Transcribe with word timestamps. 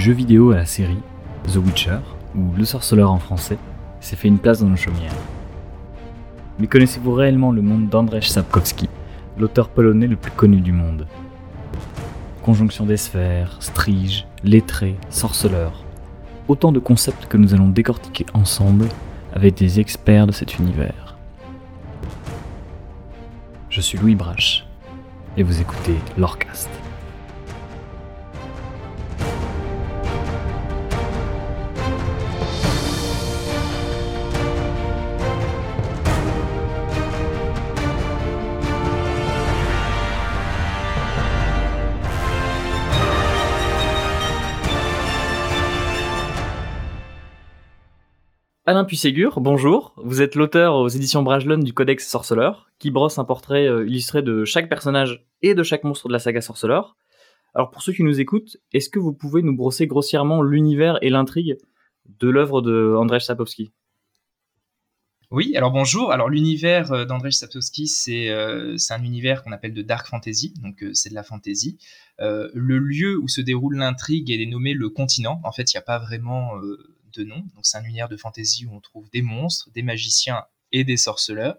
Jeu 0.00 0.14
vidéo 0.14 0.52
à 0.52 0.56
la 0.56 0.64
série, 0.64 1.02
The 1.52 1.56
Witcher, 1.56 1.98
ou 2.34 2.54
Le 2.56 2.64
Sorceleur 2.64 3.12
en 3.12 3.18
français, 3.18 3.58
s'est 4.00 4.16
fait 4.16 4.28
une 4.28 4.38
place 4.38 4.60
dans 4.60 4.66
nos 4.66 4.76
chaumières. 4.76 5.12
Mais 6.58 6.68
connaissez-vous 6.68 7.12
réellement 7.12 7.52
le 7.52 7.60
monde 7.60 7.90
d'Andrzej 7.90 8.30
Sapkowski, 8.30 8.88
l'auteur 9.36 9.68
polonais 9.68 10.06
le 10.06 10.16
plus 10.16 10.30
connu 10.30 10.62
du 10.62 10.72
monde? 10.72 11.06
Conjonction 12.40 12.86
des 12.86 12.96
sphères, 12.96 13.58
strige, 13.60 14.26
lettré, 14.42 14.96
sorceleur. 15.10 15.84
Autant 16.48 16.72
de 16.72 16.78
concepts 16.78 17.26
que 17.26 17.36
nous 17.36 17.52
allons 17.52 17.68
décortiquer 17.68 18.24
ensemble 18.32 18.86
avec 19.34 19.54
des 19.56 19.80
experts 19.80 20.26
de 20.26 20.32
cet 20.32 20.58
univers. 20.58 21.18
Je 23.68 23.82
suis 23.82 23.98
Louis 23.98 24.14
Brache 24.14 24.66
et 25.36 25.42
vous 25.42 25.60
écoutez 25.60 25.96
Lorecast. 26.16 26.70
Alain 48.70 48.84
Puisségur, 48.84 49.40
bonjour. 49.40 49.94
Vous 49.96 50.22
êtes 50.22 50.36
l'auteur 50.36 50.76
aux 50.76 50.86
éditions 50.86 51.24
Bragelonne 51.24 51.64
du 51.64 51.72
Codex 51.72 52.08
Sorceleur, 52.08 52.70
qui 52.78 52.92
brosse 52.92 53.18
un 53.18 53.24
portrait 53.24 53.66
euh, 53.66 53.84
illustré 53.84 54.22
de 54.22 54.44
chaque 54.44 54.68
personnage 54.68 55.26
et 55.42 55.56
de 55.56 55.64
chaque 55.64 55.82
monstre 55.82 56.06
de 56.06 56.12
la 56.12 56.20
saga 56.20 56.40
Sorceleur. 56.40 56.96
Alors 57.52 57.72
pour 57.72 57.82
ceux 57.82 57.92
qui 57.92 58.04
nous 58.04 58.20
écoutent, 58.20 58.58
est-ce 58.72 58.88
que 58.88 59.00
vous 59.00 59.12
pouvez 59.12 59.42
nous 59.42 59.56
brosser 59.56 59.88
grossièrement 59.88 60.40
l'univers 60.40 61.00
et 61.02 61.10
l'intrigue 61.10 61.58
de 62.20 62.28
l'œuvre 62.28 62.62
de 62.62 62.94
Andrzej 62.96 63.26
oui, 65.32 65.56
alors 65.56 65.70
bonjour. 65.70 66.12
Alors 66.12 66.28
l'univers 66.28 66.92
euh, 66.92 67.04
d'Andrzej 67.04 67.32
Sapkowski, 67.32 67.90
euh, 68.08 68.76
c'est 68.76 68.94
un 68.94 69.02
univers 69.02 69.42
qu'on 69.42 69.52
appelle 69.52 69.74
de 69.74 69.82
dark 69.82 70.06
fantasy, 70.06 70.54
donc 70.62 70.84
c'est 70.92 71.08
de 71.08 71.14
la 71.14 71.24
fantasy. 71.24 71.78
le 72.20 72.78
lieu 72.78 73.18
où 73.18 73.26
se 73.26 73.40
déroule 73.40 73.76
l'intrigue 73.76 74.30
est 74.30 74.38
dénommé 74.38 74.74
le 74.74 74.90
continent. 74.90 75.40
En 75.42 75.50
fait, 75.50 75.72
il 75.72 75.76
n'y 75.76 75.78
a 75.78 75.82
pas 75.82 75.98
vraiment 75.98 76.52
de 77.12 77.24
nom. 77.24 77.38
Donc 77.54 77.64
c'est 77.64 77.78
un 77.78 77.84
univers 77.84 78.08
de 78.08 78.16
fantasy 78.16 78.66
où 78.66 78.74
on 78.74 78.80
trouve 78.80 79.10
des 79.10 79.22
monstres, 79.22 79.70
des 79.72 79.82
magiciens 79.82 80.44
et 80.72 80.84
des 80.84 80.96
sorceleurs, 80.96 81.56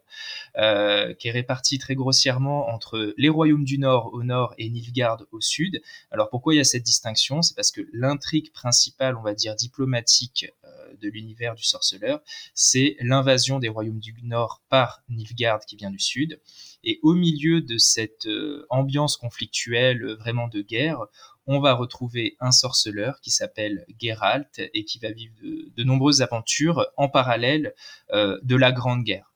euh, 0.57 1.13
qui 1.15 1.27
est 1.27 1.31
réparti 1.31 1.77
très 1.77 1.95
grossièrement 1.95 2.69
entre 2.69 3.13
les 3.17 3.29
royaumes 3.29 3.65
du 3.65 3.77
Nord 3.77 4.13
au 4.13 4.23
nord 4.23 4.53
et 4.57 4.69
Nilfgaard 4.69 5.23
au 5.31 5.41
sud. 5.41 5.81
Alors 6.11 6.29
pourquoi 6.29 6.53
il 6.53 6.57
y 6.57 6.61
a 6.61 6.65
cette 6.65 6.83
distinction? 6.83 7.41
C'est 7.41 7.55
parce 7.55 7.71
que 7.71 7.81
l'intrigue 7.93 8.51
principale, 8.51 9.17
on 9.17 9.21
va 9.21 9.33
dire 9.33 9.55
diplomatique 9.55 10.47
euh, 10.63 10.93
de 11.01 11.09
l'univers 11.09 11.55
du 11.55 11.63
sorceleur, 11.63 12.21
c'est 12.53 12.95
l'invasion 13.01 13.59
des 13.59 13.69
royaumes 13.69 13.99
du 13.99 14.15
Nord 14.23 14.61
par 14.69 15.03
Nilfgaard 15.09 15.65
qui 15.65 15.75
vient 15.75 15.91
du 15.91 15.99
sud. 15.99 16.39
Et 16.83 16.99
au 17.03 17.13
milieu 17.13 17.61
de 17.61 17.77
cette 17.77 18.25
euh, 18.25 18.65
ambiance 18.69 19.17
conflictuelle 19.17 20.13
vraiment 20.13 20.47
de 20.47 20.61
guerre, 20.61 21.05
on 21.51 21.59
va 21.59 21.73
retrouver 21.73 22.37
un 22.39 22.51
sorceleur 22.51 23.19
qui 23.19 23.29
s'appelle 23.29 23.85
Geralt 23.99 24.61
et 24.73 24.85
qui 24.85 24.99
va 24.99 25.11
vivre 25.11 25.33
de, 25.43 25.83
nombreuses 25.83 26.21
aventures 26.21 26.87
en 26.95 27.09
parallèle 27.09 27.73
euh, 28.13 28.39
de 28.43 28.55
la 28.55 28.71
Grande 28.71 29.03
Guerre. 29.03 29.33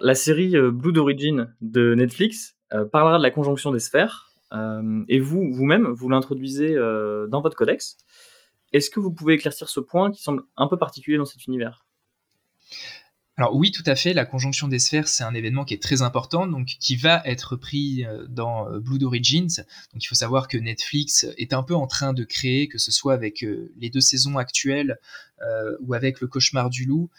La 0.00 0.14
série 0.14 0.54
euh, 0.54 0.70
Blood 0.70 0.98
Origin 0.98 1.54
de 1.62 1.94
Netflix 1.94 2.56
euh, 2.74 2.84
parlera 2.84 3.16
de 3.16 3.22
la 3.22 3.30
conjonction 3.30 3.72
des 3.72 3.78
sphères 3.78 4.30
et 5.08 5.18
vous, 5.18 5.50
vous-même, 5.50 5.88
vous, 5.88 6.08
l'introduisez 6.08 6.76
dans 6.76 7.40
votre 7.40 7.56
codex. 7.56 7.96
Est-ce 8.72 8.88
que 8.88 9.00
vous 9.00 9.12
pouvez 9.12 9.34
éclaircir 9.34 9.68
ce 9.68 9.80
point 9.80 10.12
qui 10.12 10.22
semble 10.22 10.44
un 10.56 10.68
peu 10.68 10.78
particulier 10.78 11.16
dans 11.16 11.24
cet 11.24 11.48
univers? 11.48 11.84
Alors 13.36 13.56
oui, 13.56 13.72
tout 13.72 13.82
à 13.86 13.96
fait, 13.96 14.12
la 14.12 14.26
conjonction 14.26 14.68
des 14.68 14.78
sphères, 14.78 15.08
c'est 15.08 15.24
un 15.24 15.34
événement 15.34 15.64
qui 15.64 15.74
est 15.74 15.82
très 15.82 16.02
important, 16.02 16.46
donc 16.46 16.66
qui 16.78 16.94
va 16.94 17.20
être 17.24 17.56
pris 17.56 18.04
euh, 18.04 18.26
dans 18.28 18.70
euh, 18.70 18.78
Blood 18.78 19.02
Origins. 19.02 19.64
Donc 19.92 20.04
il 20.04 20.06
faut 20.06 20.14
savoir 20.14 20.46
que 20.46 20.56
Netflix 20.56 21.26
est 21.36 21.52
un 21.52 21.64
peu 21.64 21.74
en 21.74 21.88
train 21.88 22.12
de 22.12 22.22
créer, 22.22 22.68
que 22.68 22.78
ce 22.78 22.92
soit 22.92 23.12
avec 23.12 23.42
euh, 23.42 23.72
les 23.76 23.90
deux 23.90 24.00
saisons 24.00 24.38
actuelles 24.38 24.98
ou 25.80 25.92
avec 25.92 26.22
Le 26.22 26.26
Cauchemar 26.26 26.70
du 26.70 26.86
Loup, 26.86 27.10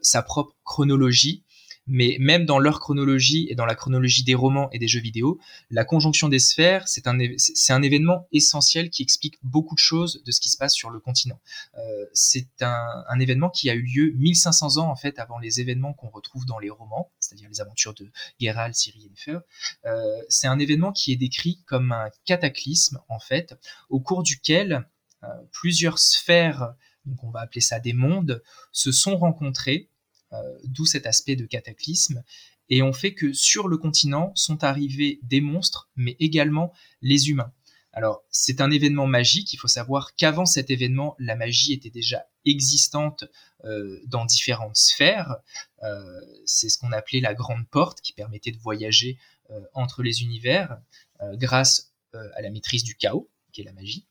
sa 0.00 0.22
propre 0.22 0.56
chronologie 0.64 1.42
mais 1.86 2.16
même 2.18 2.46
dans 2.46 2.58
leur 2.58 2.80
chronologie 2.80 3.46
et 3.50 3.54
dans 3.54 3.66
la 3.66 3.74
chronologie 3.74 4.24
des 4.24 4.34
romans 4.34 4.68
et 4.72 4.78
des 4.78 4.88
jeux 4.88 5.00
vidéo, 5.00 5.38
la 5.70 5.84
conjonction 5.84 6.28
des 6.28 6.38
sphères, 6.38 6.88
c'est 6.88 7.06
un, 7.06 7.82
événement 7.82 8.26
essentiel 8.32 8.90
qui 8.90 9.02
explique 9.02 9.38
beaucoup 9.42 9.74
de 9.74 9.80
choses 9.80 10.22
de 10.24 10.32
ce 10.32 10.40
qui 10.40 10.48
se 10.48 10.56
passe 10.56 10.74
sur 10.74 10.90
le 10.90 10.98
continent. 10.98 11.40
Euh, 11.76 12.06
c'est 12.12 12.62
un, 12.62 13.20
événement 13.20 13.50
qui 13.50 13.70
a 13.70 13.74
eu 13.74 13.82
lieu 13.82 14.12
1500 14.16 14.78
ans 14.78 14.90
en 14.90 14.96
fait 14.96 15.18
avant 15.18 15.38
les 15.38 15.60
événements 15.60 15.92
qu'on 15.92 16.08
retrouve 16.08 16.46
dans 16.46 16.58
les 16.58 16.70
romans, 16.70 17.12
c'est-à-dire 17.20 17.48
les 17.48 17.60
aventures 17.60 17.94
de 17.94 18.10
Geralt, 18.40 18.74
Ciri 18.74 19.10
et. 19.26 19.42
Euh, 19.86 20.22
c'est 20.28 20.46
un 20.46 20.58
événement 20.58 20.92
qui 20.92 21.12
est 21.12 21.16
décrit 21.16 21.62
comme 21.66 21.92
un 21.92 22.10
cataclysme 22.24 23.00
en 23.08 23.18
fait, 23.18 23.54
au 23.88 24.00
cours 24.00 24.22
duquel 24.22 24.88
euh, 25.22 25.26
plusieurs 25.52 25.98
sphères, 25.98 26.74
donc 27.06 27.22
on 27.22 27.30
va 27.30 27.40
appeler 27.40 27.60
ça 27.60 27.78
des 27.78 27.92
mondes, 27.92 28.42
se 28.72 28.92
sont 28.92 29.16
rencontrés 29.16 29.90
d'où 30.64 30.86
cet 30.86 31.06
aspect 31.06 31.36
de 31.36 31.46
cataclysme. 31.46 32.22
Et 32.70 32.82
on 32.82 32.92
fait 32.92 33.14
que 33.14 33.32
sur 33.32 33.68
le 33.68 33.76
continent 33.76 34.32
sont 34.34 34.64
arrivés 34.64 35.20
des 35.22 35.40
monstres, 35.40 35.90
mais 35.96 36.16
également 36.18 36.72
les 37.02 37.28
humains. 37.28 37.52
Alors, 37.92 38.24
c'est 38.30 38.60
un 38.60 38.70
événement 38.70 39.06
magique. 39.06 39.52
Il 39.52 39.58
faut 39.58 39.68
savoir 39.68 40.16
qu'avant 40.16 40.46
cet 40.46 40.70
événement, 40.70 41.14
la 41.18 41.36
magie 41.36 41.72
était 41.72 41.90
déjà 41.90 42.24
existante 42.44 43.24
euh, 43.64 44.00
dans 44.06 44.24
différentes 44.24 44.76
sphères. 44.76 45.36
Euh, 45.82 46.20
c'est 46.44 46.68
ce 46.68 46.78
qu'on 46.78 46.90
appelait 46.90 47.20
la 47.20 47.34
grande 47.34 47.68
porte 47.68 48.00
qui 48.00 48.12
permettait 48.12 48.50
de 48.50 48.58
voyager 48.58 49.18
entre 49.74 50.02
les 50.02 50.22
univers 50.22 50.80
grâce 51.34 51.92
à 52.14 52.40
la 52.40 52.50
maîtrise 52.50 52.82
du 52.82 52.96
chaos, 52.96 53.28
qui 53.52 53.60
est 53.60 53.64
la 53.64 53.74
magie. 53.74 54.06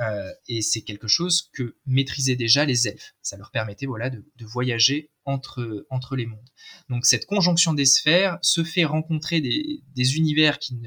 Euh, 0.00 0.32
et 0.48 0.62
c'est 0.62 0.80
quelque 0.80 1.08
chose 1.08 1.50
que 1.52 1.76
maîtrisaient 1.84 2.36
déjà 2.36 2.64
les 2.64 2.88
elfes. 2.88 3.14
Ça 3.22 3.36
leur 3.36 3.50
permettait 3.50 3.86
voilà, 3.86 4.08
de, 4.08 4.24
voyager 4.40 5.10
entre, 5.26 5.86
entre 5.90 6.16
les 6.16 6.26
mondes. 6.26 6.48
Donc 6.88 7.04
cette 7.04 7.26
conjonction 7.26 7.74
des 7.74 7.84
sphères 7.84 8.38
se 8.40 8.64
fait 8.64 8.84
rencontrer 8.84 9.40
des, 9.40 10.16
univers 10.16 10.58
qui, 10.58 10.80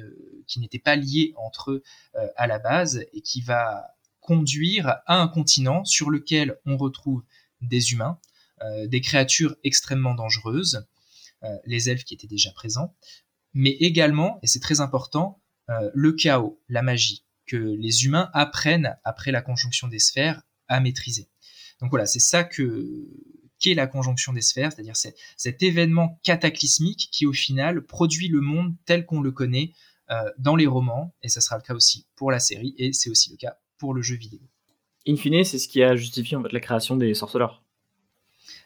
qui 0.47 0.59
n'étaient 0.59 0.79
pas 0.79 0.96
liés 0.96 1.34
entre 1.38 1.72
eux 1.72 1.84
euh, 2.16 2.28
à 2.35 2.47
la 2.47 2.57
base 2.57 3.06
et 3.13 3.22
qui 3.22 3.41
va 3.41 3.96
conduire 4.19 4.88
à 5.06 5.22
un 5.22 5.28
continent 5.28 5.85
sur 5.85 6.09
lequel 6.09 6.57
on 6.66 6.78
retrouve 6.78 7.24
des 7.62 7.91
humains, 7.91 8.19
euh, 8.62 8.88
des 8.88 9.01
créatures 9.01 9.56
extrêmement 9.63 10.16
dangereuses, 10.16 10.85
les 11.66 11.90
elfes 11.90 12.06
qui 12.06 12.13
étaient 12.13 12.25
déjà 12.25 12.53
présents, 12.53 12.95
mais 13.53 13.72
également, 13.72 14.40
et 14.44 14.47
c'est 14.47 14.62
très 14.62 14.80
important, 14.80 15.41
le 15.94 16.13
chaos, 16.13 16.57
la 16.69 16.81
magie, 16.81 17.22
que 17.46 17.58
les 17.58 18.06
humains 18.06 18.30
apprennent 18.34 18.98
après 19.04 19.31
la 19.31 19.42
conjonction 19.42 19.88
des 19.88 20.00
sphères 20.00 20.42
à 20.68 20.80
maîtriser. 20.80 21.30
Donc 21.80 21.90
voilà, 21.90 22.06
c'est 22.06 22.20
ça 22.20 22.44
que 22.44 23.08
qu'est 23.59 23.74
la 23.74 23.88
conjonction 23.88 24.34
des 24.34 24.42
sphères, 24.42 24.72
c'est-à-dire 24.74 24.96
cet 25.38 25.64
événement 25.64 26.20
cataclysmique 26.24 27.09
qui 27.12 27.26
au 27.26 27.34
final 27.34 27.86
produit 27.86 28.28
le 28.28 28.42
monde 28.42 28.76
tel 28.86 29.06
qu'on 29.06 29.22
le 29.22 29.31
connaît 29.31 29.72
euh, 30.12 30.30
dans 30.38 30.56
les 30.56 30.68
romans, 30.68 31.16
et 31.24 31.30
ça 31.30 31.40
sera 31.40 31.56
le 31.56 31.62
cas 31.62 31.74
aussi 31.74 32.06
pour 32.16 32.30
la 32.30 32.40
série, 32.40 32.76
et 32.78 32.92
c'est 32.92 33.09
aussi 33.09 33.31
le 33.31 33.38
cas 33.38 33.58
pour 33.78 33.94
le 33.94 34.02
jeu 34.02 34.16
vidéo. 34.16 34.42
In 35.08 35.16
fine, 35.16 35.44
c'est 35.44 35.60
ce 35.60 35.68
qui 35.68 35.81
a 35.81 35.96
justifié 35.96 36.36
en 36.38 36.44
fait 36.44 36.52
la 36.52 36.60
création 36.60 36.98
des 36.98 37.14
sorceleurs. 37.14 37.62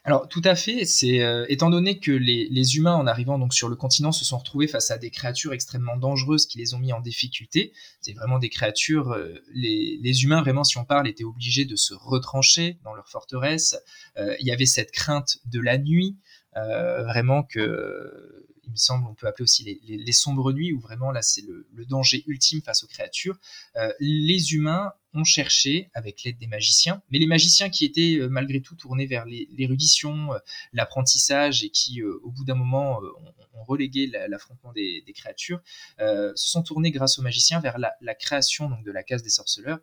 Alors 0.08 0.26
tout 0.26 0.40
à 0.42 0.54
fait, 0.54 0.86
c'est 0.86 1.20
euh, 1.20 1.44
étant 1.50 1.68
donné 1.68 1.98
que 1.98 2.10
les, 2.10 2.76
humains 2.76 2.94
en 2.94 3.06
arrivant 3.06 3.38
donc 3.38 3.52
sur 3.52 3.68
le 3.68 3.76
continent 3.76 4.10
se 4.10 4.24
sont 4.24 4.38
retrouvés 4.38 4.66
face 4.66 4.90
à 4.90 4.96
des 4.96 5.10
créatures 5.10 5.52
extrêmement 5.52 5.98
dangereuses 5.98 6.46
qui 6.46 6.56
les 6.56 6.72
ont 6.72 6.78
mis 6.78 6.94
en 6.94 7.02
difficulté. 7.02 7.74
C'est 8.00 8.14
vraiment 8.14 8.38
des 8.38 8.48
créatures, 8.48 9.10
euh, 9.10 9.34
les, 9.52 10.24
humains 10.24 10.40
vraiment 10.40 10.64
si 10.64 10.78
on 10.78 10.86
parle 10.86 11.08
étaient 11.08 11.24
obligés 11.24 11.66
de 11.66 11.76
se 11.76 11.92
retrancher 11.92 12.78
dans 12.84 12.94
leur 12.94 13.10
forteresse. 13.10 13.76
Euh, 14.16 14.34
il 14.40 14.46
y 14.46 14.50
avait 14.50 14.64
cette 14.64 14.92
crainte 14.92 15.40
de 15.44 15.60
la 15.60 15.76
nuit, 15.76 16.16
vraiment 16.54 17.42
que 17.42 18.48
il 18.68 18.72
me 18.72 18.76
semble, 18.76 19.06
on 19.08 19.14
peut 19.14 19.26
appeler 19.26 19.44
aussi 19.44 19.80
les, 19.82 20.12
sombres 20.12 20.52
nuits, 20.52 20.72
où 20.72 20.78
vraiment 20.78 21.10
là 21.10 21.22
c'est 21.22 21.40
le, 21.40 21.86
danger 21.86 22.22
ultime 22.26 22.60
face 22.60 22.84
aux 22.84 22.86
créatures. 22.86 23.38
Euh, 23.76 23.92
les 23.98 24.52
humains 24.52 24.92
ont 25.14 25.24
cherché, 25.24 25.88
avec 25.94 26.22
l'aide 26.22 26.36
des 26.36 26.46
magiciens, 26.46 27.02
mais 27.10 27.18
les 27.18 27.26
magiciens 27.26 27.70
qui 27.70 27.86
étaient 27.86 28.16
euh, 28.18 28.28
malgré 28.28 28.60
tout 28.60 28.74
tournés 28.74 29.06
vers 29.06 29.24
l'érudition, 29.24 30.34
euh, 30.34 30.38
l'apprentissage, 30.74 31.64
et 31.64 31.70
qui 31.70 32.02
au 32.02 32.30
bout 32.30 32.44
d'un 32.44 32.54
moment 32.54 33.00
ont, 33.00 33.64
relégué 33.64 34.06
l'affrontement 34.06 34.72
des, 34.72 35.02
créatures, 35.14 35.60
se 35.98 36.32
sont 36.48 36.62
tournés 36.62 36.90
grâce 36.90 37.18
aux 37.18 37.22
magiciens 37.22 37.60
vers 37.60 37.76
la, 37.76 38.14
création 38.14 38.70
donc, 38.70 38.84
de 38.84 38.92
la 38.92 39.02
case 39.02 39.22
des 39.22 39.30
sorceleurs, 39.30 39.80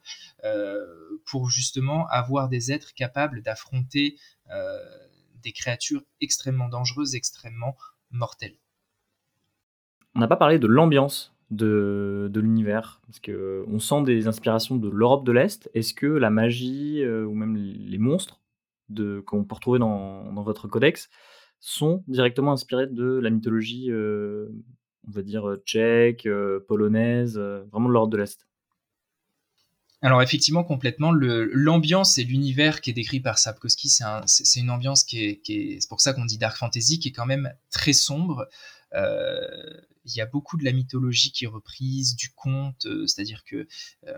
pour 1.26 1.50
justement 1.50 2.08
avoir 2.08 2.48
des 2.48 2.72
êtres 2.72 2.94
capables 2.94 3.42
d'affronter 3.44 4.18
des 5.44 5.52
créatures 5.52 6.04
extrêmement 6.22 6.70
dangereuses, 6.70 7.16
extrêmement 7.16 7.76
mortelles 8.12 8.58
on 10.16 10.20
n'a 10.20 10.28
pas 10.28 10.38
parlé 10.38 10.60
de 10.60 10.68
l'ambiance 10.68 11.34
de, 11.52 12.32
l'univers 12.34 13.02
Parce 13.08 13.20
que 13.20 13.64
on 13.68 13.80
sent 13.80 14.04
des 14.04 14.28
inspirations 14.28 14.76
de 14.76 14.90
l'Europe 14.90 15.26
de 15.26 15.32
l'Est. 15.32 15.70
Est-ce 15.74 15.94
que 15.94 16.08
la 16.08 16.30
magie 16.30 17.06
ou 17.06 17.34
même 17.36 17.56
les 17.56 17.98
monstres 17.98 18.42
qu'on 19.26 19.44
peut 19.44 19.56
retrouver 19.56 19.80
dans, 19.80 20.34
votre 20.44 20.68
codex 20.68 21.10
sont 21.60 22.04
directement 22.08 22.52
inspirés 22.52 22.88
de 22.88 23.20
la 23.20 23.30
mythologie, 23.30 23.90
on 23.92 25.12
va 25.12 25.22
dire 25.22 25.58
tchèque, 25.66 26.28
polonaise, 26.68 27.38
vraiment 27.38 27.90
de 27.90 27.94
l'Europe 27.94 28.12
de 28.12 28.18
l'Est? 28.18 28.48
Alors 30.02 30.22
effectivement, 30.22 30.64
complètement, 30.64 31.12
l'ambiance 31.12 32.20
et 32.20 32.24
l'univers 32.24 32.82
qui 32.82 32.92
est 32.92 32.94
décrit 32.94 33.22
par 33.22 33.40
Sapkowski, 33.40 33.90
c'est 33.90 34.60
une 34.60 34.70
ambiance 34.70 35.04
qui 35.04 35.26
est, 35.26 35.80
c'est 35.80 35.90
pour 35.90 36.00
ça 36.02 36.14
qu'on 36.14 36.26
dit 36.26 36.38
dark 36.38 36.58
fantasy, 36.58 37.00
qui 37.00 37.08
est 37.08 37.12
quand 37.12 37.26
même 37.26 37.52
très 37.72 37.94
sombre. 37.94 38.48
Euh, 38.94 39.40
il 40.06 40.16
y 40.16 40.22
a 40.22 40.26
beaucoup 40.26 40.58
de 40.58 40.64
la 40.64 40.72
mythologie 40.72 41.32
qui 41.32 41.46
est 41.46 41.48
reprise, 41.48 42.16
du 42.16 42.30
conte, 42.30 42.86
euh, 42.86 43.08
c'est-à-dire 43.08 43.44
que 43.44 43.68
euh, 44.08 44.14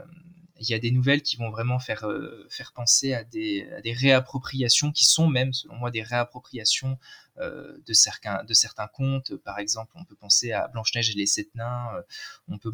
il 0.60 0.68
y 0.70 0.74
a 0.74 0.80
des 0.80 0.92
nouvelles 0.92 1.22
qui 1.22 1.38
vont 1.38 1.52
vraiment 1.52 1.78
faire, 1.78 2.10
faire 2.50 2.74
penser 2.74 3.14
à 3.14 3.24
des, 3.24 3.70
à 3.78 3.82
des, 3.82 3.94
réappropriations 3.94 4.92
qui 4.92 5.06
sont 5.06 5.28
même, 5.28 5.54
selon 5.54 5.76
moi, 5.76 5.92
des 5.92 6.02
réappropriations 6.02 6.98
de, 7.40 7.94
certains, 7.94 8.44
de 8.44 8.56
certains 8.56 8.88
contes. 8.88 9.36
Par 9.36 9.60
exemple, 9.60 9.92
on 9.94 10.04
peut 10.04 10.16
penser 10.16 10.54
à 10.54 10.68
Blanche-Neige 10.68 11.12
et 11.12 11.14
les 11.14 11.28
Sept 11.28 11.54
Nains, 11.54 11.92
on 12.48 12.58
peut 12.58 12.72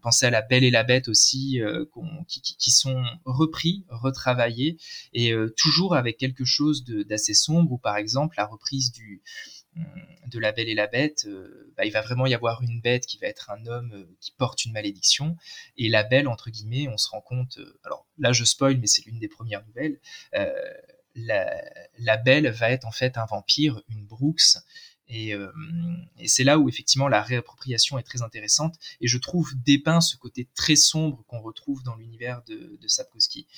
penser 0.00 0.24
à 0.24 0.30
La 0.30 0.40
Belle 0.40 0.64
et 0.64 0.70
la 0.70 0.84
Bête 0.84 1.08
aussi, 1.08 1.60
qui, 2.28 2.40
qui, 2.40 2.56
qui, 2.56 2.70
sont 2.70 3.04
repris, 3.26 3.84
retravaillés, 3.90 4.78
et 5.12 5.34
toujours 5.54 5.96
avec 5.96 6.16
quelque 6.16 6.46
chose 6.46 6.82
d'assez 6.86 7.34
sombre, 7.34 7.72
ou 7.72 7.76
par 7.76 7.98
exemple 7.98 8.36
la 8.38 8.46
reprise 8.46 8.90
du, 8.90 9.22
de 10.28 10.38
La 10.38 10.52
Belle 10.52 10.68
et 10.68 10.74
la 10.74 10.86
Bête, 10.86 11.24
euh, 11.26 11.72
bah, 11.76 11.84
il 11.84 11.92
va 11.92 12.00
vraiment 12.00 12.26
y 12.26 12.34
avoir 12.34 12.62
une 12.62 12.80
bête 12.80 13.06
qui 13.06 13.18
va 13.18 13.26
être 13.26 13.50
un 13.50 13.66
homme 13.66 13.92
euh, 13.92 14.16
qui 14.20 14.32
porte 14.32 14.64
une 14.64 14.72
malédiction, 14.72 15.36
et 15.76 15.88
la 15.88 16.02
Belle, 16.02 16.28
entre 16.28 16.50
guillemets, 16.50 16.88
on 16.88 16.96
se 16.96 17.08
rend 17.08 17.20
compte, 17.20 17.58
euh, 17.58 17.80
alors 17.84 18.06
là 18.18 18.32
je 18.32 18.44
spoil, 18.44 18.78
mais 18.78 18.86
c'est 18.86 19.04
l'une 19.04 19.18
des 19.18 19.28
premières 19.28 19.64
nouvelles, 19.66 19.98
la, 21.14 22.16
Belle 22.16 22.48
va 22.50 22.70
être 22.70 22.84
en 22.84 22.92
fait 22.92 23.18
un 23.18 23.26
vampire, 23.26 23.82
une 23.88 24.04
Brooks, 24.06 24.58
et, 25.08 25.34
c'est 26.26 26.44
là 26.44 26.58
où 26.58 26.68
effectivement 26.68 27.08
la 27.08 27.22
réappropriation 27.22 27.98
est 27.98 28.02
très 28.02 28.22
intéressante, 28.22 28.76
et 29.00 29.08
je 29.08 29.18
trouve 29.18 29.54
dépeint 29.56 30.00
ce 30.00 30.16
côté 30.16 30.48
très 30.54 30.76
sombre 30.76 31.24
qu'on 31.26 31.40
retrouve 31.40 31.82
dans 31.82 31.96
l'univers 31.96 32.42
de, 32.46 32.78
de 32.80 32.88
Sapkowski. 32.88 33.48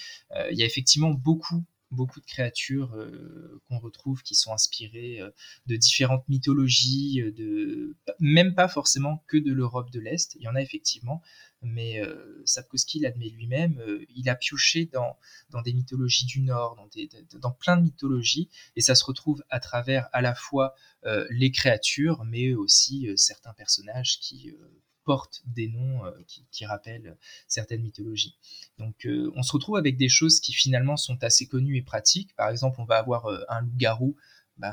il 0.50 0.58
y 0.58 0.62
a 0.62 0.66
effectivement 0.66 1.10
beaucoup 1.10 1.64
beaucoup 1.90 2.20
de 2.20 2.26
créatures 2.26 2.94
euh, 2.94 3.60
qu'on 3.68 3.78
retrouve 3.78 4.22
qui 4.22 4.34
sont 4.34 4.52
inspirées 4.52 5.20
euh, 5.20 5.30
de 5.66 5.76
différentes 5.76 6.28
mythologies, 6.28 7.20
euh, 7.20 7.96
même 8.18 8.54
pas 8.54 8.68
forcément 8.68 9.24
que 9.26 9.36
de 9.36 9.52
l'Europe 9.52 9.90
de 9.90 10.00
l'Est. 10.00 10.36
Il 10.36 10.42
y 10.42 10.48
en 10.48 10.54
a 10.54 10.62
effectivement, 10.62 11.22
mais 11.62 12.00
Sapkowski 12.46 13.00
l'admet 13.00 13.28
lui-même. 13.28 13.82
il 14.14 14.30
a 14.30 14.34
pioché 14.34 14.86
dans, 14.86 15.18
dans 15.50 15.60
des 15.60 15.74
mythologies 15.74 16.24
du 16.24 16.40
Nord, 16.40 16.74
dans, 16.76 16.88
dans 17.38 17.50
plein 17.50 17.76
de 17.76 17.82
mythologies, 17.82 18.48
et 18.76 18.80
ça 18.80 18.94
se 18.94 19.04
retrouve 19.04 19.44
à 19.50 19.60
travers 19.60 20.08
à 20.12 20.22
la 20.22 20.34
fois 20.34 20.74
les 21.28 21.50
créatures, 21.50 22.24
mais 22.24 22.54
aussi 22.54 23.10
certains 23.16 23.52
personnages 23.52 24.18
qui 24.20 24.54
portent 25.10 25.42
des 25.44 25.66
noms 25.66 26.04
euh, 26.04 26.12
qui, 26.52 26.64
rappellent 26.64 27.16
certaines 27.48 27.82
mythologies. 27.82 28.36
Donc 28.78 29.06
euh, 29.06 29.32
on 29.34 29.42
se 29.42 29.50
retrouve 29.50 29.76
avec 29.76 29.96
des 29.96 30.08
choses 30.08 30.38
qui 30.38 30.52
finalement 30.52 30.96
sont 30.96 31.24
assez 31.24 31.48
connues 31.48 31.78
et 31.78 31.82
pratiques. 31.82 32.32
Par 32.36 32.48
exemple, 32.48 32.80
on 32.80 32.84
va 32.84 32.98
avoir 32.98 33.26
euh, 33.26 33.40
un 33.48 33.62
loup-garou. 33.62 34.14
Ben, 34.56 34.72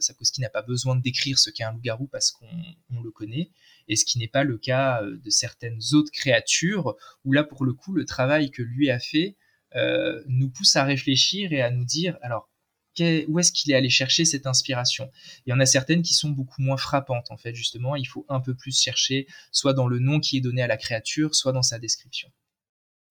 Sapkowski 0.00 0.42
n'a 0.42 0.50
pas 0.50 0.60
besoin 0.60 0.96
de 0.96 1.00
décrire 1.00 1.38
ce 1.38 1.48
qu'est 1.48 1.64
un 1.64 1.72
loup-garou 1.72 2.08
parce 2.08 2.30
qu'on 2.30 3.00
le 3.02 3.10
connaît, 3.10 3.48
et 3.88 3.96
ce 3.96 4.04
qui 4.04 4.18
n'est 4.18 4.28
pas 4.28 4.44
le 4.44 4.58
cas 4.58 5.02
de 5.02 5.30
certaines 5.30 5.80
autres 5.94 6.10
créatures, 6.12 6.96
où 7.24 7.32
là 7.32 7.42
pour 7.42 7.64
le 7.64 7.72
coup 7.72 7.94
le 7.94 8.04
travail 8.04 8.50
que 8.50 8.60
lui 8.60 8.90
a 8.90 8.98
fait 8.98 9.36
nous 10.26 10.50
pousse 10.50 10.74
à 10.74 10.82
réfléchir 10.82 11.52
et 11.52 11.62
à 11.62 11.70
nous 11.70 11.84
dire 11.84 12.18
alors 12.22 12.49
où 13.28 13.38
est-ce 13.38 13.52
qu'il 13.52 13.72
est 13.72 13.74
allé 13.74 13.88
chercher 13.88 14.24
cette 14.24 14.46
inspiration? 14.46 15.10
Il 15.46 15.50
y 15.50 15.52
en 15.52 15.60
a 15.60 15.66
certaines 15.66 16.02
qui 16.02 16.14
sont 16.14 16.30
beaucoup 16.30 16.62
moins 16.62 16.76
frappantes, 16.76 17.30
en 17.30 17.36
fait, 17.36 17.54
justement. 17.54 17.96
Il 17.96 18.06
faut 18.06 18.24
un 18.28 18.40
peu 18.40 18.54
plus 18.54 18.78
chercher, 18.78 19.26
soit 19.52 19.72
dans 19.72 19.88
le 19.88 19.98
nom 19.98 20.20
qui 20.20 20.38
est 20.38 20.40
donné 20.40 20.62
à 20.62 20.66
la 20.66 20.76
créature, 20.76 21.34
soit 21.34 21.52
dans 21.52 21.62
sa 21.62 21.78
description. 21.78 22.30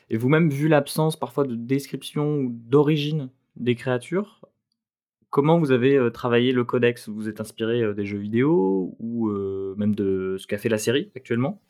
Et 0.10 0.18
vous-même, 0.18 0.50
vu 0.50 0.68
l'absence 0.68 1.18
parfois 1.18 1.46
de 1.46 1.56
description 1.56 2.38
ou 2.38 2.50
d'origine 2.52 3.30
des 3.56 3.76
créatures, 3.76 4.42
comment 5.30 5.60
vous 5.60 5.72
avez 5.72 5.96
euh, 5.96 6.10
travaillé 6.10 6.52
le 6.52 6.64
codex? 6.64 7.10
Vous 7.10 7.30
êtes 7.30 7.42
inspiré 7.42 7.82
euh, 7.82 7.94
des 7.94 8.06
jeux 8.06 8.18
vidéo 8.18 8.96
ou 9.00 9.30
euh, 9.30 9.76
même 9.78 9.96
de 9.96 10.38
ce 10.40 10.48
qu'a 10.48 10.58
fait 10.58 10.70
la 10.70 10.78
série 10.78 11.12
actuellement? 11.16 11.62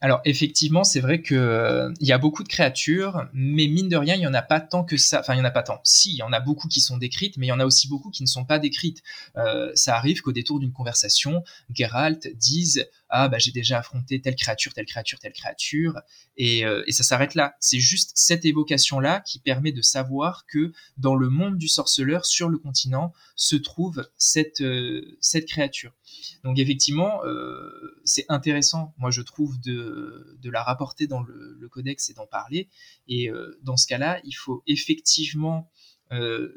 Alors 0.00 0.20
effectivement, 0.24 0.84
c'est 0.84 1.00
vrai 1.00 1.22
que 1.22 1.34
euh, 1.34 1.92
il 2.00 2.06
y 2.06 2.12
a 2.12 2.18
beaucoup 2.18 2.42
de 2.42 2.48
créatures, 2.48 3.26
mais 3.32 3.66
mine 3.68 3.88
de 3.88 3.96
rien, 3.96 4.14
il 4.14 4.20
y 4.20 4.26
en 4.26 4.34
a 4.34 4.42
pas 4.42 4.60
tant 4.60 4.84
que 4.84 4.96
ça. 4.96 5.20
Enfin, 5.20 5.34
il 5.34 5.38
y 5.38 5.40
en 5.40 5.46
a 5.46 5.50
pas 5.50 5.62
tant. 5.62 5.80
Si, 5.82 6.12
il 6.12 6.16
y 6.16 6.22
en 6.22 6.32
a 6.32 6.40
beaucoup 6.40 6.68
qui 6.68 6.80
sont 6.80 6.98
décrites, 6.98 7.36
mais 7.38 7.46
il 7.46 7.48
y 7.48 7.52
en 7.52 7.60
a 7.60 7.64
aussi 7.64 7.88
beaucoup 7.88 8.10
qui 8.10 8.22
ne 8.22 8.28
sont 8.28 8.44
pas 8.44 8.58
décrites. 8.58 9.02
Euh, 9.36 9.70
ça 9.74 9.96
arrive 9.96 10.20
qu'au 10.20 10.32
détour 10.32 10.60
d'une 10.60 10.72
conversation, 10.72 11.42
Geralt 11.72 12.28
dise 12.36 12.86
ah 13.16 13.28
bah 13.28 13.38
j'ai 13.38 13.52
déjà 13.52 13.78
affronté 13.78 14.20
telle 14.20 14.36
créature, 14.36 14.72
telle 14.74 14.86
créature, 14.86 15.18
telle 15.18 15.32
créature, 15.32 16.00
et, 16.36 16.64
euh, 16.64 16.82
et 16.86 16.92
ça 16.92 17.02
s'arrête 17.02 17.34
là. 17.34 17.54
C'est 17.60 17.80
juste 17.80 18.12
cette 18.14 18.44
évocation 18.44 19.00
là 19.00 19.20
qui 19.20 19.38
permet 19.38 19.72
de 19.72 19.82
savoir 19.82 20.46
que 20.46 20.72
dans 20.96 21.14
le 21.14 21.28
monde 21.28 21.56
du 21.58 21.68
sorceleur, 21.68 22.26
sur 22.26 22.48
le 22.48 22.58
continent, 22.58 23.12
se 23.36 23.56
trouve 23.56 24.08
cette 24.18 24.62
cette 25.20 25.46
créature. 25.46 25.92
Donc 26.42 26.58
effectivement, 26.58 27.24
euh, 27.24 27.70
c'est 28.04 28.26
intéressant, 28.28 28.94
moi 28.98 29.10
je 29.10 29.22
trouve, 29.22 29.60
de, 29.60 30.36
la 30.44 30.62
rapporter 30.62 31.06
dans 31.06 31.22
le, 31.22 31.68
codex 31.70 32.10
et 32.10 32.14
d'en 32.14 32.26
parler. 32.26 32.68
Et 33.08 33.30
euh, 33.30 33.58
dans 33.62 33.76
ce 33.76 33.86
cas-là, 33.86 34.20
il 34.24 34.34
faut 34.34 34.62
effectivement 34.66 35.70
euh, 36.12 36.52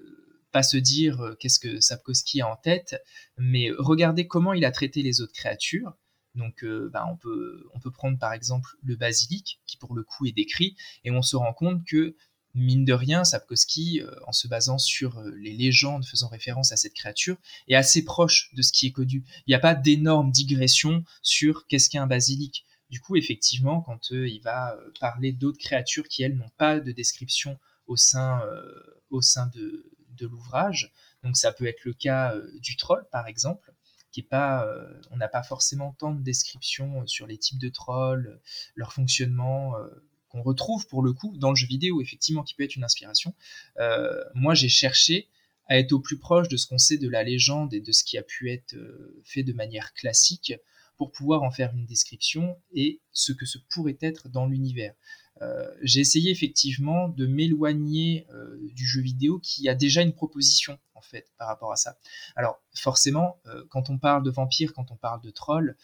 pas 0.51 0.63
se 0.63 0.77
dire 0.77 1.35
qu'est-ce 1.39 1.59
que 1.59 1.79
Sapkowski 1.79 2.41
a 2.41 2.47
en 2.51 2.57
tête, 2.57 3.01
mais 3.37 3.71
regarder 3.77 4.27
comment 4.27 4.53
il 4.53 4.65
a 4.65 4.71
traité 4.71 5.01
les 5.01 5.21
autres 5.21 5.33
créatures. 5.33 5.93
Donc, 6.37 6.63
bah, 6.91 7.05
on, 7.11 7.17
peut, 7.17 7.91
prendre 7.91 8.17
par 8.17 8.31
exemple 8.31 8.69
le 8.83 8.95
basilic, 8.95 9.59
qui 9.65 9.75
pour 9.75 9.95
le 9.95 10.03
coup 10.03 10.25
est 10.25 10.31
décrit, 10.31 10.75
et 11.03 11.11
on 11.11 11.21
se 11.21 11.35
rend 11.35 11.51
compte 11.51 11.83
que 11.85 12.15
mine 12.57 12.85
de 12.85 12.93
rien, 12.93 13.23
Sapkowski, 13.23 14.01
euh, 14.01 14.11
en 14.25 14.31
se 14.31 14.47
basant 14.47 14.77
sur 14.77 15.19
euh, 15.19 15.31
les 15.37 15.53
légendes 15.53 16.05
faisant 16.05 16.27
référence 16.27 16.71
à 16.71 16.77
cette 16.77 16.93
créature, 16.93 17.37
est 17.67 17.75
assez 17.75 18.03
proche 18.03 18.49
de 18.53 18.61
ce 18.61 18.71
qui 18.71 18.87
est 18.87 18.91
connu. 18.91 19.23
Il 19.45 19.51
n'y 19.51 19.55
a 19.55 19.59
pas 19.59 19.75
d'énormes 19.75 20.31
digressions 20.31 21.03
sur 21.21 21.67
qu'est-ce 21.67 21.89
qu'un 21.89 22.07
basilic. 22.07 22.65
Du 22.89 22.99
coup, 22.99 23.15
effectivement, 23.15 23.81
quand 23.81 24.11
euh, 24.11 24.27
il 24.27 24.41
va 24.41 24.77
parler 24.99 25.31
d'autres 25.31 25.59
créatures 25.59 26.07
qui, 26.07 26.23
elles, 26.23 26.35
n'ont 26.35 26.51
pas 26.57 26.79
de 26.79 26.91
description 26.91 27.59
au 27.85 27.95
sein 27.95 28.41
de, 29.53 29.91
l'ouvrage, 30.19 30.91
donc 31.23 31.37
ça 31.37 31.51
peut 31.51 31.67
être 31.67 31.85
le 31.85 31.93
cas 31.93 32.33
du 32.59 32.75
troll, 32.75 33.05
par 33.11 33.27
exemple, 33.27 33.71
pas, 34.23 34.67
on 35.11 35.17
n'a 35.17 35.27
pas 35.27 35.43
forcément 35.43 35.95
tant 35.97 36.13
de 36.13 36.21
descriptions 36.21 37.05
sur 37.07 37.27
les 37.27 37.37
types 37.37 37.59
de 37.59 37.69
trolls, 37.69 38.39
leur 38.75 38.93
fonctionnement, 38.93 39.75
qu'on 40.29 40.41
retrouve 40.41 40.87
pour 40.87 41.01
le 41.01 41.13
coup 41.13 41.35
dans 41.37 41.49
le 41.49 41.55
jeu 41.55 41.67
vidéo, 41.67 42.01
effectivement, 42.01 42.43
qui 42.43 42.53
peut 42.53 42.63
être 42.63 42.75
une 42.75 42.83
inspiration. 42.83 43.33
Euh, 43.79 44.23
moi, 44.33 44.53
j'ai 44.53 44.69
cherché 44.69 45.29
à 45.67 45.77
être 45.77 45.91
au 45.91 45.99
plus 45.99 46.17
proche 46.17 46.47
de 46.47 46.57
ce 46.57 46.67
qu'on 46.67 46.77
sait 46.77 46.97
de 46.97 47.09
la 47.09 47.23
légende 47.23 47.73
et 47.73 47.81
de 47.81 47.91
ce 47.91 48.03
qui 48.03 48.17
a 48.17 48.23
pu 48.23 48.51
être 48.51 48.75
euh, 48.75 49.21
fait 49.25 49.43
de 49.43 49.53
manière 49.53 49.93
classique 49.93 50.53
pour 50.97 51.11
pouvoir 51.11 51.43
en 51.43 51.51
faire 51.51 51.73
une 51.73 51.85
description 51.85 52.57
et 52.73 53.01
ce 53.11 53.31
que 53.31 53.45
ce 53.45 53.57
pourrait 53.69 53.97
être 54.01 54.29
dans 54.29 54.47
l'univers. 54.47 54.93
Euh, 55.41 55.69
j'ai 55.81 55.99
essayé 55.99 56.31
effectivement 56.31 57.09
de 57.09 57.27
m'éloigner 57.27 58.27
euh, 58.31 58.57
du 58.73 58.85
jeu 58.85 59.01
vidéo 59.01 59.39
qui 59.39 59.69
a 59.69 59.75
déjà 59.75 60.01
une 60.01 60.13
proposition 60.13 60.79
en 60.95 61.01
fait 61.01 61.31
par 61.37 61.47
rapport 61.47 61.71
à 61.71 61.75
ça. 61.75 61.97
Alors 62.35 62.59
forcément, 62.73 63.39
euh, 63.45 63.63
quand 63.69 63.89
on 63.89 63.99
parle 63.99 64.23
de 64.23 64.31
vampires, 64.31 64.73
quand 64.73 64.91
on 64.91 64.95
parle 64.95 65.21
de 65.21 65.29
trolls, 65.29 65.75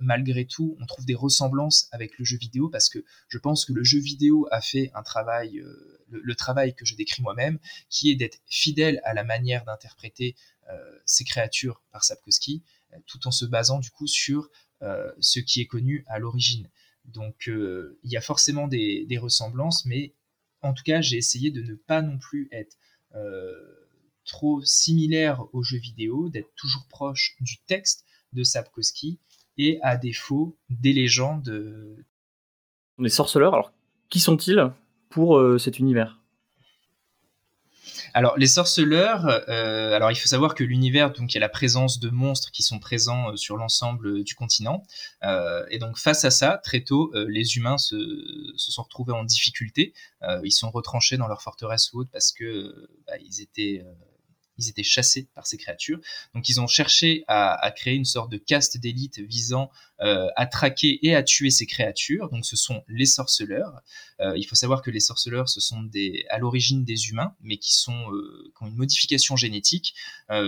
malgré 0.00 0.46
tout, 0.46 0.76
on 0.80 0.86
trouve 0.86 1.04
des 1.04 1.16
ressemblances 1.16 1.88
avec 1.90 2.16
le 2.16 2.24
jeu 2.24 2.36
vidéo 2.36 2.68
parce 2.68 2.88
que 2.88 3.00
je 3.26 3.38
pense 3.38 3.64
que 3.64 3.72
le 3.72 3.82
jeu 3.82 3.98
vidéo 3.98 4.46
a 4.52 4.60
fait 4.60 4.92
un 4.94 5.02
travail, 5.02 5.60
le, 6.08 6.34
travail 6.36 6.76
que 6.76 6.84
je 6.84 6.94
décris 6.94 7.22
moi-même, 7.22 7.58
qui 7.90 8.12
est 8.12 8.14
d'être 8.14 8.38
fidèle 8.46 9.00
à 9.02 9.14
la 9.14 9.24
manière 9.24 9.64
d'interpréter 9.64 10.36
ces 11.06 11.24
créatures 11.24 11.82
par 11.90 12.04
Sapkowski, 12.04 12.62
tout 13.06 13.26
en 13.26 13.32
se 13.32 13.46
basant 13.46 13.80
du 13.80 13.90
coup 13.90 14.06
sur 14.06 14.48
ce 15.18 15.40
qui 15.40 15.60
est 15.60 15.66
connu 15.66 16.04
à 16.06 16.20
l'origine. 16.20 16.70
Donc 17.08 17.48
euh, 17.48 17.98
il 18.04 18.12
y 18.12 18.16
a 18.16 18.20
forcément 18.20 18.68
des, 18.68 19.18
ressemblances, 19.20 19.84
mais 19.86 20.14
en 20.62 20.74
tout 20.74 20.82
cas 20.84 21.00
j'ai 21.00 21.16
essayé 21.16 21.50
de 21.50 21.62
ne 21.62 21.74
pas 21.74 22.02
non 22.02 22.18
plus 22.18 22.48
être 22.52 22.76
euh, 23.14 23.52
trop 24.24 24.62
similaire 24.62 25.44
aux 25.52 25.62
jeux 25.62 25.78
vidéo, 25.78 26.28
d'être 26.28 26.52
toujours 26.54 26.86
proche 26.88 27.36
du 27.40 27.58
texte 27.66 28.04
de 28.34 28.44
Sapkowski 28.44 29.18
et 29.56 29.78
à 29.82 29.96
défaut 29.96 30.58
des 30.68 30.92
légendes. 30.92 32.04
Les 32.98 33.08
sorceleurs, 33.08 33.54
alors 33.54 33.72
qui 34.10 34.20
sont-ils 34.20 34.72
pour 35.08 35.38
euh, 35.38 35.58
cet 35.58 35.78
univers? 35.78 36.17
Alors 38.14 38.36
les 38.36 38.46
sorceleurs, 38.46 39.26
euh, 39.26 39.92
alors 39.94 40.10
il 40.10 40.16
faut 40.16 40.28
savoir 40.28 40.54
que 40.54 40.64
l'univers, 40.64 41.12
donc 41.12 41.32
il 41.32 41.36
y 41.36 41.38
a 41.38 41.40
la 41.40 41.48
présence 41.48 41.98
de 42.00 42.10
monstres 42.10 42.50
qui 42.50 42.62
sont 42.62 42.78
présents 42.78 43.32
euh, 43.32 43.36
sur 43.36 43.56
l'ensemble 43.56 44.24
du 44.24 44.34
continent, 44.34 44.82
euh, 45.24 45.64
et 45.70 45.78
donc 45.78 45.98
face 45.98 46.24
à 46.24 46.30
ça, 46.30 46.58
très 46.62 46.82
tôt, 46.82 47.12
les 47.14 47.56
humains 47.56 47.78
se, 47.78 47.96
sont 48.56 48.82
retrouvés 48.82 49.12
en 49.12 49.24
difficulté. 49.24 49.92
ils 50.44 50.52
sont 50.52 50.70
retranchés 50.70 51.16
dans 51.16 51.28
leur 51.28 51.42
forteresse 51.42 51.92
ou 51.92 52.00
autre 52.00 52.10
parce 52.12 52.32
que 52.32 52.88
bah, 53.06 53.14
ils 53.20 53.40
étaient 53.40 53.84
ils 54.58 54.68
étaient 54.68 54.82
chassés 54.82 55.28
par 55.34 55.46
ces 55.46 55.56
créatures. 55.56 56.00
Donc 56.34 56.48
ils 56.48 56.60
ont 56.60 56.66
cherché 56.66 57.24
à, 57.28 57.72
créer 57.74 57.94
une 57.94 58.04
sorte 58.04 58.30
de 58.30 58.38
caste 58.38 58.78
d'élite 58.78 59.20
visant 59.20 59.70
euh, 59.70 59.87
à 60.00 60.46
traquer 60.46 61.04
et 61.06 61.14
à 61.14 61.22
tuer 61.22 61.50
ces 61.50 61.66
créatures. 61.66 62.28
Donc 62.30 62.46
ce 62.46 62.56
sont 62.56 62.84
les 62.88 63.06
sorceleurs. 63.06 63.82
Euh, 64.20 64.36
il 64.36 64.44
faut 64.44 64.54
savoir 64.54 64.82
que 64.82 64.90
les 64.90 65.00
sorceleurs, 65.00 65.48
ce 65.48 65.60
sont 65.60 65.82
des, 65.82 66.24
à 66.30 66.38
l'origine 66.38 66.84
des 66.84 67.08
humains, 67.08 67.34
mais 67.40 67.56
qui, 67.56 67.72
sont, 67.72 68.12
euh, 68.12 68.52
ont 68.60 68.66
une 68.66 68.76
modification 68.76 69.36
génétique 69.36 69.94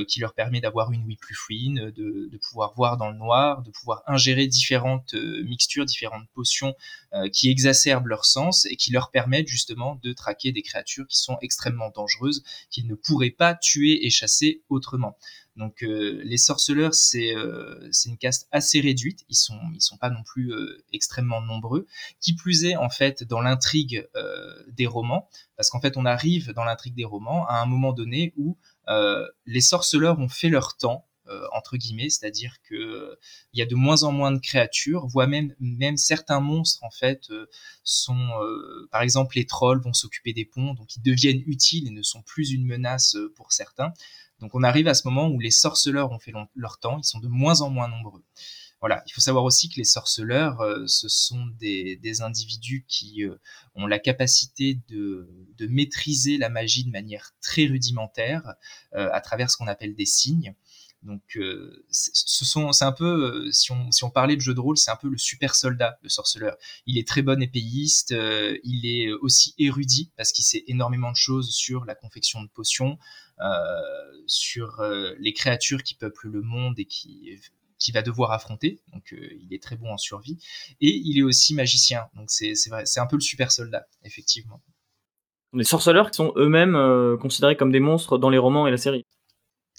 qui 0.06 0.20
leur 0.20 0.34
permet 0.34 0.60
d'avoir 0.60 0.92
une 0.92 1.04
ouïe 1.04 1.16
plus 1.16 1.34
fine, 1.34 1.90
de, 1.90 2.28
de, 2.30 2.38
pouvoir 2.38 2.74
voir 2.74 2.96
dans 2.96 3.10
le 3.10 3.16
noir, 3.16 3.62
de 3.62 3.70
pouvoir 3.70 4.02
ingérer 4.06 4.46
différentes 4.46 5.14
mixtures, 5.14 5.86
différentes 5.86 6.28
potions 6.34 6.74
qui 7.32 7.48
exacerbent 7.48 8.06
leur 8.06 8.26
sens 8.26 8.66
et 8.66 8.76
qui 8.76 8.92
leur 8.92 9.10
permettent 9.10 9.48
justement 9.48 9.98
de 10.02 10.12
traquer 10.12 10.52
des 10.52 10.62
créatures 10.62 11.06
qui 11.06 11.18
sont 11.18 11.38
extrêmement 11.40 11.90
dangereuses, 11.90 12.42
qu'ils 12.70 12.86
ne 12.86 12.94
pourraient 12.94 13.30
pas 13.30 13.54
tuer 13.54 14.04
et 14.06 14.10
chasser 14.10 14.62
autrement. 14.68 15.16
Donc 15.60 15.82
euh, 15.82 16.22
les 16.24 16.38
sorceleurs, 16.38 16.92
euh, 17.14 17.88
c'est 17.92 18.08
une 18.08 18.16
caste 18.16 18.48
assez 18.50 18.80
réduite, 18.80 19.26
ils 19.28 19.36
sont, 19.36 19.60
ils 19.74 19.82
sont 19.82 19.98
pas 19.98 20.08
non 20.08 20.22
plus 20.22 20.54
euh, 20.54 20.82
extrêmement 20.94 21.42
nombreux. 21.42 21.86
Qui 22.18 22.32
plus 22.32 22.64
est, 22.64 22.76
en 22.76 22.88
fait, 22.88 23.22
dans 23.24 23.42
l'intrigue 23.42 24.08
des 24.68 24.86
romans, 24.86 25.28
parce 25.56 25.68
qu'en 25.68 25.80
fait, 25.80 25.98
on 25.98 26.06
arrive 26.06 26.52
dans 26.52 26.64
l'intrigue 26.64 26.94
des 26.94 27.04
romans 27.04 27.46
à 27.46 27.60
un 27.60 27.66
moment 27.66 27.92
donné 27.92 28.32
où 28.36 28.56
les 29.46 29.60
sorceleurs 29.60 30.18
ont 30.18 30.28
fait 30.28 30.48
leur 30.48 30.76
temps, 30.76 31.06
entre 31.52 31.76
guillemets, 31.76 32.10
c'est-à-dire 32.10 32.56
que 32.62 33.18
il 33.52 33.58
y 33.58 33.62
a 33.62 33.66
de 33.66 33.74
moins 33.74 34.02
en 34.02 34.12
moins 34.12 34.32
de 34.32 34.38
créatures, 34.38 35.06
voire 35.06 35.28
même 35.28 35.54
même 35.60 35.96
certains 35.96 36.40
monstres 36.40 36.82
en 36.82 36.90
fait 36.90 37.28
sont, 37.84 38.30
par 38.90 39.02
exemple 39.02 39.36
les 39.36 39.46
trolls 39.46 39.80
vont 39.80 39.92
s'occuper 39.92 40.32
des 40.32 40.44
ponts, 40.44 40.74
donc 40.74 40.96
ils 40.96 41.02
deviennent 41.02 41.42
utiles 41.46 41.86
et 41.86 41.90
ne 41.90 42.02
sont 42.02 42.22
plus 42.22 42.52
une 42.52 42.66
menace 42.66 43.16
pour 43.36 43.52
certains. 43.52 43.92
Donc 44.40 44.54
on 44.54 44.62
arrive 44.62 44.88
à 44.88 44.94
ce 44.94 45.06
moment 45.06 45.28
où 45.28 45.38
les 45.38 45.50
sorceleurs 45.50 46.10
ont 46.12 46.18
fait 46.18 46.32
leur 46.54 46.78
temps, 46.78 46.98
ils 46.98 47.04
sont 47.04 47.20
de 47.20 47.28
moins 47.28 47.60
en 47.60 47.70
moins 47.70 47.88
nombreux. 47.88 48.24
Voilà, 48.80 49.02
il 49.06 49.12
faut 49.12 49.20
savoir 49.20 49.44
aussi 49.44 49.68
que 49.68 49.76
les 49.76 49.84
sorceleurs, 49.84 50.62
euh, 50.62 50.86
ce 50.86 51.06
sont 51.06 51.46
des, 51.58 52.22
individus 52.22 52.86
qui 52.88 53.24
euh, 53.24 53.36
ont 53.74 53.86
la 53.86 53.98
capacité 53.98 54.80
de, 54.88 55.28
maîtriser 55.68 56.38
la 56.38 56.48
magie 56.48 56.84
de 56.84 56.90
manière 56.90 57.32
très 57.42 57.66
rudimentaire 57.66 58.54
euh, 58.94 59.10
à 59.12 59.20
travers 59.20 59.50
ce 59.50 59.58
qu'on 59.58 59.66
appelle 59.66 59.94
des 59.94 60.06
signes. 60.06 60.54
Donc, 61.02 61.22
ce 61.90 62.44
sont, 62.44 62.72
c'est 62.72 62.84
un 62.84 62.92
peu, 62.92 63.50
si 63.52 63.72
on, 63.72 63.90
si 63.90 64.04
on 64.04 64.10
parlait 64.10 64.36
de 64.36 64.40
jeu 64.42 64.52
de 64.52 64.60
rôle, 64.60 64.76
c'est 64.76 64.90
un 64.90 64.96
peu 64.96 65.08
le 65.08 65.16
super 65.16 65.54
soldat, 65.54 65.98
le 66.02 66.10
sorceleur. 66.10 66.56
Il 66.84 66.98
est 66.98 67.08
très 67.08 67.22
bon 67.22 67.40
épéiste, 67.42 68.10
il 68.10 68.86
est 68.86 69.10
aussi 69.12 69.54
érudit 69.58 70.12
parce 70.16 70.30
qu'il 70.30 70.44
sait 70.44 70.62
énormément 70.66 71.10
de 71.10 71.16
choses 71.16 71.50
sur 71.50 71.86
la 71.86 71.94
confection 71.94 72.42
de 72.42 72.48
potions, 72.48 72.98
sur 74.26 74.82
les 75.18 75.32
créatures 75.32 75.82
qui 75.82 75.94
peuplent 75.94 76.28
le 76.28 76.42
monde 76.42 76.78
et 76.78 76.84
qui 76.84 77.38
va 77.94 78.02
devoir 78.02 78.32
affronter. 78.32 78.82
Donc, 78.92 79.14
il 79.14 79.54
est 79.54 79.62
très 79.62 79.76
bon 79.76 79.90
en 79.90 79.96
survie. 79.96 80.36
Et 80.82 80.94
il 81.02 81.18
est 81.18 81.22
aussi 81.22 81.54
magicien. 81.54 82.08
Donc, 82.14 82.30
c'est 82.30 82.52
vrai, 82.68 82.84
c'est 82.84 83.00
un 83.00 83.06
peu 83.06 83.16
le 83.16 83.22
super 83.22 83.52
soldat, 83.52 83.86
effectivement. 84.04 84.62
Les 85.54 85.64
sorceleurs 85.64 86.10
qui 86.10 86.16
sont 86.18 86.34
eux-mêmes 86.36 87.16
considérés 87.18 87.56
comme 87.56 87.72
des 87.72 87.80
monstres 87.80 88.18
dans 88.18 88.28
les 88.28 88.36
romans 88.36 88.66
et 88.66 88.70
la 88.70 88.76
série 88.76 89.06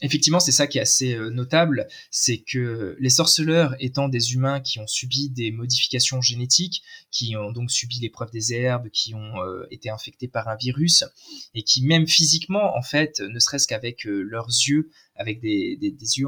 effectivement, 0.02 0.40
c'est 0.40 0.52
ça 0.52 0.68
qui 0.68 0.78
est 0.78 0.82
assez 0.82 1.14
euh, 1.14 1.30
notable, 1.30 1.88
c'est 2.10 2.40
que 2.40 2.96
les 3.00 3.10
sorceleurs 3.10 3.76
étant 3.80 4.10
des 4.10 4.34
humains 4.34 4.60
qui 4.60 4.80
ont 4.80 4.88
subi 4.88 5.30
des 5.30 5.52
modifications 5.52 6.22
génétiques, 6.22 6.84
qui 7.12 7.36
ont 7.36 7.52
donc 7.52 7.72
subi 7.72 8.00
l'épreuve 8.00 8.32
des 8.32 8.54
herbes, 8.54 8.90
qui 8.90 9.14
ont 9.14 9.44
euh, 9.44 9.66
été 9.72 9.90
infectés 9.90 10.28
par 10.28 10.48
un 10.48 10.56
virus, 10.56 11.04
et 11.54 11.64
qui 11.64 11.84
même 11.86 12.08
physiquement, 12.08 12.76
en 12.76 12.82
fait, 12.82 13.20
ne 13.20 13.40
serait-ce 13.40 13.68
qu'avec 13.68 14.06
euh, 14.06 14.22
leurs 14.22 14.48
yeux, 14.48 14.90
avec 15.16 15.40
des, 15.40 15.78
des 15.80 16.18
yeux 16.18 16.28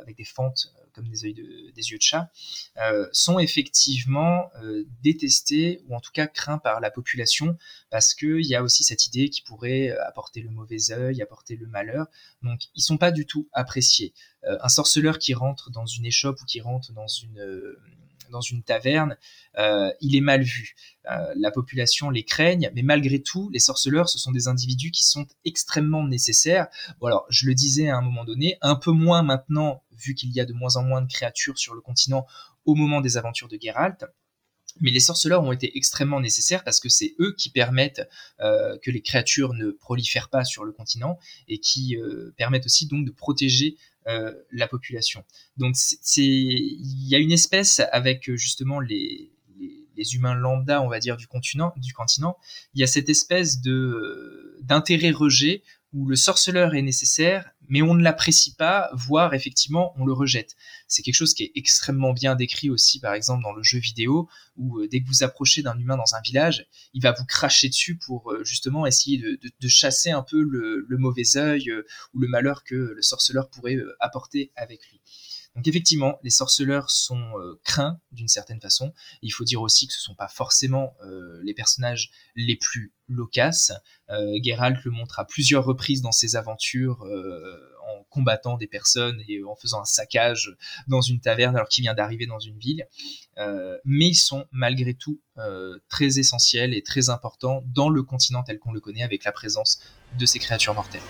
avec 0.00 0.16
des 0.16 0.24
fentes 0.24 0.72
comme 0.92 1.08
des, 1.08 1.24
yeux 1.24 1.34
de, 1.34 1.70
des 1.72 1.90
yeux 1.90 1.98
de 1.98 2.02
chat, 2.02 2.30
euh, 2.78 3.06
sont 3.12 3.38
effectivement 3.38 4.50
euh, 4.62 4.84
détestés 5.02 5.82
ou 5.86 5.96
en 5.96 6.00
tout 6.00 6.12
cas 6.12 6.26
craints 6.26 6.58
par 6.58 6.80
la 6.80 6.90
population 6.90 7.56
parce 7.90 8.14
qu'il 8.14 8.46
y 8.46 8.54
a 8.54 8.62
aussi 8.62 8.84
cette 8.84 9.06
idée 9.06 9.28
qui 9.28 9.42
pourrait 9.42 9.90
euh, 9.90 10.06
apporter 10.06 10.40
le 10.40 10.50
mauvais 10.50 10.90
œil, 10.90 11.22
apporter 11.22 11.56
le 11.56 11.66
malheur. 11.66 12.06
Donc 12.42 12.60
ils 12.74 12.82
sont 12.82 12.98
pas 12.98 13.10
du 13.10 13.26
tout 13.26 13.48
appréciés. 13.52 14.14
un 14.44 14.68
sorceleur 14.68 15.18
qui 15.18 15.34
rentre 15.34 15.70
dans 15.70 15.86
une 15.86 16.06
échoppe 16.06 16.40
ou 16.42 16.44
qui 16.44 16.60
rentre 16.60 16.92
dans 16.92 17.06
une 17.06 17.76
dans 18.30 18.40
une 18.40 18.62
taverne, 18.62 19.16
il 20.00 20.16
est 20.16 20.20
mal 20.20 20.42
vu. 20.42 20.74
La 21.36 21.50
population 21.52 22.10
les 22.10 22.24
craigne, 22.24 22.70
mais 22.74 22.82
malgré 22.82 23.20
tout, 23.20 23.50
les 23.50 23.60
sorceleurs, 23.60 24.08
ce 24.08 24.18
sont 24.18 24.32
des 24.32 24.48
individus 24.48 24.90
qui 24.90 25.04
sont 25.04 25.26
extrêmement 25.44 26.04
nécessaires. 26.04 26.66
Bon 26.98 27.06
alors, 27.08 27.26
je 27.28 27.46
le 27.46 27.54
disais 27.54 27.88
à 27.88 27.96
un 27.96 28.00
moment 28.00 28.24
donné, 28.24 28.56
un 28.62 28.74
peu 28.74 28.90
moins 28.90 29.22
maintenant, 29.22 29.82
vu 30.02 30.14
qu'il 30.14 30.30
y 30.32 30.40
a 30.40 30.44
de 30.44 30.52
moins 30.52 30.76
en 30.76 30.82
moins 30.82 31.02
de 31.02 31.10
créatures 31.10 31.58
sur 31.58 31.74
le 31.74 31.80
continent 31.80 32.26
au 32.64 32.74
moment 32.74 33.00
des 33.00 33.16
aventures 33.16 33.48
de 33.48 33.58
Geralt. 33.60 34.04
Mais 34.80 34.90
les 34.90 35.00
sorceleurs 35.00 35.42
ont 35.42 35.52
été 35.52 35.76
extrêmement 35.76 36.18
nécessaires 36.18 36.64
parce 36.64 36.80
que 36.80 36.88
c'est 36.88 37.14
eux 37.20 37.34
qui 37.36 37.50
permettent 37.50 38.08
euh, 38.40 38.78
que 38.82 38.90
les 38.90 39.02
créatures 39.02 39.52
ne 39.52 39.70
prolifèrent 39.70 40.30
pas 40.30 40.44
sur 40.44 40.64
le 40.64 40.72
continent 40.72 41.18
et 41.46 41.58
qui 41.58 41.94
permettent 42.38 42.64
aussi 42.64 42.86
donc 42.86 43.04
de 43.04 43.10
protéger 43.10 43.76
euh, 44.08 44.32
la 44.50 44.66
population. 44.66 45.24
Donc 45.56 45.76
c'est 45.76 46.24
il 46.24 47.08
y 47.08 47.14
a 47.14 47.18
une 47.18 47.30
espèce 47.30 47.80
avec 47.92 48.28
euh, 48.28 48.36
justement 48.36 48.80
les, 48.80 49.30
les, 49.96 50.14
humains 50.16 50.34
lambda, 50.34 50.82
on 50.82 50.88
va 50.88 50.98
dire 50.98 51.16
du 51.16 51.28
continent, 51.28 51.72
du 51.76 51.92
continent, 51.92 52.36
il 52.74 52.80
y 52.80 52.82
a 52.82 52.88
cette 52.88 53.08
espèce 53.08 53.64
euh, 53.64 54.58
d'intérêt 54.60 55.12
rejet 55.12 55.62
où 55.92 56.08
le 56.08 56.16
sorceleur 56.16 56.74
est 56.74 56.82
nécessaire, 56.82 57.51
mais 57.72 57.80
on 57.80 57.94
ne 57.94 58.02
l'apprécie 58.02 58.54
pas, 58.54 58.90
voire 58.92 59.32
effectivement 59.32 59.94
on 59.96 60.04
le 60.04 60.12
rejette. 60.12 60.56
C'est 60.88 61.00
quelque 61.00 61.14
chose 61.14 61.32
qui 61.32 61.44
est 61.44 61.52
extrêmement 61.54 62.12
bien 62.12 62.34
décrit 62.34 62.68
aussi, 62.68 63.00
par 63.00 63.14
exemple 63.14 63.42
dans 63.42 63.54
le 63.54 63.62
jeu 63.62 63.78
vidéo, 63.78 64.28
où 64.58 64.78
euh, 64.78 64.88
dès 64.88 65.00
que 65.00 65.08
vous 65.08 65.22
approchez 65.22 65.62
d'un 65.62 65.78
humain 65.78 65.96
dans 65.96 66.14
un 66.14 66.20
village, 66.20 66.66
il 66.92 67.00
va 67.00 67.12
vous 67.12 67.24
cracher 67.24 67.70
dessus 67.70 67.96
pour 67.96 68.30
euh, 68.30 68.44
justement 68.44 68.84
essayer 68.84 69.16
de, 69.16 69.68
chasser 69.68 70.10
un 70.10 70.22
peu 70.22 70.42
le, 70.42 70.86
mauvais 70.98 71.38
œil 71.38 71.70
euh, 71.70 71.86
ou 72.12 72.20
le 72.20 72.28
malheur 72.28 72.62
que 72.62 72.74
le 72.74 73.00
sorceleur 73.00 73.48
pourrait 73.48 73.78
apporter 74.00 74.52
avec 74.54 74.86
lui. 74.90 75.00
Donc 75.54 75.68
effectivement, 75.68 76.18
les 76.22 76.30
sorceleurs 76.30 76.90
sont 76.90 77.38
euh, 77.38 77.60
craints 77.62 78.00
d'une 78.10 78.28
certaine 78.28 78.60
façon. 78.60 78.92
il 79.20 79.32
faut 79.32 79.44
dire 79.44 79.60
aussi 79.60 79.86
que 79.86 79.92
ce 79.92 79.98
ne 79.98 80.04
sont 80.04 80.14
pas 80.14 80.28
forcément 80.28 80.96
euh, 81.04 81.40
les 81.44 81.52
personnages 81.52 82.10
les 82.36 82.56
plus 82.56 82.92
loquaces. 83.06 83.72
Euh, 84.08 84.38
Geralt 84.42 84.82
le 84.84 84.90
montre 84.90 85.18
à 85.18 85.26
plusieurs 85.26 85.64
reprises 85.64 86.00
dans 86.00 86.12
ses 86.12 86.36
aventures 86.36 87.04
en 87.86 88.04
combattant 88.04 88.56
des 88.56 88.66
personnes 88.66 89.22
et 89.28 89.44
en 89.44 89.54
faisant 89.54 89.82
un 89.82 89.84
saccage 89.84 90.56
dans 90.86 91.02
une 91.02 91.20
taverne 91.20 91.54
alors 91.56 91.68
qu'il 91.68 91.82
vient 91.82 91.94
d'arriver 91.94 92.26
dans 92.26 92.38
une 92.38 92.58
ville. 92.58 92.86
mais 93.84 94.08
ils 94.08 94.14
sont 94.14 94.46
malgré 94.52 94.94
tout 94.94 95.20
très 95.88 96.18
essentiels 96.18 96.72
et 96.74 96.82
très 96.82 97.10
importants 97.10 97.62
dans 97.66 97.90
le 97.90 98.02
continent 98.02 98.42
tel 98.42 98.58
qu'on 98.58 98.72
le 98.72 98.80
connaît 98.80 99.02
avec 99.02 99.24
la 99.24 99.32
présence 99.32 99.80
de 100.18 100.24
ces 100.24 100.38
créatures 100.38 100.74
mortelles. 100.74 101.02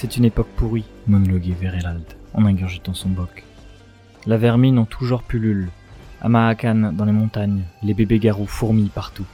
C'est 0.00 0.16
une 0.16 0.26
époque 0.26 0.54
pourrie, 0.54 0.84
monologuait 1.08 1.54
Verelald, 1.54 2.06
en 2.32 2.44
ingurgitant 2.46 2.94
son 2.94 3.08
boc. 3.08 3.42
La 4.26 4.36
vermine 4.36 4.78
en 4.78 4.84
tout 4.84 5.04
genre 5.04 5.24
pullule. 5.24 5.70
À 6.20 6.28
Mahakan, 6.28 6.92
dans 6.92 7.04
les 7.04 7.10
montagnes, 7.10 7.64
les 7.82 7.94
bébés 7.94 8.20
garous 8.20 8.46
fourmillent 8.46 8.90
partout. 8.90 9.26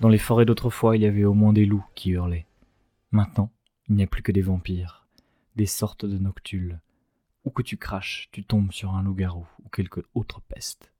Dans 0.00 0.08
les 0.08 0.18
forêts 0.18 0.44
d'autrefois, 0.44 0.96
il 0.96 1.02
y 1.02 1.06
avait 1.06 1.24
au 1.24 1.34
moins 1.34 1.52
des 1.52 1.66
loups 1.66 1.84
qui 1.96 2.10
hurlaient. 2.10 2.46
Maintenant, 3.10 3.50
il 3.88 3.96
n'y 3.96 4.04
a 4.04 4.06
plus 4.06 4.22
que 4.22 4.30
des 4.30 4.40
vampires, 4.40 5.08
des 5.56 5.66
sortes 5.66 6.06
de 6.06 6.16
noctules. 6.16 6.78
Où 7.44 7.50
que 7.50 7.62
tu 7.62 7.76
craches, 7.76 8.28
tu 8.30 8.44
tombes 8.44 8.70
sur 8.70 8.94
un 8.94 9.02
loup-garou 9.02 9.48
ou 9.64 9.68
quelque 9.68 10.06
autre 10.14 10.40
peste. 10.42 10.92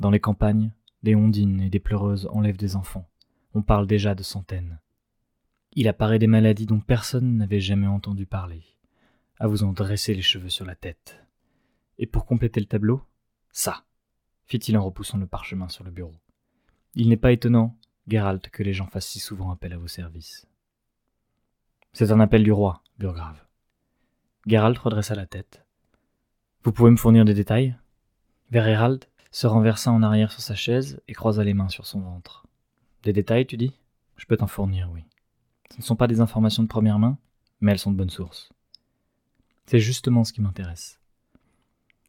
Dans 0.00 0.10
les 0.10 0.18
campagnes, 0.18 0.72
des 1.04 1.14
ondines 1.14 1.60
et 1.60 1.70
des 1.70 1.78
pleureuses 1.78 2.28
enlèvent 2.32 2.56
des 2.56 2.74
enfants. 2.74 3.08
On 3.54 3.62
parle 3.62 3.86
déjà 3.86 4.16
de 4.16 4.24
centaines. 4.24 4.80
Il 5.78 5.88
apparaît 5.88 6.18
des 6.18 6.26
maladies 6.26 6.64
dont 6.64 6.80
personne 6.80 7.36
n'avait 7.36 7.60
jamais 7.60 7.86
entendu 7.86 8.24
parler, 8.24 8.64
à 9.38 9.46
vous 9.46 9.62
en 9.62 9.74
dresser 9.74 10.14
les 10.14 10.22
cheveux 10.22 10.48
sur 10.48 10.64
la 10.64 10.74
tête. 10.74 11.22
Et 11.98 12.06
pour 12.06 12.24
compléter 12.24 12.60
le 12.60 12.66
tableau, 12.66 13.02
ça, 13.50 13.84
fit-il 14.46 14.78
en 14.78 14.84
repoussant 14.84 15.18
le 15.18 15.26
parchemin 15.26 15.68
sur 15.68 15.84
le 15.84 15.90
bureau. 15.90 16.14
Il 16.94 17.10
n'est 17.10 17.18
pas 17.18 17.30
étonnant, 17.30 17.76
Geralt, 18.08 18.48
que 18.48 18.62
les 18.62 18.72
gens 18.72 18.86
fassent 18.86 19.08
si 19.08 19.20
souvent 19.20 19.50
appel 19.50 19.74
à 19.74 19.76
vos 19.76 19.86
services. 19.86 20.46
C'est 21.92 22.10
un 22.10 22.20
appel 22.20 22.42
du 22.42 22.52
roi, 22.52 22.82
Burgrave. 22.98 23.44
Geralt 24.46 24.78
redressa 24.78 25.14
la 25.14 25.26
tête. 25.26 25.66
Vous 26.62 26.72
pouvez 26.72 26.90
me 26.90 26.96
fournir 26.96 27.26
des 27.26 27.34
détails? 27.34 27.76
Vererald 28.50 29.04
se 29.30 29.46
renversa 29.46 29.92
en 29.92 30.02
arrière 30.02 30.32
sur 30.32 30.40
sa 30.40 30.54
chaise 30.54 31.02
et 31.06 31.12
croisa 31.12 31.44
les 31.44 31.52
mains 31.52 31.68
sur 31.68 31.84
son 31.84 32.00
ventre. 32.00 32.46
Des 33.02 33.12
détails, 33.12 33.46
tu 33.46 33.58
dis? 33.58 33.74
Je 34.16 34.24
peux 34.24 34.38
t'en 34.38 34.46
fournir, 34.46 34.90
oui. 34.94 35.04
Ce 35.70 35.78
ne 35.78 35.82
sont 35.82 35.96
pas 35.96 36.06
des 36.06 36.20
informations 36.20 36.62
de 36.62 36.68
première 36.68 36.98
main, 36.98 37.18
mais 37.60 37.72
elles 37.72 37.78
sont 37.78 37.90
de 37.90 37.96
bonne 37.96 38.10
source. 38.10 38.50
C'est 39.66 39.80
justement 39.80 40.24
ce 40.24 40.32
qui 40.32 40.40
m'intéresse. 40.40 41.00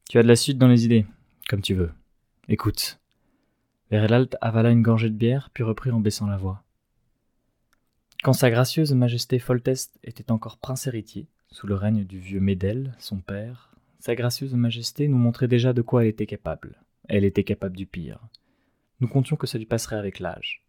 Tu 0.10 0.18
as 0.20 0.24
de 0.24 0.28
la 0.28 0.36
suite 0.36 0.58
dans 0.58 0.68
les 0.68 0.86
idées, 0.86 1.06
comme 1.50 1.62
tu 1.62 1.74
veux. 1.74 1.92
Écoute. 2.48 3.00
Verelalt 3.90 4.38
avala 4.42 4.70
une 4.70 4.82
gorgée 4.82 5.10
de 5.10 5.16
bière, 5.16 5.50
puis 5.54 5.64
reprit 5.64 5.92
en 5.92 6.00
baissant 6.00 6.28
la 6.28 6.38
voix. 6.38 6.64
Quand 8.24 8.34
sa 8.34 8.50
gracieuse 8.50 8.94
majesté 8.94 9.40
Foltest 9.40 9.98
était 10.04 10.32
encore 10.32 10.58
prince 10.58 10.88
héritier, 10.88 11.28
sous 11.50 11.68
le 11.68 11.76
règne 11.76 12.04
du 12.04 12.20
vieux 12.20 12.40
Médel, 12.40 12.96
son 13.00 13.18
père, 13.18 13.76
sa 14.00 14.16
gracieuse 14.16 14.54
majesté 14.54 15.08
nous 15.08 15.18
montrait 15.18 15.48
déjà 15.48 15.74
de 15.74 15.82
quoi 15.82 16.04
elle 16.04 16.10
était 16.10 16.26
capable. 16.26 16.82
Elle 17.08 17.26
était 17.26 17.44
capable 17.44 17.76
du 17.76 17.86
pire. 17.86 18.20
Nous 19.00 19.08
comptions 19.08 19.36
que 19.36 19.48
ça 19.48 19.58
lui 19.58 19.66
passerait 19.66 19.98
avec 19.98 20.20
l'âge. 20.20 20.64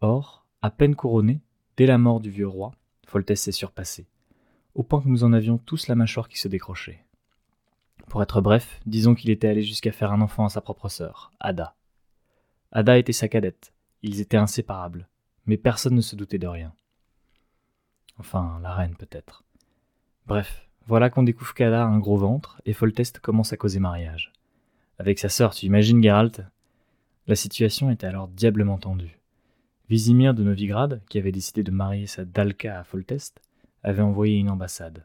Or, 0.00 0.44
à 0.60 0.70
peine 0.70 0.94
couronné, 0.94 1.40
dès 1.76 1.86
la 1.86 1.98
mort 1.98 2.20
du 2.20 2.30
vieux 2.30 2.48
roi, 2.48 2.72
Foltest 3.06 3.44
s'est 3.44 3.52
surpassé, 3.52 4.06
au 4.74 4.82
point 4.82 5.00
que 5.00 5.08
nous 5.08 5.24
en 5.24 5.32
avions 5.32 5.58
tous 5.58 5.88
la 5.88 5.94
mâchoire 5.94 6.28
qui 6.28 6.38
se 6.38 6.48
décrochait. 6.48 7.04
Pour 8.08 8.22
être 8.22 8.40
bref, 8.40 8.80
disons 8.86 9.14
qu'il 9.14 9.30
était 9.30 9.48
allé 9.48 9.62
jusqu'à 9.62 9.92
faire 9.92 10.12
un 10.12 10.20
enfant 10.20 10.44
à 10.44 10.48
sa 10.48 10.60
propre 10.60 10.88
sœur, 10.88 11.30
Ada. 11.40 11.74
Ada 12.72 12.98
était 12.98 13.12
sa 13.12 13.28
cadette, 13.28 13.72
ils 14.02 14.20
étaient 14.20 14.36
inséparables, 14.36 15.08
mais 15.46 15.56
personne 15.56 15.94
ne 15.94 16.00
se 16.00 16.16
doutait 16.16 16.38
de 16.38 16.46
rien. 16.46 16.72
Enfin, 18.18 18.58
la 18.62 18.74
reine 18.74 18.96
peut-être. 18.96 19.44
Bref, 20.26 20.68
voilà 20.86 21.10
qu'on 21.10 21.22
découvre 21.22 21.54
qu'Ada 21.54 21.82
a 21.82 21.86
un 21.86 21.98
gros 21.98 22.16
ventre, 22.16 22.60
et 22.64 22.72
Foltest 22.72 23.20
commence 23.20 23.52
à 23.52 23.56
causer 23.56 23.78
mariage. 23.78 24.32
Avec 24.98 25.18
sa 25.18 25.28
sœur, 25.28 25.54
tu 25.54 25.66
imagines, 25.66 26.02
Geralt? 26.02 26.42
La 27.26 27.36
situation 27.36 27.90
était 27.90 28.06
alors 28.06 28.28
diablement 28.28 28.78
tendue. 28.78 29.18
Visimir 29.92 30.32
de 30.32 30.42
Novigrad, 30.42 31.02
qui 31.10 31.18
avait 31.18 31.32
décidé 31.32 31.62
de 31.62 31.70
marier 31.70 32.06
sa 32.06 32.24
Dalka 32.24 32.80
à 32.80 32.82
Foltest, 32.82 33.42
avait 33.82 34.00
envoyé 34.00 34.38
une 34.38 34.48
ambassade. 34.48 35.04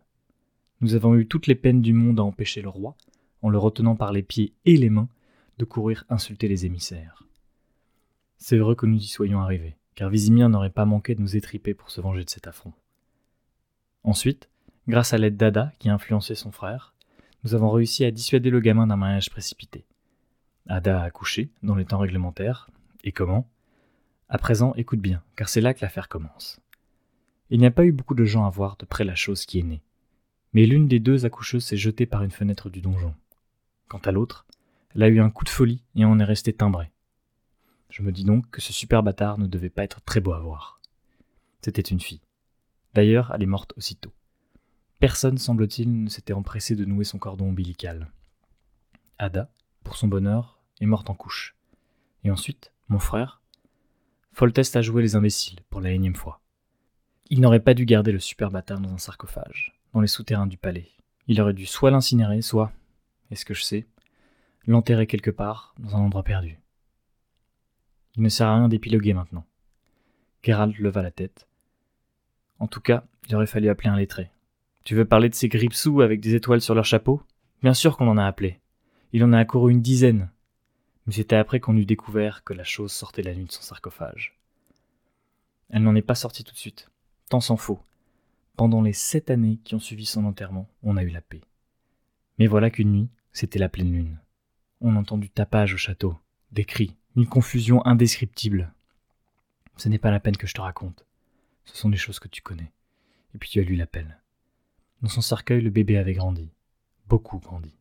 Nous 0.79 0.95
avons 0.95 1.13
eu 1.15 1.27
toutes 1.27 1.47
les 1.47 1.55
peines 1.55 1.81
du 1.81 1.91
monde 1.91 2.21
à 2.21 2.23
empêcher 2.23 2.61
le 2.61 2.69
roi, 2.69 2.95
en 3.41 3.49
le 3.49 3.57
retenant 3.57 3.97
par 3.97 4.13
les 4.13 4.23
pieds 4.23 4.53
et 4.63 4.77
les 4.77 4.89
mains, 4.89 5.09
de 5.57 5.65
courir 5.65 6.05
insulter 6.07 6.47
les 6.47 6.65
émissaires. 6.65 7.23
C'est 8.37 8.55
heureux 8.55 8.75
que 8.75 8.85
nous 8.85 8.97
y 8.97 9.07
soyons 9.07 9.41
arrivés, 9.41 9.75
car 9.93 10.09
Visimir 10.09 10.47
n'aurait 10.47 10.69
pas 10.69 10.85
manqué 10.85 11.15
de 11.15 11.21
nous 11.21 11.35
étriper 11.35 11.73
pour 11.73 11.91
se 11.91 11.99
venger 11.99 12.23
de 12.23 12.29
cet 12.29 12.47
affront. 12.47 12.71
Ensuite, 14.05 14.47
grâce 14.87 15.11
à 15.11 15.17
l'aide 15.17 15.35
d'Ada 15.35 15.73
qui 15.79 15.89
a 15.89 15.93
influencé 15.93 16.33
son 16.33 16.53
frère, 16.53 16.93
nous 17.43 17.55
avons 17.55 17.71
réussi 17.71 18.05
à 18.05 18.11
dissuader 18.11 18.51
le 18.51 18.61
gamin 18.61 18.87
d'un 18.87 18.95
mariage 18.95 19.31
précipité. 19.31 19.83
Ada 20.69 21.01
a 21.01 21.03
accouché, 21.03 21.49
dans 21.61 21.75
les 21.75 21.83
temps 21.83 21.99
réglementaires. 21.99 22.69
Et 23.03 23.11
comment? 23.11 23.49
À 24.29 24.37
présent, 24.37 24.73
écoute 24.75 24.99
bien, 24.99 25.23
car 25.35 25.49
c'est 25.49 25.61
là 25.61 25.73
que 25.73 25.81
l'affaire 25.81 26.09
commence. 26.09 26.59
Il 27.49 27.59
n'y 27.59 27.65
a 27.65 27.71
pas 27.71 27.85
eu 27.85 27.91
beaucoup 27.91 28.15
de 28.15 28.25
gens 28.25 28.45
à 28.45 28.49
voir 28.49 28.75
de 28.77 28.85
près 28.85 29.05
la 29.05 29.15
chose 29.15 29.45
qui 29.45 29.59
est 29.59 29.63
née 29.63 29.81
mais 30.53 30.65
l'une 30.65 30.87
des 30.87 30.99
deux 30.99 31.25
accoucheuses 31.25 31.65
s'est 31.65 31.77
jetée 31.77 32.07
par 32.07 32.23
une 32.23 32.31
fenêtre 32.31 32.69
du 32.69 32.81
donjon. 32.81 33.13
Quant 33.87 33.99
à 33.99 34.11
l'autre, 34.11 34.47
elle 34.95 35.03
a 35.03 35.07
eu 35.07 35.19
un 35.19 35.29
coup 35.29 35.43
de 35.43 35.49
folie 35.49 35.83
et 35.95 36.05
en 36.05 36.19
est 36.19 36.23
restée 36.23 36.51
timbrée. 36.53 36.91
Je 37.89 38.01
me 38.01 38.11
dis 38.11 38.23
donc 38.23 38.49
que 38.49 38.59
ce 38.59 38.73
super 38.73 39.03
bâtard 39.03 39.37
ne 39.37 39.47
devait 39.47 39.69
pas 39.69 39.83
être 39.83 40.01
très 40.01 40.19
beau 40.19 40.33
à 40.33 40.39
voir. 40.39 40.81
C'était 41.61 41.81
une 41.81 41.99
fille. 41.99 42.21
D'ailleurs, 42.95 43.31
elle 43.33 43.43
est 43.43 43.45
morte 43.45 43.73
aussitôt. 43.77 44.11
Personne, 44.99 45.37
semble-t-il, 45.37 46.03
ne 46.03 46.09
s'était 46.09 46.33
empressé 46.33 46.75
de 46.75 46.85
nouer 46.85 47.03
son 47.03 47.19
cordon 47.19 47.49
ombilical. 47.49 48.11
Ada, 49.19 49.51
pour 49.83 49.95
son 49.95 50.07
bonheur, 50.07 50.59
est 50.81 50.87
morte 50.87 51.09
en 51.09 51.13
couche. 51.13 51.55
Et 52.23 52.31
ensuite, 52.31 52.73
mon 52.89 52.99
frère 52.99 53.36
Foltest 54.37 54.75
a 54.75 54.83
joué 54.83 55.01
les 55.01 55.15
imbéciles 55.15 55.61
pour 55.71 55.81
la 55.81 55.89
énième 55.89 56.15
fois. 56.15 56.41
Il 57.31 57.41
n'aurait 57.41 57.59
pas 57.59 57.73
dû 57.73 57.87
garder 57.87 58.11
le 58.11 58.19
super 58.19 58.51
bâtard 58.51 58.79
dans 58.79 58.93
un 58.93 58.99
sarcophage 58.99 59.73
dans 59.95 59.99
les 59.99 60.05
souterrains 60.05 60.45
du 60.45 60.59
palais. 60.59 60.91
Il 61.25 61.41
aurait 61.41 61.55
dû 61.55 61.65
soit 61.65 61.89
l'incinérer, 61.89 62.43
soit, 62.43 62.71
est-ce 63.31 63.45
que 63.45 63.55
je 63.55 63.63
sais, 63.63 63.87
l'enterrer 64.67 65.07
quelque 65.07 65.31
part, 65.31 65.73
dans 65.79 65.95
un 65.95 66.01
endroit 66.01 66.21
perdu. 66.21 66.59
Il 68.15 68.21
ne 68.21 68.29
sert 68.29 68.45
à 68.45 68.57
rien 68.57 68.67
d'épiloguer 68.67 69.15
maintenant. 69.15 69.43
Geralt 70.43 70.77
leva 70.77 71.01
la 71.01 71.09
tête. 71.09 71.47
En 72.59 72.67
tout 72.67 72.79
cas, 72.79 73.05
il 73.27 73.35
aurait 73.35 73.47
fallu 73.47 73.69
appeler 73.69 73.89
un 73.89 73.97
lettré. 73.97 74.29
Tu 74.83 74.93
veux 74.93 75.05
parler 75.05 75.29
de 75.29 75.35
ces 75.35 75.49
gripsous 75.49 76.01
avec 76.01 76.21
des 76.21 76.35
étoiles 76.35 76.61
sur 76.61 76.75
leur 76.75 76.85
chapeau? 76.85 77.23
Bien 77.63 77.73
sûr 77.73 77.97
qu'on 77.97 78.07
en 78.07 78.19
a 78.19 78.25
appelé. 78.25 78.59
Il 79.13 79.23
en 79.23 79.33
a 79.33 79.39
accouru 79.39 79.71
une 79.71 79.81
dizaine. 79.81 80.29
Mais 81.07 81.13
c'était 81.13 81.37
après 81.37 81.61
qu'on 81.61 81.77
eut 81.77 81.85
découvert 81.85 82.43
que 82.43 82.53
la 82.53 82.65
chose 82.65 82.91
sortait 82.91 83.23
la 83.23 83.33
nuit 83.33 83.45
de 83.45 83.51
son 83.51 83.61
sarcophage. 83.61 84.37
Elle 85.69 85.83
n'en 85.83 85.95
est 85.95 86.01
pas 86.01 86.15
sortie 86.15 86.43
tout 86.43 86.53
de 86.53 86.57
suite. 86.57 86.89
Tant 87.29 87.39
s'en 87.39 87.57
faut. 87.57 87.81
Pendant 88.57 88.81
les 88.81 88.93
sept 88.93 89.29
années 89.29 89.59
qui 89.63 89.75
ont 89.75 89.79
suivi 89.79 90.05
son 90.05 90.25
enterrement, 90.25 90.69
on 90.83 90.97
a 90.97 91.03
eu 91.03 91.09
la 91.09 91.21
paix. 91.21 91.41
Mais 92.39 92.47
voilà 92.47 92.69
qu'une 92.69 92.91
nuit, 92.91 93.09
c'était 93.31 93.59
la 93.59 93.69
pleine 93.69 93.91
lune. 93.91 94.19
On 94.81 94.95
entend 94.95 95.17
du 95.17 95.29
tapage 95.29 95.73
au 95.73 95.77
château, 95.77 96.17
des 96.51 96.65
cris, 96.65 96.95
une 97.15 97.27
confusion 97.27 97.85
indescriptible. 97.85 98.73
Ce 99.77 99.89
n'est 99.89 99.99
pas 99.99 100.11
la 100.11 100.19
peine 100.19 100.37
que 100.37 100.47
je 100.47 100.53
te 100.53 100.61
raconte. 100.61 101.05
Ce 101.65 101.75
sont 101.75 101.89
des 101.89 101.97
choses 101.97 102.19
que 102.19 102.27
tu 102.27 102.41
connais. 102.41 102.71
Et 103.33 103.37
puis 103.37 103.49
tu 103.49 103.59
as 103.59 103.63
lu 103.63 103.75
l'appel. 103.75 104.19
Dans 105.01 105.09
son 105.09 105.21
cercueil, 105.21 105.61
le 105.61 105.69
bébé 105.69 105.97
avait 105.97 106.13
grandi. 106.13 106.49
Beaucoup 107.07 107.39
grandi. 107.39 107.73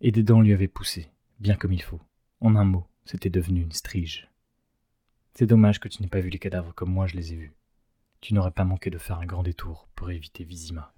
Et 0.00 0.12
des 0.12 0.22
dents 0.22 0.40
lui 0.40 0.52
avaient 0.52 0.68
poussé, 0.68 1.08
bien 1.40 1.56
comme 1.56 1.72
il 1.72 1.82
faut. 1.82 2.00
En 2.44 2.54
un 2.54 2.64
mot, 2.64 2.86
c'était 3.04 3.30
devenu 3.30 3.62
une 3.62 3.72
strige. 3.72 4.28
C'est 5.32 5.46
dommage 5.46 5.80
que 5.80 5.88
tu 5.88 6.00
n'aies 6.00 6.08
pas 6.08 6.20
vu 6.20 6.30
les 6.30 6.38
cadavres 6.38 6.72
comme 6.74 6.92
moi 6.92 7.08
je 7.08 7.16
les 7.16 7.32
ai 7.32 7.36
vus 7.36 7.54
tu 8.24 8.32
n'aurais 8.32 8.52
pas 8.52 8.64
manqué 8.64 8.88
de 8.88 8.96
faire 8.96 9.18
un 9.18 9.26
grand 9.26 9.42
détour 9.42 9.86
pour 9.94 10.10
éviter 10.10 10.44
Vizima. 10.44 10.94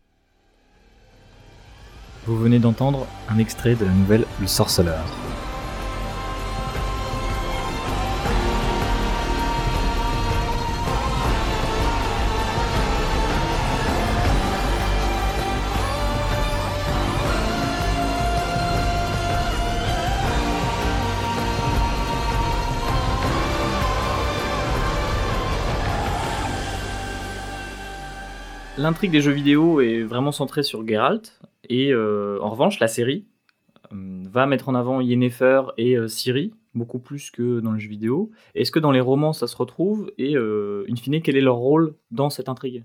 Vous 2.25 2.39
venez 2.39 2.61
d'entendre 2.61 3.05
un 3.29 3.39
extrait 3.39 3.75
de 3.75 3.85
la 3.85 3.91
nouvelle 3.91 4.25
Le 4.41 4.47
Sorceleur. 4.47 5.05
L'intrigue 28.87 29.11
des 29.11 29.21
jeux 29.21 29.33
vidéo 29.33 29.81
est 29.81 30.05
vraiment 30.05 30.31
centrée 30.31 30.63
sur 30.63 30.87
Geralt, 30.87 31.41
et 31.69 31.93
euh, 31.93 32.39
en 32.41 32.51
revanche, 32.51 32.79
la 32.79 32.87
série 32.87 33.27
euh, 33.93 34.23
va 34.31 34.47
mettre 34.47 34.69
en 34.69 34.77
avant 34.77 35.01
Yennefer 35.01 35.63
et 35.77 35.97
euh, 35.97 36.07
Ciri, 36.07 36.55
beaucoup 36.73 37.01
plus 37.01 37.33
que 37.33 37.59
dans 37.59 37.73
les 37.73 37.81
jeux 37.81 37.89
vidéo. 37.89 38.31
Est-ce 38.55 38.71
que 38.71 38.79
dans 38.79 38.93
les 38.93 39.01
romans 39.01 39.33
ça 39.33 39.49
se 39.49 39.57
retrouve, 39.57 40.13
et 40.19 40.37
in 40.37 40.97
fine, 40.97 41.21
quel 41.21 41.37
est 41.37 41.41
leur 41.41 41.57
rôle 41.57 41.97
dans 42.13 42.31
cette 42.31 42.49
intrigue? 42.49 42.85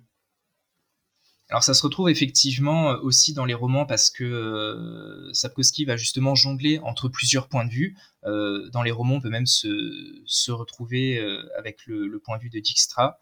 Alors 1.52 1.62
ça 1.62 1.76
se 1.76 1.84
retrouve 1.84 2.10
effectivement 2.10 2.96
aussi 3.04 3.34
dans 3.36 3.46
les 3.46 3.54
romans 3.54 3.86
parce 3.86 4.10
que 4.10 5.30
Sapkowski 5.34 5.86
va 5.86 5.98
justement 5.98 6.34
jongler 6.34 6.80
entre 6.80 7.10
plusieurs 7.10 7.48
points 7.50 7.66
de 7.66 7.72
vue. 7.72 7.98
dans 8.24 8.82
les 8.82 8.92
romans, 8.92 9.16
on 9.16 9.22
peut 9.22 9.30
même 9.30 9.46
se, 9.46 10.52
retrouver 10.52 11.22
avec 11.58 11.86
le, 11.86 12.20
point 12.20 12.38
de 12.38 12.44
vue 12.44 12.50
de 12.50 12.60
Dijkstra, 12.60 13.20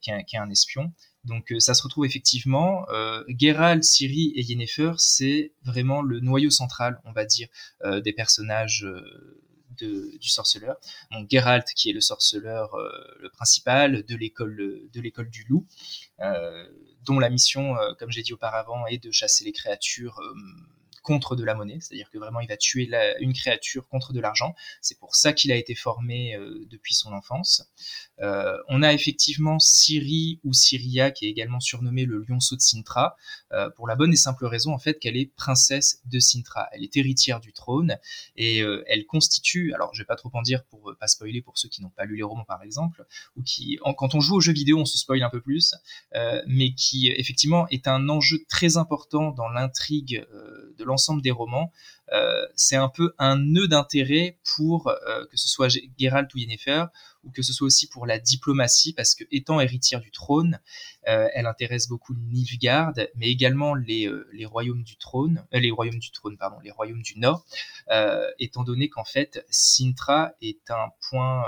qui, 0.00 0.10
est 0.10 0.38
un 0.38 0.48
espion. 0.48 0.94
Donc 1.28 1.52
euh, 1.52 1.60
ça 1.60 1.74
se 1.74 1.82
retrouve 1.82 2.06
effectivement. 2.06 2.88
Euh, 2.90 3.22
Geralt, 3.28 3.84
Ciri 3.84 4.32
et 4.34 4.42
Yennefer, 4.42 4.92
c'est 4.96 5.52
vraiment 5.62 6.02
le 6.02 6.20
noyau 6.20 6.50
central, 6.50 7.00
on 7.04 7.12
va 7.12 7.24
dire, 7.24 7.48
euh, 7.84 8.00
des 8.00 8.12
personnages 8.12 8.86
du 9.80 10.28
sorceleur. 10.28 10.76
Donc 11.12 11.30
Geralt, 11.30 11.66
qui 11.76 11.90
est 11.90 11.92
le 11.92 12.00
sorceleur 12.00 12.76
le 13.20 13.28
principal 13.30 14.02
de 14.02 14.16
l'école 14.16 14.56
de 14.92 15.00
l'école 15.00 15.30
du 15.30 15.44
loup, 15.48 15.68
dont 17.04 17.20
la 17.20 17.30
mission, 17.30 17.76
comme 18.00 18.10
j'ai 18.10 18.22
dit 18.22 18.32
auparavant, 18.32 18.86
est 18.86 19.00
de 19.00 19.12
chasser 19.12 19.44
les 19.44 19.52
créatures 19.52 20.20
contre 21.08 21.36
de 21.36 21.42
la 21.42 21.54
monnaie, 21.54 21.78
c'est-à-dire 21.80 22.10
que 22.10 22.18
vraiment 22.18 22.40
il 22.40 22.48
va 22.48 22.58
tuer 22.58 22.90
une 23.20 23.32
créature 23.32 23.88
contre 23.88 24.12
de 24.12 24.20
l'argent. 24.20 24.54
C'est 24.82 24.98
pour 24.98 25.16
ça 25.16 25.32
qu'il 25.32 25.50
a 25.50 25.56
été 25.56 25.74
formé 25.74 26.34
euh, 26.34 26.66
depuis 26.68 26.92
son 26.92 27.14
enfance. 27.14 27.66
Euh, 28.20 28.58
on 28.68 28.82
a 28.82 28.92
effectivement 28.92 29.58
Siri 29.58 30.38
ou 30.44 30.52
Syria 30.52 31.10
qui 31.10 31.24
est 31.24 31.30
également 31.30 31.60
surnommée 31.60 32.04
le 32.04 32.26
lionceau 32.28 32.56
de 32.56 32.60
Sintra, 32.60 33.16
euh, 33.52 33.70
pour 33.70 33.88
la 33.88 33.96
bonne 33.96 34.12
et 34.12 34.16
simple 34.16 34.44
raison 34.44 34.74
en 34.74 34.78
fait 34.78 34.98
qu'elle 34.98 35.16
est 35.16 35.32
princesse 35.34 36.02
de 36.04 36.18
Sintra. 36.18 36.68
Elle 36.72 36.84
est 36.84 36.94
héritière 36.98 37.40
du 37.40 37.54
trône 37.54 37.96
et 38.36 38.58
elle 38.86 39.06
constitue, 39.06 39.72
alors 39.72 39.94
je 39.94 40.02
vais 40.02 40.06
pas 40.06 40.16
trop 40.16 40.30
en 40.34 40.42
dire 40.42 40.62
pour 40.64 40.92
pas 41.00 41.06
spoiler 41.06 41.40
pour 41.40 41.56
ceux 41.56 41.70
qui 41.70 41.80
n'ont 41.80 41.88
pas 41.88 42.04
lu 42.04 42.16
les 42.16 42.22
romans 42.22 42.44
par 42.44 42.62
exemple, 42.62 43.06
ou 43.36 43.42
qui, 43.42 43.78
quand 43.96 44.14
on 44.14 44.20
joue 44.20 44.36
aux 44.36 44.40
jeux 44.40 44.52
vidéo 44.52 44.78
on 44.78 44.84
se 44.84 44.98
spoil 44.98 45.22
un 45.22 45.30
peu 45.30 45.40
plus, 45.40 45.74
mais 46.46 46.74
qui 46.74 47.08
effectivement 47.08 47.66
est 47.68 47.88
un 47.88 48.10
enjeu 48.10 48.44
très 48.48 48.76
important 48.76 49.30
dans 49.30 49.48
l'intrigue 49.48 50.26
de 50.76 50.84
l'ensemble 50.84 50.97
des 51.22 51.30
romans. 51.30 51.72
c'est 52.54 52.76
un 52.76 52.88
peu 52.88 53.14
un 53.18 53.36
nœud 53.36 53.68
d'intérêt 53.68 54.38
pour 54.56 54.92
que 55.30 55.36
ce 55.36 55.48
soit 55.48 55.68
Geralt 55.98 56.32
ou 56.34 56.38
Yennefer, 56.38 56.84
ou 57.24 57.30
que 57.30 57.42
ce 57.42 57.52
soit 57.52 57.66
aussi 57.66 57.88
pour 57.88 58.06
la 58.06 58.18
diplomatie, 58.18 58.92
parce 58.92 59.14
que 59.14 59.24
étant 59.30 59.60
héritière 59.60 60.00
du 60.00 60.10
trône, 60.10 60.60
euh, 61.08 61.28
elle 61.34 61.46
intéresse 61.46 61.88
beaucoup 61.88 62.14
Nilfgaard, 62.14 62.94
mais 63.16 63.28
également 63.28 63.74
les, 63.74 64.06
euh, 64.06 64.28
les 64.32 64.46
royaumes 64.46 64.82
du 64.82 64.96
trône, 64.96 65.44
euh, 65.54 65.58
les 65.58 65.70
royaumes 65.70 65.98
du 65.98 66.10
trône, 66.10 66.36
pardon, 66.36 66.58
les 66.62 66.70
royaumes 66.70 67.02
du 67.02 67.18
Nord, 67.18 67.44
étant 68.38 68.64
donné 68.64 68.88
qu'en 68.88 69.04
fait, 69.04 69.44
Sintra 69.50 70.32
est 70.40 70.70
un 70.70 70.90
point 71.08 71.44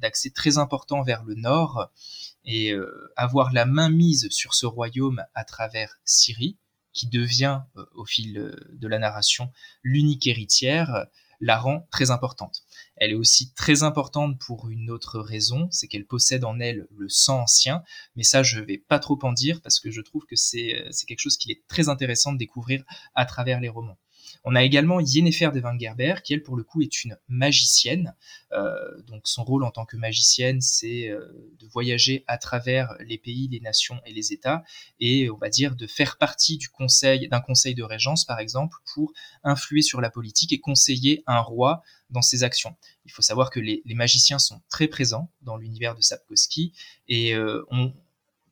d'accès 0.00 0.30
très 0.30 0.58
important 0.58 1.02
vers 1.02 1.24
le 1.24 1.34
Nord, 1.34 1.90
et 2.44 2.72
avoir 3.16 3.52
la 3.52 3.64
main 3.64 3.88
mise 3.88 4.28
sur 4.30 4.54
ce 4.54 4.66
royaume 4.66 5.24
à 5.34 5.44
travers 5.44 5.96
Syrie, 6.04 6.56
qui 6.92 7.08
devient 7.08 7.62
au 7.94 8.04
fil 8.04 8.54
de 8.72 8.88
la 8.88 8.98
narration 8.98 9.52
l'unique 9.82 10.26
héritière, 10.26 11.06
la 11.40 11.58
rend 11.58 11.88
très 11.90 12.10
importante. 12.10 12.62
Elle 12.96 13.12
est 13.12 13.14
aussi 13.14 13.52
très 13.54 13.82
importante 13.82 14.38
pour 14.38 14.68
une 14.68 14.90
autre 14.90 15.18
raison, 15.18 15.68
c'est 15.70 15.88
qu'elle 15.88 16.06
possède 16.06 16.44
en 16.44 16.60
elle 16.60 16.86
le 16.94 17.08
sang 17.08 17.40
ancien, 17.40 17.82
mais 18.14 18.22
ça 18.22 18.42
je 18.42 18.60
vais 18.60 18.78
pas 18.78 18.98
trop 18.98 19.18
en 19.22 19.32
dire 19.32 19.62
parce 19.62 19.80
que 19.80 19.90
je 19.90 20.02
trouve 20.02 20.26
que 20.26 20.36
c'est 20.36 20.78
euh, 20.78 20.90
quelque 21.06 21.20
chose 21.20 21.38
qui 21.38 21.50
est 21.50 21.62
très 21.66 21.88
intéressant 21.88 22.32
de 22.32 22.38
découvrir 22.38 22.84
à 23.14 23.24
travers 23.24 23.60
les 23.60 23.68
romans. 23.68 23.98
On 24.44 24.54
a 24.54 24.62
également 24.62 25.00
Yennefer 25.00 25.50
de 25.52 25.60
Wengerber, 25.60 26.14
qui 26.24 26.32
elle 26.32 26.42
pour 26.42 26.56
le 26.56 26.64
coup 26.64 26.80
est 26.82 27.04
une 27.04 27.16
magicienne. 27.28 28.14
Euh, 28.52 28.74
donc 29.02 29.22
son 29.24 29.44
rôle 29.44 29.64
en 29.64 29.70
tant 29.70 29.84
que 29.84 29.96
magicienne, 29.96 30.60
c'est 30.60 31.08
euh, 31.08 31.20
de 31.58 31.66
voyager 31.66 32.24
à 32.26 32.38
travers 32.38 32.94
les 33.00 33.18
pays, 33.18 33.48
les 33.48 33.60
nations 33.60 34.00
et 34.06 34.12
les 34.12 34.32
États, 34.32 34.64
et 34.98 35.28
on 35.30 35.36
va 35.36 35.50
dire 35.50 35.76
de 35.76 35.86
faire 35.86 36.16
partie 36.16 36.58
d'un 36.58 37.40
conseil 37.40 37.74
de 37.74 37.82
régence 37.82 38.24
par 38.24 38.38
exemple, 38.38 38.76
pour 38.94 39.12
influer 39.44 39.82
sur 39.82 40.00
la 40.00 40.10
politique 40.10 40.52
et 40.52 40.60
conseiller 40.60 41.22
un 41.26 41.40
roi 41.40 41.82
dans 42.08 42.22
ses 42.22 42.42
actions. 42.42 42.76
Il 43.04 43.12
faut 43.12 43.22
savoir 43.22 43.50
que 43.50 43.60
les, 43.60 43.82
magiciens 43.94 44.38
sont 44.38 44.62
très 44.68 44.88
présents 44.88 45.30
dans 45.42 45.56
l'univers 45.56 45.94
de 45.94 46.00
Sapkowski 46.00 46.72
et 47.08 47.34
euh, 47.34 47.64
on 47.70 47.92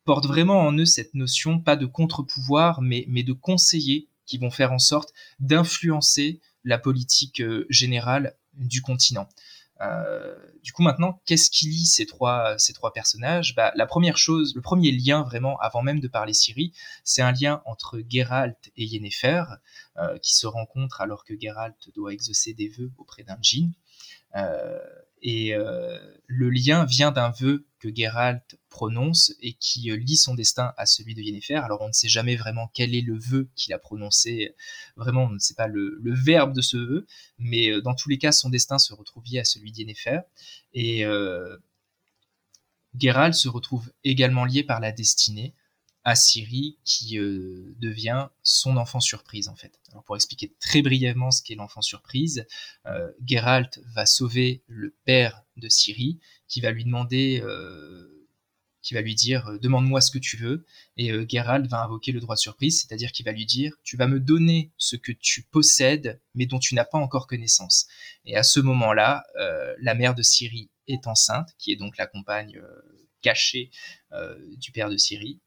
porte 0.04 0.26
vraiment 0.26 0.60
en 0.60 0.72
eux 0.76 0.86
cette 0.86 1.14
notion, 1.14 1.60
pas 1.60 1.76
de 1.76 1.86
contre-pouvoir, 1.86 2.80
mais 2.82 3.22
de 3.22 3.32
conseiller 3.32 4.08
qui 4.28 4.38
vont 4.38 4.50
faire 4.50 4.72
en 4.72 4.78
sorte 4.78 5.12
d'influencer 5.40 6.40
la 6.62 6.78
politique 6.78 7.40
euh, 7.40 7.66
générale 7.70 8.36
du 8.54 8.82
continent. 8.82 9.28
Euh, 9.80 10.34
du 10.62 10.72
coup, 10.72 10.82
maintenant, 10.82 11.22
qu'est-ce 11.24 11.50
qui 11.50 11.66
lie 11.68 11.86
ces 11.86 12.04
trois, 12.04 12.58
ces 12.58 12.72
trois 12.72 12.92
personnages? 12.92 13.54
Bah, 13.54 13.72
La 13.76 13.86
première 13.86 14.18
chose, 14.18 14.54
le 14.54 14.60
premier 14.60 14.90
lien 14.90 15.22
vraiment, 15.22 15.56
avant 15.58 15.82
même 15.82 16.00
de 16.00 16.08
parler 16.08 16.34
Syrie, 16.34 16.72
c'est 17.04 17.22
un 17.22 17.32
lien 17.32 17.62
entre 17.64 18.00
Geralt 18.08 18.70
et 18.76 18.84
Yennefer, 18.84 19.44
euh, 19.96 20.18
qui 20.18 20.34
se 20.34 20.46
rencontrent 20.46 21.00
alors 21.00 21.24
que 21.24 21.34
Geralt 21.40 21.76
doit 21.94 22.12
exaucer 22.12 22.54
des 22.54 22.68
vœux 22.68 22.92
auprès 22.98 23.22
d'un 23.22 23.38
djinn. 23.40 23.72
Et 25.22 25.54
euh, 25.54 25.98
le 26.26 26.50
lien 26.50 26.84
vient 26.84 27.10
d'un 27.10 27.30
vœu 27.30 27.66
que 27.78 27.94
Geralt 27.94 28.58
prononce 28.68 29.32
et 29.40 29.54
qui 29.54 29.90
euh, 29.90 29.96
lie 29.96 30.16
son 30.16 30.34
destin 30.34 30.72
à 30.76 30.86
celui 30.86 31.14
de 31.14 31.22
Yennefer. 31.22 31.56
Alors 31.56 31.82
on 31.82 31.88
ne 31.88 31.92
sait 31.92 32.08
jamais 32.08 32.36
vraiment 32.36 32.70
quel 32.74 32.94
est 32.94 33.00
le 33.00 33.18
vœu 33.18 33.48
qu'il 33.54 33.72
a 33.72 33.78
prononcé, 33.78 34.54
vraiment 34.96 35.24
on 35.24 35.30
ne 35.30 35.38
sait 35.38 35.54
pas 35.54 35.66
le, 35.66 36.00
verbe 36.04 36.54
de 36.54 36.60
ce 36.60 36.76
vœu, 36.76 37.06
mais 37.38 37.80
dans 37.82 37.94
tous 37.94 38.08
les 38.08 38.18
cas 38.18 38.32
son 38.32 38.50
destin 38.50 38.78
se 38.78 38.92
retrouve 38.92 39.24
lié 39.24 39.40
à 39.40 39.44
celui 39.44 39.72
de 39.72 39.78
Yennefer. 39.78 40.20
Et 40.74 41.04
Geralt 42.98 43.34
se 43.34 43.48
retrouve 43.48 43.92
également 44.04 44.44
lié 44.44 44.64
par 44.64 44.80
la 44.80 44.92
destinée 44.92 45.54
à 46.08 46.14
Siri 46.14 46.78
qui 46.86 47.18
euh, 47.18 47.74
devient 47.80 48.28
son 48.42 48.78
enfant 48.78 48.98
surprise 48.98 49.48
en 49.48 49.54
fait. 49.54 49.78
Alors 49.90 50.02
pour 50.04 50.16
expliquer 50.16 50.54
très 50.58 50.80
brièvement 50.80 51.30
ce 51.30 51.42
qu'est 51.42 51.54
l'enfant 51.54 51.82
surprise, 51.82 52.46
euh, 52.86 53.12
Geralt 53.26 53.78
va 53.94 54.06
sauver 54.06 54.62
le 54.68 54.96
père 55.04 55.42
de 55.58 55.68
Siri 55.68 56.18
qui 56.46 56.62
va 56.62 56.70
lui 56.70 56.86
demander, 56.86 57.42
euh, 57.44 58.26
qui 58.80 58.94
va 58.94 59.02
lui 59.02 59.14
dire 59.14 59.58
demande-moi 59.60 60.00
ce 60.00 60.10
que 60.10 60.18
tu 60.18 60.38
veux 60.38 60.64
et 60.96 61.12
Geralt 61.28 61.66
va 61.66 61.82
invoquer 61.82 62.12
le 62.12 62.20
droit 62.20 62.36
de 62.36 62.40
surprise, 62.40 62.80
c'est-à-dire 62.80 63.12
qu'il 63.12 63.26
va 63.26 63.32
lui 63.32 63.44
dire 63.44 63.74
tu 63.82 63.98
vas 63.98 64.06
me 64.06 64.18
donner 64.18 64.72
ce 64.78 64.96
que 64.96 65.12
tu 65.12 65.42
possèdes 65.42 66.22
mais 66.34 66.46
dont 66.46 66.58
tu 66.58 66.74
n'as 66.74 66.86
pas 66.86 66.96
encore 66.96 67.26
connaissance. 67.26 67.86
Et 68.24 68.34
à 68.34 68.44
ce 68.44 68.60
moment-là, 68.60 69.24
la 69.78 69.94
mère 69.94 70.14
de 70.14 70.22
Siri 70.22 70.70
est 70.86 71.06
enceinte, 71.06 71.50
qui 71.58 71.70
est 71.70 71.76
donc 71.76 71.98
la 71.98 72.06
compagne 72.06 72.58
cachée 73.20 73.70
du 74.56 74.72
père 74.72 74.88
de 74.88 74.96
Siri, 74.96 75.42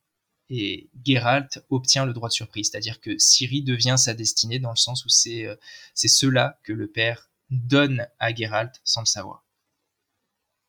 et 0.53 0.89
Geralt 1.05 1.65
obtient 1.69 2.05
le 2.05 2.11
droit 2.11 2.27
de 2.27 2.33
surprise, 2.33 2.69
c'est-à-dire 2.69 2.99
que 2.99 3.17
Ciri 3.17 3.63
devient 3.63 3.95
sa 3.97 4.13
destinée 4.13 4.59
dans 4.59 4.71
le 4.71 4.75
sens 4.75 5.05
où 5.05 5.09
c'est 5.09 5.45
euh, 5.45 5.55
cela 5.95 6.59
que 6.63 6.73
le 6.73 6.87
père 6.87 7.29
donne 7.49 8.05
à 8.19 8.35
Geralt 8.35 8.81
sans 8.83 8.99
le 8.99 9.05
savoir. 9.05 9.45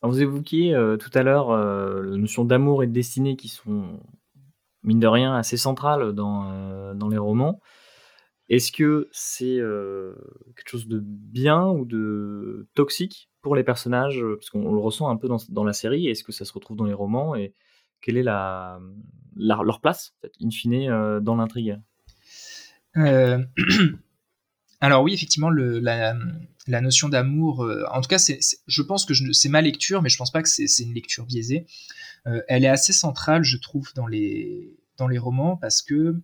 vous 0.02 0.22
évoquiez 0.22 0.72
euh, 0.72 0.96
tout 0.96 1.10
à 1.14 1.24
l'heure 1.24 1.50
euh, 1.50 2.00
la 2.00 2.16
notion 2.16 2.44
d'amour 2.44 2.84
et 2.84 2.86
de 2.86 2.92
destinée 2.92 3.34
qui 3.34 3.48
sont, 3.48 3.98
mine 4.84 5.00
de 5.00 5.06
rien, 5.08 5.34
assez 5.34 5.56
centrales 5.56 6.12
dans, 6.12 6.94
dans 6.94 7.08
les 7.08 7.18
romans. 7.18 7.60
Est-ce 8.48 8.70
que 8.70 9.08
c'est 9.10 9.58
quelque 10.56 10.68
chose 10.68 10.86
de 10.86 11.00
bien 11.02 11.66
ou 11.68 11.84
de 11.84 12.68
toxique 12.74 13.30
pour 13.40 13.56
les 13.56 13.64
personnages? 13.64 14.22
Parce 14.34 14.50
qu'on 14.50 14.72
le 14.72 14.78
ressent 14.80 15.08
un 15.08 15.16
peu 15.16 15.26
dans, 15.26 15.38
dans 15.48 15.64
la 15.64 15.72
série. 15.72 16.06
Est-ce 16.06 16.22
que 16.22 16.32
ça 16.32 16.44
se 16.44 16.52
retrouve 16.52 16.76
dans 16.76 16.84
les 16.84 16.92
romans? 16.92 17.34
Et 17.34 17.54
quelle 18.00 18.16
est 18.16 18.22
la, 18.22 18.78
leur 19.36 19.80
place, 19.80 20.14
in 20.42 20.50
fine, 20.50 20.88
euh, 20.90 21.20
dans 21.20 21.36
l'intrigue 21.36 21.80
euh, 22.96 23.42
Alors 24.80 25.02
oui, 25.02 25.14
effectivement, 25.14 25.50
la, 25.50 26.14
notion 26.80 27.08
d'amour, 27.08 27.64
euh, 27.64 27.84
en 27.92 28.00
tout 28.00 28.08
cas, 28.08 28.18
je 28.18 28.82
pense 28.82 29.04
que 29.04 29.14
c'est 29.32 29.48
ma 29.48 29.60
lecture, 29.60 30.02
mais 30.02 30.08
je 30.08 30.16
pense 30.16 30.32
pas 30.32 30.42
que 30.42 30.48
c'est, 30.48 30.66
une 30.80 30.94
lecture 30.94 31.24
biaisée. 31.24 31.66
elle 32.48 32.64
est 32.64 32.68
assez 32.68 32.92
centrale, 32.92 33.44
je 33.44 33.58
trouve, 33.58 33.92
dans 33.94 34.08
les, 34.08 34.76
dans 34.96 35.06
les 35.06 35.18
romans, 35.18 35.56
parce 35.56 35.82
que 35.82 36.20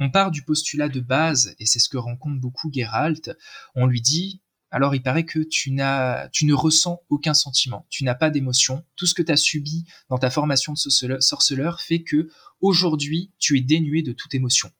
on 0.00 0.10
part 0.10 0.30
du 0.30 0.42
postulat 0.42 0.88
de 0.88 1.00
base, 1.00 1.54
et 1.58 1.66
c'est 1.66 1.80
ce 1.80 1.88
que 1.88 1.98
rencontre 1.98 2.40
beaucoup 2.40 2.70
Geralt. 2.72 3.36
On 3.74 3.86
lui 3.86 4.00
dit 4.00 4.40
alors 4.70 4.94
il 4.94 5.02
paraît 5.02 5.24
que 5.24 5.38
tu 5.38 5.70
n'as, 5.70 6.28
tu 6.28 6.44
ne 6.44 6.52
ressens 6.52 7.02
aucun 7.08 7.34
sentiment, 7.34 7.86
tu 7.88 8.04
n'as 8.04 8.14
pas 8.14 8.30
d'émotion. 8.30 8.84
Tout 8.96 9.06
ce 9.06 9.14
que 9.14 9.22
tu 9.22 9.32
as 9.32 9.36
subi 9.36 9.84
dans 10.10 10.18
ta 10.18 10.30
formation 10.30 10.74
de 10.74 11.20
sorceleur 11.20 11.80
fait 11.80 12.02
que 12.02 12.28
aujourd'hui 12.60 13.32
tu 13.38 13.56
es 13.58 13.60
dénué 13.60 14.02
de 14.02 14.12
toute 14.12 14.34
émotion. 14.34 14.70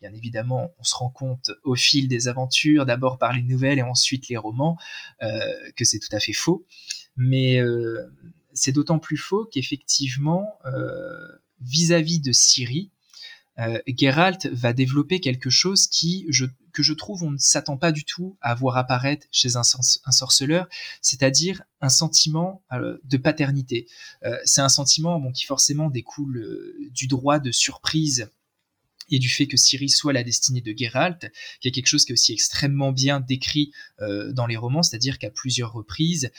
bien 0.00 0.12
évidemment, 0.14 0.74
on 0.78 0.84
se 0.84 0.94
rend 0.94 1.10
compte 1.10 1.50
au 1.64 1.74
fil 1.74 2.08
des 2.08 2.28
aventures, 2.28 2.86
d'abord 2.86 3.18
par 3.18 3.32
les 3.32 3.42
nouvelles 3.42 3.78
et 3.78 3.82
ensuite 3.82 4.28
les 4.28 4.36
romans, 4.36 4.78
euh, 5.22 5.38
que 5.76 5.84
c'est 5.84 5.98
tout 5.98 6.14
à 6.14 6.20
fait 6.20 6.32
faux. 6.32 6.66
Mais 7.16 7.60
euh, 7.60 8.06
c'est 8.52 8.72
d'autant 8.72 8.98
plus 8.98 9.16
faux 9.16 9.44
qu'effectivement, 9.44 10.58
euh, 10.66 11.28
vis-à-vis 11.60 12.20
de 12.20 12.32
Siri, 12.32 12.90
Geralt 13.86 14.48
va 14.52 14.74
développer 14.74 15.18
quelque 15.18 15.48
chose 15.48 15.86
qui, 15.86 16.26
je, 16.28 16.44
que 16.76 16.82
je 16.82 16.92
trouve 16.92 17.22
on 17.22 17.30
ne 17.30 17.38
s'attend 17.38 17.78
pas 17.78 17.90
du 17.90 18.04
tout 18.04 18.36
à 18.42 18.54
voir 18.54 18.76
apparaître 18.76 19.26
chez 19.32 19.56
un, 19.56 19.62
sorceleur, 19.62 20.68
c'est-à-dire 21.00 21.62
un 21.80 21.88
sentiment 21.88 22.62
euh, 22.70 22.98
de 23.04 23.16
paternité. 23.16 23.88
Euh, 24.24 24.36
c'est 24.44 24.60
un 24.60 24.68
sentiment 24.68 25.32
qui 25.32 25.46
forcément 25.46 25.88
découle 25.88 26.36
euh, 26.36 26.76
du 26.90 27.06
droit 27.06 27.38
de 27.38 27.50
surprise 27.50 28.30
et 29.10 29.18
du 29.18 29.28
fait 29.28 29.46
que 29.46 29.56
Ciri 29.56 29.88
soit 29.88 30.12
la 30.12 30.22
destinée 30.22 30.60
de 30.60 30.74
Geralt, 30.76 31.30
qui 31.60 31.68
est 31.68 31.70
quelque 31.70 31.86
chose 31.86 32.04
qui 32.04 32.12
est 32.12 32.14
aussi 32.14 32.32
extrêmement 32.32 32.92
bien 32.92 33.20
décrit 33.20 33.72
dans 34.00 34.46
les 34.46 34.56
romans, 34.56 34.82
c'est-à-dire 34.82 35.18
qu'à 35.18 35.30
plusieurs 35.30 35.72
reprises, 35.72 36.30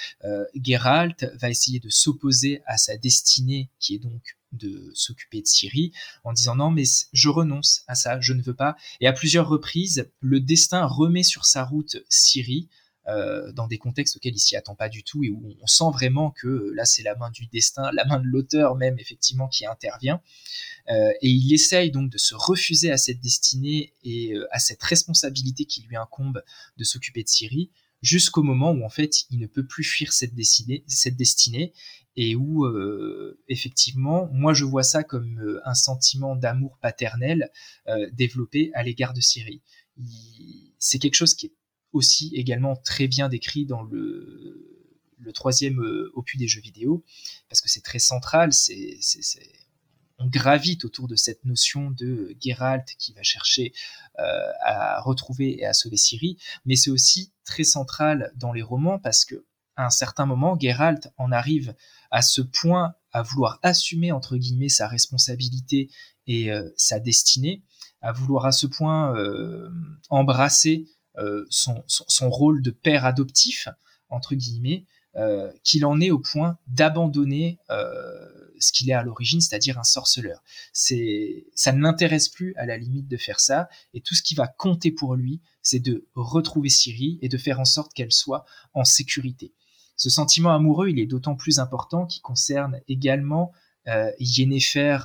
Geralt 0.56 1.26
va 1.40 1.50
essayer 1.50 1.80
de 1.80 1.90
s'opposer 1.90 2.62
à 2.66 2.78
sa 2.78 2.98
destinée, 2.98 3.70
qui 3.80 3.96
est 3.96 4.00
donc 4.00 4.38
de 4.54 4.92
s'occuper 4.94 5.42
de 5.42 5.48
Syrie 5.48 5.92
en 6.24 6.32
disant 6.32 6.56
non 6.56 6.72
mais 6.72 6.84
je 7.12 7.30
renonce 7.30 7.84
à 7.88 7.96
ça, 7.96 8.20
je 8.22 8.34
ne 8.34 8.42
veux 8.42 8.56
pas. 8.56 8.76
Et 9.02 9.08
à 9.08 9.14
plusieurs 9.14 9.48
reprises, 9.48 10.10
le 10.22 10.40
destin 10.40 10.86
remet 10.86 11.24
sur 11.24 11.46
sa 11.46 11.66
route 11.66 11.98
Syrie 13.08 13.54
dans 13.54 13.68
des 13.68 13.78
contextes 13.78 14.18
auxquels 14.18 14.36
il 14.36 14.40
s'y 14.40 14.56
attend 14.56 14.76
pas 14.76 14.90
du 14.90 15.04
tout 15.04 15.24
et 15.24 15.30
où 15.30 15.56
on 15.62 15.68
sent 15.68 15.92
vraiment 15.94 16.32
que 16.32 16.72
là 16.76 16.86
c'est 16.86 17.04
la 17.04 17.16
main 17.16 17.30
du 17.32 17.48
destin, 17.48 17.90
la 17.94 18.06
main 18.06 18.20
de 18.20 18.26
l'auteur 18.26 18.76
même 18.76 19.00
effectivement 19.00 19.48
qui 19.48 19.66
intervient. 19.66 20.22
et 20.90 21.30
il 21.30 21.54
essaye 21.54 21.92
donc 21.92 22.12
de 22.12 22.18
se 22.18 22.36
refuser 22.36 22.92
à 22.92 22.98
cette 22.98 23.22
destinée 23.22 23.94
et 24.04 24.34
à 24.52 24.60
cette 24.60 24.84
responsabilité 24.84 25.66
qui 25.66 25.84
lui 25.84 25.96
incombe 25.96 26.44
de 26.78 26.84
s'occuper 26.84 27.24
de 27.24 27.30
Siri 27.30 27.72
jusqu'au 28.02 28.44
moment 28.44 28.72
où 28.72 28.84
en 28.84 28.90
fait 28.90 29.26
il 29.30 29.40
ne 29.40 29.48
peut 29.48 29.66
plus 29.66 29.84
fuir 29.84 30.14
cette 30.14 30.36
destinée, 30.36 30.84
cette 30.88 31.16
destinée 31.16 31.74
et 32.16 32.36
où 32.36 32.66
euh, 32.66 33.40
effectivement 33.48 34.30
moi 34.32 34.54
je 34.54 34.66
vois 34.66 34.84
ça 34.84 35.04
comme 35.04 35.40
euh, 35.40 35.62
un 35.66 35.74
sentiment 35.74 36.36
d'amour 36.36 36.78
paternel 36.82 37.52
euh, 37.88 38.10
développé 38.14 38.72
à 38.74 38.84
l'égard 38.84 39.14
de 39.14 39.22
Siri. 39.22 39.62
C'est 40.78 41.00
quelque 41.00 41.16
chose 41.16 41.34
qui 41.34 41.48
est 41.48 41.54
aussi 41.98 42.32
également 42.36 42.76
très 42.76 43.08
bien 43.08 43.28
décrit 43.28 43.66
dans 43.66 43.84
le, 43.84 44.88
le 45.20 45.34
troisième 45.34 45.80
opus 46.14 46.40
des 46.40 46.48
jeux 46.48 46.62
vidéo 46.62 47.04
parce 47.50 47.62
que 47.62 47.70
c'est 47.70 47.84
très 47.84 48.00
central, 48.00 48.54
c'est 48.54 49.00
on 50.20 50.28
gravite 50.28 50.84
autour 50.86 51.08
de 51.08 51.16
cette 51.16 51.46
notion 51.46 51.92
de 51.92 52.36
Geralt 52.42 52.96
qui 52.98 53.14
va 53.14 53.24
chercher 53.24 53.74
euh, 54.20 54.24
à 54.62 55.02
retrouver 55.02 55.60
et 55.60 55.66
à 55.66 55.74
sauver 55.74 55.98
Ciri, 55.98 56.38
mais 56.66 56.76
c'est 56.76 56.90
aussi 56.90 57.34
très 57.46 57.64
central 57.64 58.32
dans 58.36 58.52
les 58.52 58.62
romans 58.62 59.00
parce 59.00 59.26
que 59.26 59.46
à 59.76 59.86
un 59.86 59.90
certain 59.92 60.26
moment, 60.26 60.58
Geralt 60.60 61.10
en 61.18 61.32
arrive 61.32 61.76
à 62.10 62.24
ce 62.24 62.42
point 62.42 62.96
à 63.12 63.22
vouloir 63.22 63.60
assumer 63.62 64.12
entre 64.12 64.38
guillemets 64.38 64.70
sa 64.70 64.88
responsabilité 64.88 65.92
et 66.26 66.52
euh, 66.52 66.68
sa 66.78 67.00
destinée, 67.00 67.62
à 68.02 68.12
vouloir 68.12 68.48
à 68.48 68.52
ce 68.52 68.66
point 68.66 69.16
euh, 69.16 69.70
embrasser 70.10 70.88
son, 71.50 71.84
son, 71.88 72.30
rôle 72.30 72.62
de 72.62 72.72
père 72.72 73.06
adoptif 73.06 73.68
entre 74.10 74.36
guillemets, 74.36 74.86
qu'il 75.64 75.86
en 75.86 76.00
est 76.00 76.12
au 76.12 76.20
point 76.20 76.58
d'abandonner 76.68 77.60
ce 78.60 78.72
qu'il 78.72 78.90
est 78.90 78.94
à 78.94 79.04
l'origine, 79.04 79.42
c'est-à-dire 79.42 79.78
un 79.80 79.84
sorceleur. 79.84 80.44
C'est, 80.74 81.48
ça 81.54 81.72
ne 81.72 81.82
l'intéresse 81.82 82.30
plus 82.30 82.56
à 82.56 82.66
la 82.66 82.78
limite 82.78 83.08
de 83.08 83.18
faire 83.18 83.40
ça, 83.40 83.70
et 83.94 84.02
tout 84.02 84.16
ce 84.16 84.22
qui 84.22 84.36
va 84.36 84.48
compter 84.48 84.92
pour 84.92 85.16
lui, 85.16 85.42
c'est 85.62 85.80
de 85.80 86.08
retrouver 86.16 86.70
Siri 86.70 87.20
et 87.22 87.30
de 87.30 87.38
faire 87.38 87.60
en 87.60 87.66
sorte 87.66 87.94
qu'elle 87.94 88.12
soit 88.12 88.46
en 88.74 88.84
sécurité. 88.84 89.54
Ce 89.96 90.10
sentiment 90.10 90.54
amoureux, 90.54 90.90
il 90.90 91.00
est 91.00 91.08
d'autant 91.08 91.36
plus 91.36 91.60
important 91.60 92.06
qu'il 92.06 92.22
concerne 92.22 92.80
également 92.88 93.52
euh, 93.88 94.12
Yennefer 94.20 95.00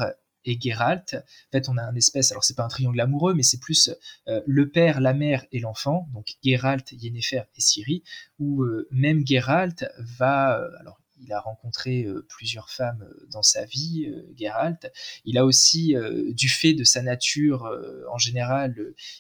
et 0.45 0.59
Geralt. 0.61 1.15
En 1.15 1.51
fait, 1.53 1.69
on 1.69 1.77
a 1.77 1.83
un 1.83 1.95
espèce, 1.95 2.31
alors 2.33 2.45
c'est 2.45 2.57
pas 2.57 2.65
un 2.65 2.69
triangle 2.69 3.01
amoureux, 3.01 3.35
mais 3.35 3.43
c'est 3.43 3.61
plus 3.61 3.91
euh, 4.29 4.41
le 4.47 4.69
père, 4.69 5.01
la 5.01 5.15
mère 5.15 5.45
et 5.53 5.61
l'enfant, 5.61 6.09
donc 6.13 6.37
Geralt, 6.43 6.93
Yennefer 6.93 7.43
et 7.57 7.61
Ciri, 7.61 8.03
où 8.39 8.63
euh, 8.63 8.89
même 8.91 9.27
Geralt 9.27 9.85
va, 9.99 10.59
euh, 10.59 10.69
alors 10.81 10.99
il 11.25 11.33
a 11.33 11.41
rencontré 11.41 12.05
plusieurs 12.29 12.69
femmes 12.69 13.09
dans 13.31 13.45
sa 13.45 13.65
vie, 13.65 14.13
Geralt. 14.37 14.91
Il 15.25 15.39
a 15.39 15.45
aussi, 15.45 15.95
du 16.31 16.49
fait 16.49 16.75
de 16.75 16.83
sa 16.83 17.01
nature 17.01 17.71
en 18.11 18.19
général, 18.19 18.75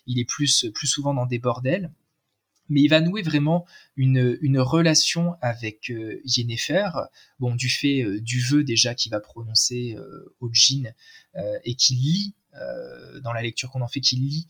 il 0.08 0.18
est 0.18 0.24
plus, 0.24 0.66
plus 0.74 0.88
souvent 0.88 1.14
dans 1.14 1.26
des 1.26 1.38
bordels 1.38 1.92
mais 2.72 2.82
il 2.82 2.88
va 2.88 3.00
nouer 3.00 3.22
vraiment 3.22 3.66
une, 3.96 4.38
une 4.40 4.58
relation 4.58 5.36
avec 5.40 5.90
euh, 5.90 6.20
Yennefer, 6.24 6.90
bon, 7.38 7.54
du 7.54 7.68
fait 7.68 8.20
du 8.20 8.40
vœu 8.40 8.64
déjà 8.64 8.94
qu'il 8.94 9.10
va 9.10 9.20
prononcer 9.20 9.96
au 10.40 10.50
djinn 10.52 10.94
et 11.64 11.74
qui 11.74 11.94
lit, 11.94 12.34
dans 13.22 13.32
la 13.32 13.42
lecture 13.42 13.70
qu'on 13.70 13.80
en 13.80 13.88
fait, 13.88 14.00
qui 14.00 14.16
lit 14.16 14.46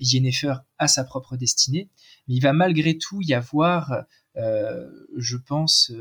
Yennefer 0.00 0.54
à 0.78 0.88
sa 0.88 1.04
propre 1.04 1.36
destinée, 1.36 1.88
mais 2.26 2.34
il 2.34 2.40
va 2.40 2.52
malgré 2.52 2.98
tout 2.98 3.20
y 3.22 3.34
avoir, 3.34 4.04
je 4.34 5.36
pense, 5.36 5.92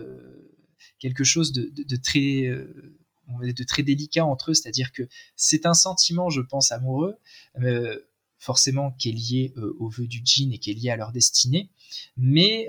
quelque 0.99 1.23
chose 1.23 1.51
de, 1.54 1.95
très 1.97 2.47
euh, 2.47 2.93
de 3.41 3.63
très 3.63 3.84
délicat 3.84 4.25
entre 4.25 4.51
eux, 4.51 4.54
c'est-à-dire 4.54 4.91
que 4.91 5.04
c'est 5.36 5.65
un 5.65 5.73
sentiment, 5.73 6.30
je 6.30 6.41
pense, 6.41 6.71
amoureux, 6.71 7.17
euh, 7.62 7.99
forcément 8.38 8.91
qui 8.91 9.10
est 9.10 9.13
lié 9.13 9.54
euh, 9.58 9.76
au 9.80 9.89
vœu 9.89 10.08
du 10.08 10.21
djinn 10.24 10.52
et 10.54 10.58
qui 10.58 10.71
est 10.71 10.74
lié 10.74 10.89
à 10.89 10.95
leur 10.95 11.12
destinée, 11.12 11.69
mais 12.17 12.67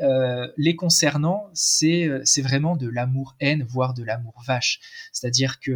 les 0.56 0.76
concernant, 0.76 1.50
c'est 1.54 2.08
vraiment 2.42 2.76
de 2.76 2.88
l'amour-haine, 2.88 3.64
voire 3.68 3.94
de 3.94 4.04
l'amour 4.04 4.42
vache. 4.46 4.80
C'est-à-dire 5.12 5.58
que 5.58 5.72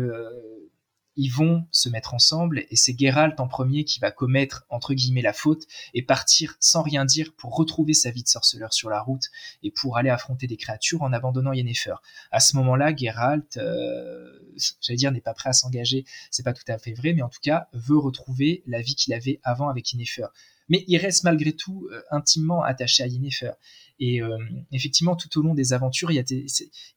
ils 1.21 1.29
vont 1.29 1.67
se 1.71 1.91
mettre 1.91 2.15
ensemble 2.15 2.65
et 2.71 2.77
c'est 2.77 2.99
Geralt 2.99 3.39
en 3.41 3.47
premier 3.47 3.85
qui 3.85 4.01
va 4.01 4.11
commettre 4.11 4.65
entre 4.71 4.95
guillemets 4.95 5.21
la 5.21 5.35
faute 5.35 5.67
et 5.93 6.01
partir 6.01 6.57
sans 6.61 6.81
rien 6.81 7.05
dire 7.05 7.35
pour 7.37 7.55
retrouver 7.55 7.93
sa 7.93 8.11
vie 8.11 8.23
de 8.23 8.29
sorceleur 8.29 8.73
sur 8.73 8.89
la 8.89 9.03
route 9.03 9.25
et 9.63 9.71
pour 9.71 9.99
aller 9.99 10.09
affronter 10.09 10.47
des 10.47 10.57
créatures 10.57 11.03
en 11.03 11.13
abandonnant 11.13 11.53
Yennefer. 11.53 11.97
À 12.31 12.41
ce 12.41 12.57
moment-là, 12.57 12.97
Geralt, 12.97 13.59
euh, 13.59 14.33
j'allais 14.81 14.97
dire, 14.97 15.13
n'est 15.13 15.21
pas 15.21 15.35
prêt 15.35 15.51
à 15.51 15.53
s'engager, 15.53 16.07
c'est 16.31 16.43
pas 16.43 16.55
tout 16.55 16.65
à 16.69 16.79
fait 16.79 16.95
vrai, 16.95 17.13
mais 17.13 17.21
en 17.21 17.29
tout 17.29 17.41
cas 17.43 17.69
veut 17.75 17.99
retrouver 17.99 18.63
la 18.67 18.81
vie 18.81 18.95
qu'il 18.95 19.13
avait 19.13 19.41
avant 19.43 19.69
avec 19.69 19.93
Yennefer 19.93 20.29
mais 20.71 20.85
il 20.89 20.97
reste 20.97 21.25
malgré 21.25 21.53
tout 21.53 21.89
euh, 21.93 22.01
intimement 22.11 22.63
attaché 22.63 23.03
à 23.03 23.07
Yennefer. 23.07 23.53
Et 23.99 24.23
euh, 24.23 24.39
effectivement, 24.73 25.15
tout 25.15 25.39
au 25.39 25.43
long 25.43 25.53
des 25.53 25.75
aventures, 25.75 26.11
il, 26.11 26.15
y 26.15 26.19
a 26.19 26.25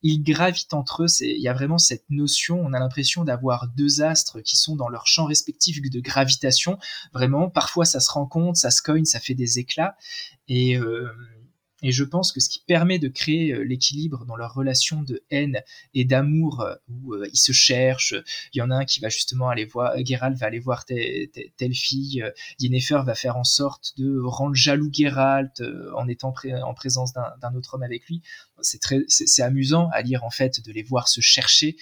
il 0.04 0.24
gravite 0.24 0.74
entre 0.74 1.04
eux. 1.04 1.08
Il 1.20 1.42
y 1.42 1.50
a 1.50 1.54
vraiment 1.54 1.78
cette 1.78 2.06
notion, 2.10 2.62
on 2.62 2.72
a 2.72 2.80
l'impression 2.80 3.26
d'avoir 3.26 3.68
deux 3.76 4.02
astres 4.02 4.40
qui 4.40 4.56
sont 4.56 4.78
dans 4.78 4.88
leur 4.88 5.06
champ 5.06 5.26
respectif 5.26 5.82
de 5.82 6.00
gravitation. 6.00 6.78
Vraiment, 7.14 7.50
parfois 7.50 7.84
ça 7.84 8.00
se 8.00 8.10
rencontre, 8.10 8.58
ça 8.58 8.72
se 8.72 8.82
cogne, 8.82 9.04
ça 9.04 9.20
fait 9.20 9.34
des 9.34 9.60
éclats. 9.60 9.98
Et, 10.48 10.78
euh, 10.78 11.10
et 11.84 11.92
je 11.92 12.06
pense 12.06 12.32
que 12.32 12.40
ce 12.40 12.50
qui 12.50 12.64
permet 12.66 12.98
de 12.98 13.10
créer 13.10 13.54
euh, 13.54 13.64
l'équilibre 13.64 14.26
dans 14.26 14.38
leur 14.38 14.54
relation 14.54 15.04
de 15.04 15.22
haine 15.30 15.62
et 15.94 16.06
d'amour, 16.06 16.62
euh, 16.62 16.76
où 16.88 17.14
euh, 17.14 17.28
ils 17.34 17.38
se 17.38 17.52
cherchent, 17.52 18.16
il 18.54 18.60
y 18.60 18.62
en 18.62 18.72
a 18.72 18.76
un 18.76 18.86
qui 18.86 19.02
va 19.02 19.10
justement 19.10 19.50
aller 19.50 19.66
voir, 19.66 19.94
Geralt 20.04 20.38
va 20.38 20.48
aller 20.48 20.60
voir 20.60 20.86
telle, 20.86 21.74
fille, 21.74 22.24
Yennefer 22.60 23.02
va 23.06 23.16
faire 23.16 23.36
en 23.36 23.44
sorte 23.44 23.94
de 23.98 24.22
rendre 24.24 24.56
jaloux 24.56 24.90
Geralt 24.92 25.62
en 25.96 26.08
étant 26.08 26.34
en 26.64 26.74
présence 26.74 27.12
d'un 27.14 27.54
autre 27.56 27.74
homme 27.74 27.84
avec 27.84 28.06
lui. 28.08 28.22
C'est 28.62 28.80
c'est 29.08 29.42
amusant 29.42 29.90
à 29.90 30.02
lire 30.02 30.24
en 30.24 30.30
fait 30.30 30.64
de 30.64 30.72
les 30.72 30.84
voir 30.84 31.08
se 31.08 31.20
chercher 31.20 31.76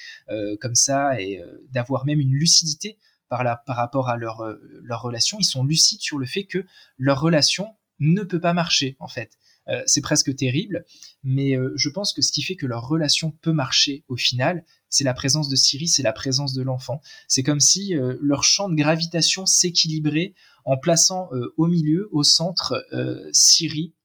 comme 0.60 0.76
ça 0.76 1.20
et 1.22 1.42
d'avoir 1.72 2.06
même 2.06 2.20
une 2.20 2.34
lucidité 2.34 2.98
par, 3.30 3.44
par 3.66 3.76
rapport 3.76 4.10
à 4.10 4.18
leur, 4.18 4.44
leur 4.84 5.02
relation. 5.02 5.38
Ils 5.40 5.46
sont 5.46 5.64
lucides 5.64 6.02
sur 6.02 6.18
le 6.18 6.26
fait 6.26 6.46
que 6.46 6.66
leur 6.98 7.20
relation 7.20 7.76
ne 8.00 8.24
peut 8.24 8.42
pas 8.42 8.54
marcher 8.54 8.96
en 9.00 9.08
fait. 9.08 9.38
Euh, 9.70 9.82
c'est 9.86 10.02
presque 10.02 10.36
terrible, 10.36 10.86
mais 11.24 11.56
euh, 11.56 11.72
je 11.76 11.90
pense 11.90 12.14
que 12.14 12.22
ce 12.22 12.32
qui 12.32 12.42
fait 12.42 12.56
que 12.56 12.66
leur 12.66 12.88
relation 12.88 13.32
peut 13.42 13.54
marcher 13.54 14.04
au 14.08 14.16
final, 14.16 14.66
c'est 14.90 15.04
la 15.04 15.14
présence 15.14 15.50
de 15.50 15.56
Siri, 15.56 15.88
c'est 15.88 16.04
la 16.04 16.14
présence 16.14 16.54
de 16.54 16.64
l'enfant. 16.64 17.02
C'est 17.28 17.44
comme 17.44 17.60
si 17.60 17.96
euh, 17.96 18.18
leur 18.22 18.44
champ 18.44 18.70
de 18.70 18.76
gravitation 18.76 19.46
s'équilibrait 19.46 20.34
en 20.66 20.78
plaçant 20.78 21.30
au 21.58 21.66
milieu, 21.66 22.08
au 22.12 22.22
centre, 22.22 22.86
Siri 23.32 23.96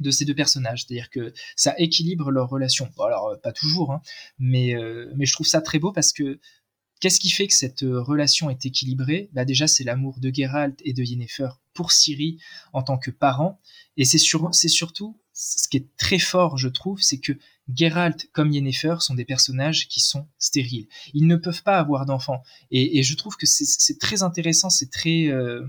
de 0.00 0.10
ces 0.10 0.24
deux 0.24 0.34
personnages. 0.34 0.84
C'est-à-dire 0.84 1.08
que 1.08 1.32
ça 1.54 1.72
équilibre 1.78 2.32
leur 2.32 2.48
relation. 2.48 2.90
alors, 2.98 3.36
pas 3.40 3.52
toujours, 3.52 3.92
hein, 3.92 4.02
mais, 4.40 4.74
mais 5.14 5.24
je 5.24 5.32
trouve 5.32 5.46
ça 5.46 5.60
très 5.60 5.78
beau 5.78 5.92
parce 5.92 6.12
que 6.12 6.40
Qu'est-ce 7.04 7.20
qui 7.20 7.28
fait 7.28 7.46
que 7.46 7.52
cette 7.52 7.82
relation 7.82 8.48
est 8.48 8.64
équilibrée? 8.64 9.28
Bah 9.34 9.44
Déjà, 9.44 9.66
c'est 9.66 9.84
l'amour 9.84 10.20
de 10.20 10.32
Geralt 10.32 10.80
et 10.86 10.94
de 10.94 11.02
Yennefer 11.02 11.50
pour 11.74 11.92
Ciri 11.92 12.38
en 12.72 12.82
tant 12.82 12.96
que 12.96 13.10
parent. 13.10 13.60
Et 13.98 14.06
c'est 14.06 14.16
surtout, 14.16 15.20
ce 15.34 15.68
qui 15.68 15.76
est 15.76 15.94
très 15.98 16.18
fort, 16.18 16.56
je 16.56 16.68
trouve, 16.68 17.02
c'est 17.02 17.18
que 17.20 17.34
Geralt 17.68 18.30
comme 18.32 18.50
Yennefer 18.50 18.96
sont 19.00 19.12
des 19.12 19.26
personnages 19.26 19.86
qui 19.88 20.00
sont 20.00 20.26
stériles. 20.38 20.86
Ils 21.12 21.26
ne 21.26 21.36
peuvent 21.36 21.62
pas 21.62 21.78
avoir 21.78 22.06
d'enfants. 22.06 22.42
Et, 22.70 23.02
je 23.02 23.16
trouve 23.16 23.36
que 23.36 23.44
c'est 23.44 23.98
très 23.98 24.22
intéressant, 24.22 24.70
c'est 24.70 24.90
très... 24.90 25.26
Euh, 25.26 25.62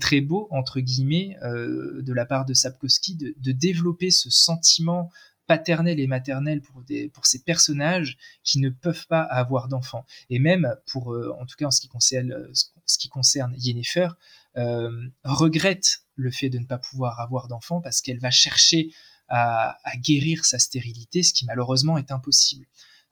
très 0.00 0.20
beau, 0.20 0.46
entre 0.52 0.78
guillemets, 0.78 1.36
euh, 1.42 2.00
de 2.00 2.12
la 2.12 2.26
part 2.26 2.44
de 2.44 2.54
Sapkowski, 2.54 3.16
de, 3.16 3.52
développer 3.52 4.12
ce 4.12 4.30
sentiment 4.30 5.10
paternel 5.48 5.98
et 5.98 6.06
maternel 6.06 6.60
pour, 6.60 6.82
des, 6.82 7.08
pour 7.08 7.26
ces 7.26 7.42
personnages 7.42 8.18
qui 8.44 8.60
ne 8.60 8.68
peuvent 8.68 9.06
pas 9.08 9.22
avoir 9.22 9.66
d'enfants. 9.66 10.04
Et 10.30 10.38
même 10.38 10.76
pour, 10.86 11.12
euh, 11.12 11.34
en 11.40 11.46
tout 11.46 11.56
cas 11.56 11.66
en 11.66 11.70
ce 11.70 11.80
qui 11.80 11.88
concerne, 11.88 12.32
euh, 12.32 12.52
ce 12.86 12.98
qui 12.98 13.08
concerne 13.08 13.54
Yennefer, 13.56 14.10
euh, 14.58 15.08
regrette 15.24 16.02
le 16.16 16.30
fait 16.30 16.50
de 16.50 16.58
ne 16.58 16.66
pas 16.66 16.78
pouvoir 16.78 17.18
avoir 17.20 17.48
d'enfants 17.48 17.80
parce 17.80 18.02
qu'elle 18.02 18.20
va 18.20 18.30
chercher 18.30 18.92
à, 19.30 19.76
guérir 19.96 20.44
sa 20.44 20.58
stérilité, 20.58 21.22
ce 21.22 21.34
qui 21.34 21.44
malheureusement 21.44 21.98
est 21.98 22.12
impossible. 22.12 22.66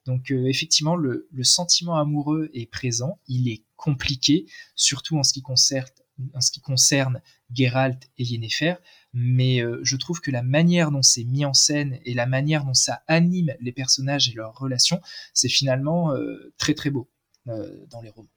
Donc 0.07 0.31
effectivement, 0.31 0.97
le, 0.97 1.29
le, 1.31 1.45
sentiment 1.45 1.99
amoureux 1.99 2.49
est 2.55 2.71
présent, 2.71 3.19
il 3.27 3.49
est 3.51 3.65
compliqué, 3.77 4.47
surtout 4.77 5.19
en 5.19 5.23
ce 5.23 5.35
qui 5.35 5.43
concerne, 5.43 5.87
en 6.33 6.41
ce 6.41 6.51
qui 6.51 6.61
concerne 6.61 7.21
Geralt 7.53 8.09
et 8.17 8.25
Yennefer, 8.25 8.77
mais 9.19 9.63
euh, 9.63 9.81
je 9.83 9.97
trouve 9.97 10.21
que 10.21 10.31
la 10.31 10.43
manière 10.43 10.91
dont 10.91 11.01
c'est 11.01 11.25
mis 11.25 11.47
en 11.47 11.55
scène 11.55 11.99
et 12.05 12.13
la 12.13 12.27
manière 12.27 12.65
dont 12.65 12.75
ça 12.75 13.01
anime 13.09 13.55
les 13.61 13.73
personnages 13.73 14.29
et 14.29 14.35
leurs 14.35 14.55
relations, 14.55 15.01
c'est 15.33 15.49
finalement 15.49 16.13
euh, 16.13 16.53
très 16.59 16.75
très 16.75 16.91
beau 16.91 17.09
euh, 17.49 17.87
dans 17.91 18.03
les 18.03 18.11
romans. 18.11 18.29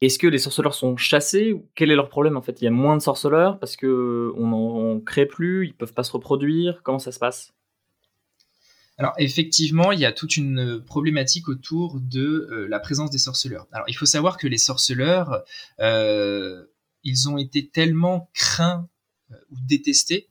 Est-ce 0.00 0.18
que 0.18 0.26
les 0.26 0.38
sorceleurs 0.38 0.74
sont 0.74 0.96
chassés 0.96 1.54
Quel 1.76 1.92
est 1.92 1.94
leur 1.94 2.08
problème 2.08 2.36
en 2.36 2.42
fait? 2.42 2.60
Il 2.60 2.64
y 2.64 2.68
a 2.68 2.72
moins 2.72 2.96
de 2.96 3.02
sorceleurs 3.02 3.60
parce 3.60 3.76
que 3.76 4.32
on 4.36 4.48
n'en 4.48 5.00
crée 5.00 5.26
plus, 5.26 5.68
ils 5.68 5.74
peuvent 5.74 5.94
pas 5.94 6.02
se 6.02 6.10
reproduire. 6.10 6.82
Comment 6.82 6.98
ça 6.98 7.12
se 7.12 7.20
passe? 7.20 7.52
Alors 8.98 9.14
effectivement, 9.16 9.92
il 9.92 10.00
y 10.00 10.04
a 10.04 10.12
toute 10.12 10.36
une 10.36 10.82
problématique 10.84 11.48
autour 11.48 12.00
de 12.00 12.48
euh, 12.50 12.66
la 12.68 12.80
présence 12.80 13.10
des 13.10 13.18
sorceleurs. 13.18 13.68
Alors 13.70 13.88
il 13.88 13.94
faut 13.94 14.06
savoir 14.06 14.38
que 14.38 14.48
les 14.48 14.58
sorceleurs, 14.58 15.44
euh, 15.78 16.64
ils 17.04 17.28
ont 17.28 17.38
été 17.38 17.68
tellement 17.68 18.28
craints 18.34 18.88
ou 19.50 19.56
détestés, 19.66 20.28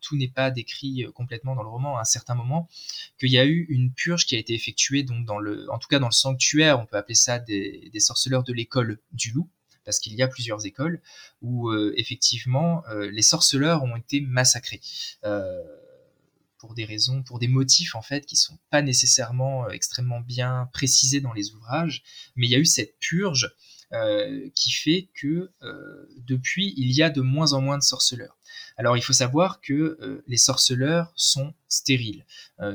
tout 0.00 0.16
n'est 0.16 0.28
pas 0.28 0.50
décrit 0.50 1.04
complètement 1.14 1.54
dans 1.54 1.62
le 1.62 1.68
roman 1.68 1.98
à 1.98 2.02
un 2.02 2.04
certain 2.04 2.34
moment, 2.34 2.68
qu'il 3.18 3.30
y 3.30 3.38
a 3.38 3.44
eu 3.44 3.66
une 3.68 3.92
purge 3.92 4.26
qui 4.26 4.36
a 4.36 4.38
été 4.38 4.54
effectuée 4.54 5.02
donc 5.02 5.28
en 5.30 5.78
tout 5.78 5.88
cas 5.88 5.98
dans 5.98 6.08
le 6.08 6.12
sanctuaire, 6.12 6.78
on 6.80 6.86
peut 6.86 6.96
appeler 6.96 7.14
ça 7.14 7.38
des, 7.38 7.90
des 7.92 8.00
sorceleurs 8.00 8.44
de 8.44 8.52
l'école 8.52 8.98
du 9.12 9.32
loup, 9.32 9.48
parce 9.84 9.98
qu'il 9.98 10.14
y 10.14 10.22
a 10.22 10.28
plusieurs 10.28 10.64
écoles 10.66 11.00
où 11.42 11.72
effectivement 11.96 12.84
les 13.10 13.22
sorceleurs 13.22 13.82
ont 13.82 13.96
été 13.96 14.20
massacrés 14.20 14.80
pour 16.58 16.74
des 16.74 16.84
raisons, 16.84 17.22
pour 17.22 17.38
des 17.38 17.48
motifs 17.48 17.94
en 17.94 18.02
fait 18.02 18.26
qui 18.26 18.36
sont 18.36 18.58
pas 18.70 18.82
nécessairement 18.82 19.66
euh, 19.66 19.70
extrêmement 19.70 20.20
bien 20.20 20.68
précisés 20.72 21.20
dans 21.20 21.32
les 21.32 21.52
ouvrages, 21.52 22.02
mais 22.34 22.46
il 22.46 22.50
y 22.50 22.54
a 22.54 22.58
eu 22.58 22.66
cette 22.66 22.98
purge 22.98 23.54
euh, 23.92 24.48
qui 24.54 24.72
fait 24.72 25.08
que 25.14 25.50
euh, 25.62 26.08
depuis 26.26 26.74
il 26.76 26.90
y 26.90 27.02
a 27.02 27.10
de 27.10 27.20
moins 27.20 27.52
en 27.52 27.60
moins 27.60 27.78
de 27.78 27.82
sorceleurs. 27.82 28.36
Alors 28.76 28.96
il 28.96 29.02
faut 29.02 29.12
savoir 29.12 29.60
que 29.60 30.22
les 30.26 30.36
sorceleurs 30.36 31.12
sont 31.16 31.54
stériles. 31.68 32.26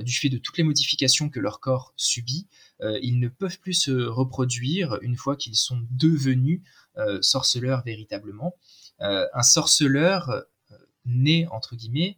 du 0.02 0.14
fait 0.14 0.30
de 0.30 0.38
toutes 0.38 0.58
les 0.58 0.64
modifications 0.64 1.30
que 1.30 1.40
leur 1.40 1.60
corps 1.60 1.94
subit, 1.96 2.48
ils 2.82 3.20
ne 3.20 3.28
peuvent 3.28 3.60
plus 3.60 3.74
se 3.74 3.92
reproduire 3.92 4.98
une 5.02 5.16
fois 5.16 5.36
qu'ils 5.36 5.56
sont 5.56 5.80
devenus 5.92 6.62
sorceleurs 7.22 7.84
véritablement. 7.84 8.56
un 9.00 9.44
sorceleur 9.44 10.44
né, 11.06 11.48
entre 11.52 11.76
guillemets, 11.76 12.18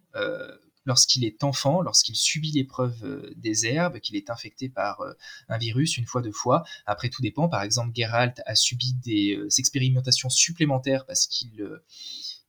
lorsqu'il 0.86 1.24
est 1.24 1.44
enfant, 1.44 1.82
lorsqu'il 1.82 2.16
subit 2.16 2.52
l'épreuve 2.52 3.04
euh, 3.04 3.34
des 3.36 3.66
herbes, 3.66 4.00
qu'il 4.00 4.16
est 4.16 4.30
infecté 4.30 4.70
par 4.70 5.02
euh, 5.02 5.14
un 5.50 5.58
virus 5.58 5.98
une 5.98 6.06
fois, 6.06 6.22
deux 6.22 6.32
fois. 6.32 6.64
Après, 6.86 7.10
tout 7.10 7.22
dépend. 7.22 7.50
Par 7.50 7.64
exemple, 7.64 7.92
Geralt 7.96 8.42
a 8.46 8.56
subi 8.56 8.94
des 8.94 9.36
euh, 9.36 9.48
expérimentations 9.58 10.30
supplémentaires 10.30 11.06
parce 11.06 11.28
qu'il 11.28 11.82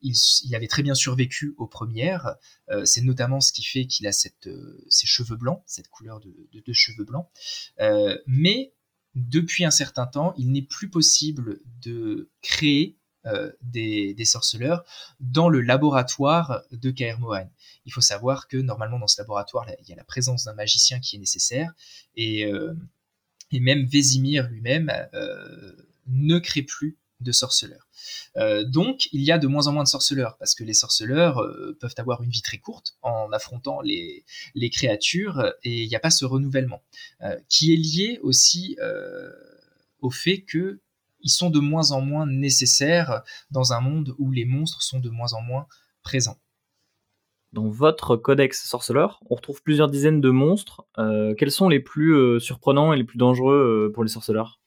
il, 0.03 0.55
avait 0.55 0.69
très 0.69 0.83
bien 0.83 0.95
survécu 0.95 1.55
aux 1.57 1.67
premières. 1.67 2.37
c'est 2.85 3.01
notamment 3.01 3.41
ce 3.41 3.53
qui 3.53 3.65
fait 3.65 3.87
qu'il 3.87 4.07
a 4.07 4.13
cette, 4.13 4.51
ces 4.91 5.07
cheveux 5.07 5.37
blancs, 5.37 5.63
cette 5.65 5.89
couleur 5.89 6.21
de, 6.21 6.49
de, 6.53 6.73
cheveux 6.75 7.05
blancs. 7.05 7.27
mais 8.27 8.75
depuis 9.15 9.65
un 9.65 9.71
certain 9.71 10.07
temps, 10.07 10.35
il 10.37 10.53
n'est 10.53 10.63
plus 10.63 10.91
possible 10.91 11.61
de 11.81 12.31
créer 12.43 12.99
euh, 13.27 13.51
des, 13.63 14.15
sorceleurs 14.25 14.85
dans 15.19 15.49
le 15.49 15.61
laboratoire 15.61 16.63
de 16.73 16.91
Kaer 16.91 17.17
Il 17.87 17.93
faut 17.93 18.03
savoir 18.03 18.49
que 18.49 18.57
normalement 18.59 18.99
dans 18.99 19.07
ce 19.07 19.21
laboratoire, 19.21 19.67
il 19.81 19.89
y 19.89 19.93
a 19.93 19.97
la 19.97 20.05
présence 20.05 20.45
d'un 20.45 20.55
magicien 20.55 21.01
qui 21.01 21.17
est 21.17 21.19
nécessaire 21.19 21.73
et, 22.17 22.45
euh, 22.45 22.75
même 23.53 23.87
Vésimir 23.87 24.49
lui-même 24.49 24.91
euh, 25.15 25.73
ne 26.07 26.39
crée 26.39 26.63
plus 26.63 26.99
de 27.21 27.33
sorceleurs. 27.33 27.89
donc 28.67 29.09
il 29.13 29.23
y 29.23 29.31
a 29.31 29.39
de 29.39 29.47
moins 29.47 29.69
en 29.69 29.73
moins 29.73 29.85
de 29.85 29.89
sorceleurs 29.89 30.37
parce 30.39 30.55
que 30.55 30.65
les 30.65 30.75
sorceleurs 30.75 31.41
peuvent 31.81 31.95
avoir 31.97 32.23
une 32.23 32.31
vie 32.31 32.43
très 32.43 32.59
courte 32.59 32.97
en 33.01 33.33
affrontant 33.33 33.81
les, 33.81 34.25
les 34.55 34.69
créatures 34.69 35.55
et 35.63 35.85
il 35.85 35.89
n'y 35.89 35.97
a 35.97 36.01
pas 36.01 36.11
ce 36.11 36.25
renouvellement 36.25 36.83
qui 37.49 37.73
est 37.73 37.77
lié 37.77 38.19
aussi 38.23 38.77
au 40.01 40.11
fait 40.11 40.43
que 40.43 40.81
ils 41.25 41.31
sont 41.31 41.51
de 41.51 41.59
moins 41.59 41.91
en 41.91 42.01
moins 42.01 42.27
nécessaires 42.27 43.23
dans 43.51 43.73
un 43.73 43.81
monde 43.81 44.15
où 44.19 44.31
les 44.31 44.45
monstres 44.45 44.83
sont 44.83 45.01
de 45.01 45.11
moins 45.11 45.33
en 45.33 45.43
moins 45.43 45.67
présents. 46.03 46.39
Dans 47.53 47.69
votre 47.69 48.17
codex 48.17 48.69
sorceleur, 48.69 49.21
on 49.31 49.37
retrouve 49.37 49.63
plusieurs 49.63 49.89
dizaines 49.89 50.21
de 50.21 50.31
monstres. 50.31 50.85
Euh, 50.99 51.35
quels 51.35 51.51
sont 51.51 51.69
les 51.69 51.81
plus 51.81 52.15
euh, 52.15 52.39
surprenants 52.41 52.93
et 52.93 52.97
les 52.97 53.05
plus 53.05 53.17
dangereux 53.17 53.89
euh, 53.89 53.93
pour 53.93 54.03
les 54.03 54.09
sorceleurs? 54.09 54.61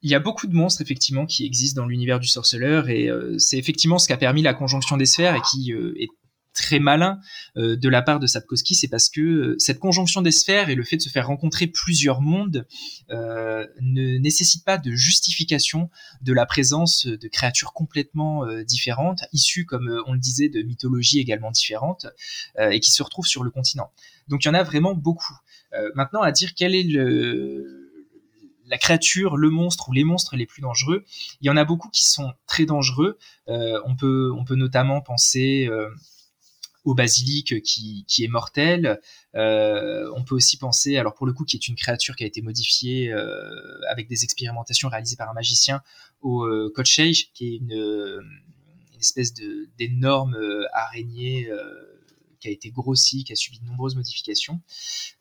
Il 0.00 0.10
y 0.10 0.14
a 0.14 0.18
beaucoup 0.18 0.46
de 0.46 0.54
monstres 0.54 0.80
effectivement 0.80 1.26
qui 1.26 1.46
existent 1.46 1.80
dans 1.80 1.86
l'univers 1.86 2.18
du 2.18 2.26
sorceleur 2.26 2.88
et 2.88 3.08
c'est 3.38 3.56
effectivement 3.56 3.98
ce 3.98 4.08
qui 4.08 4.12
a 4.12 4.16
permis 4.16 4.42
la 4.42 4.52
conjonction 4.52 4.96
des 4.96 5.06
sphères 5.06 5.36
et 5.36 5.40
qui 5.42 5.70
est 5.70 6.08
très 6.52 6.78
malin 6.78 7.18
euh, 7.56 7.76
de 7.76 7.88
la 7.88 8.02
part 8.02 8.20
de 8.20 8.26
Sapkowski, 8.26 8.74
c'est 8.74 8.88
parce 8.88 9.08
que 9.08 9.20
euh, 9.20 9.54
cette 9.58 9.78
conjonction 9.78 10.22
des 10.22 10.30
sphères 10.30 10.68
et 10.68 10.74
le 10.74 10.84
fait 10.84 10.96
de 10.96 11.02
se 11.02 11.08
faire 11.08 11.26
rencontrer 11.26 11.66
plusieurs 11.66 12.20
mondes 12.20 12.66
euh, 13.10 13.66
ne 13.80 14.18
nécessite 14.18 14.64
pas 14.64 14.78
de 14.78 14.92
justification 14.92 15.90
de 16.20 16.32
la 16.32 16.46
présence 16.46 17.06
de 17.06 17.28
créatures 17.28 17.72
complètement 17.72 18.46
différentes, 18.64 19.24
issues, 19.32 19.64
comme 19.64 20.02
on 20.06 20.12
le 20.12 20.18
disait, 20.18 20.48
de 20.48 20.62
mythologies 20.62 21.18
également 21.18 21.50
différentes, 21.50 22.06
et 22.58 22.80
qui 22.80 22.90
se 22.90 23.02
retrouvent 23.02 23.26
sur 23.26 23.42
le 23.42 23.50
continent. 23.50 23.90
Donc 24.28 24.44
il 24.44 24.48
y 24.48 24.50
en 24.50 24.54
a 24.54 24.62
vraiment 24.62 24.94
beaucoup. 24.94 25.36
maintenant, 25.94 26.22
à 26.22 26.32
dire 26.32 26.54
quel 26.54 26.74
est 26.74 26.86
la 28.66 28.78
créature, 28.78 29.36
le 29.36 29.50
monstre 29.50 29.88
ou 29.88 29.92
les 29.92 30.04
monstres 30.04 30.36
les 30.36 30.46
plus 30.46 30.62
dangereux. 30.62 31.04
Il 31.40 31.46
y 31.46 31.50
en 31.50 31.56
a 31.56 31.64
beaucoup 31.64 31.88
qui 31.88 32.04
sont 32.04 32.32
très 32.46 32.64
dangereux. 32.66 33.18
on 33.46 33.96
peut 33.96 34.54
notamment 34.54 35.00
penser 35.00 35.68
au 36.84 36.94
basilic 36.94 37.62
qui, 37.62 38.04
qui 38.08 38.24
est 38.24 38.28
mortel. 38.28 39.00
Euh, 39.34 40.10
on 40.16 40.24
peut 40.24 40.34
aussi 40.34 40.56
penser, 40.56 40.96
alors 40.96 41.14
pour 41.14 41.26
le 41.26 41.32
coup, 41.32 41.44
qui 41.44 41.56
est 41.56 41.68
une 41.68 41.76
créature 41.76 42.16
qui 42.16 42.24
a 42.24 42.26
été 42.26 42.42
modifiée 42.42 43.12
euh, 43.12 43.50
avec 43.88 44.08
des 44.08 44.24
expérimentations 44.24 44.88
réalisées 44.88 45.16
par 45.16 45.30
un 45.30 45.34
magicien, 45.34 45.82
au 46.20 46.44
euh, 46.44 46.72
qui 46.76 47.46
est 47.46 47.56
une, 47.56 47.72
une 47.72 49.00
espèce 49.00 49.32
d'énorme 49.78 50.34
euh, 50.34 50.64
araignée 50.72 51.48
qui 52.42 52.48
a 52.48 52.50
été 52.50 52.70
grossi, 52.70 53.22
qui 53.24 53.32
a 53.32 53.36
subi 53.36 53.60
de 53.60 53.64
nombreuses 53.66 53.94
modifications. 53.94 54.60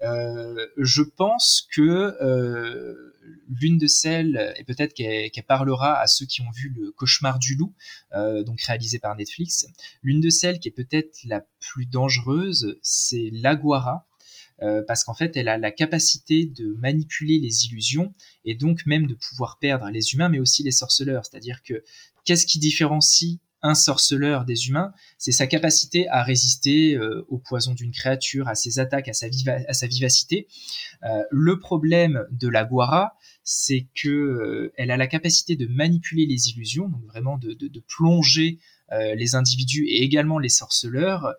Euh, 0.02 0.68
je 0.78 1.04
pense 1.04 1.68
que 1.72 1.82
euh, 1.82 3.14
l'une 3.48 3.78
de 3.78 3.86
celles, 3.88 4.54
et 4.58 4.64
peut-être 4.64 4.94
qu'elle 4.94 5.46
parlera 5.48 6.00
à 6.00 6.08
ceux 6.08 6.26
qui 6.26 6.42
ont 6.42 6.50
vu 6.52 6.74
le 6.76 6.92
cauchemar 6.92 7.38
du 7.38 7.56
loup, 7.56 7.74
euh, 8.16 8.44
donc 8.44 8.62
réalisé 8.62 8.98
par 8.98 9.16
Netflix, 9.16 9.68
l'une 10.02 10.20
de 10.20 10.32
celles 10.32 10.60
qui 10.60 10.68
est 10.68 10.72
peut-être 10.72 11.20
la 11.26 11.46
plus 11.60 11.86
dangereuse, 11.86 12.80
c'est 12.82 13.30
l'Aguara. 13.32 14.08
parce 14.88 15.04
qu'en 15.04 15.16
fait, 15.16 15.36
elle 15.38 15.48
a 15.48 15.58
la 15.58 15.72
capacité 15.72 16.46
de 16.46 16.74
manipuler 16.74 17.40
les 17.40 17.66
illusions 17.66 18.14
et 18.46 18.54
donc 18.54 18.86
même 18.86 19.08
de 19.08 19.16
pouvoir 19.16 19.58
perdre 19.60 19.90
les 19.90 20.14
humains, 20.14 20.30
mais 20.30 20.40
aussi 20.40 20.62
les 20.62 20.72
sorceleurs. 20.72 21.26
C'est-à-dire 21.26 21.64
que 21.64 21.84
qu'est-ce 22.26 22.46
qui 22.46 22.60
différencie 22.60 23.40
un 23.64 23.76
sorceleur 23.76 24.46
des 24.46 24.68
humains, 24.68 24.94
c'est 25.18 25.32
sa 25.32 25.48
capacité 25.48 26.08
à 26.10 26.24
résister 26.24 26.96
euh, 26.96 27.26
au 27.30 27.38
poison 27.38 27.74
d'une 27.74 27.92
créature, 27.92 28.48
à 28.48 28.56
ses 28.56 28.80
attaques, 28.80 29.08
à 29.08 29.14
sa, 29.14 29.88
vivacité. 29.88 30.48
Euh, 31.04 31.24
le 31.30 31.60
problème 31.60 32.26
de 32.32 32.48
la 32.48 32.64
Guara, 32.64 33.16
c'est 33.44 33.88
que 33.96 34.10
euh, 34.10 34.74
elle 34.78 34.92
a 34.92 34.98
la 34.98 35.08
capacité 35.08 35.56
de 35.56 35.68
manipuler 35.68 36.26
les 36.26 36.50
illusions, 36.50 36.90
donc 36.90 37.06
vraiment 37.06 37.38
de, 37.38 37.54
de 37.54 37.84
plonger 37.88 38.60
les 39.16 39.36
individus 39.36 39.86
et 39.88 40.04
également 40.04 40.38
les 40.38 40.50
sorceleurs 40.50 41.34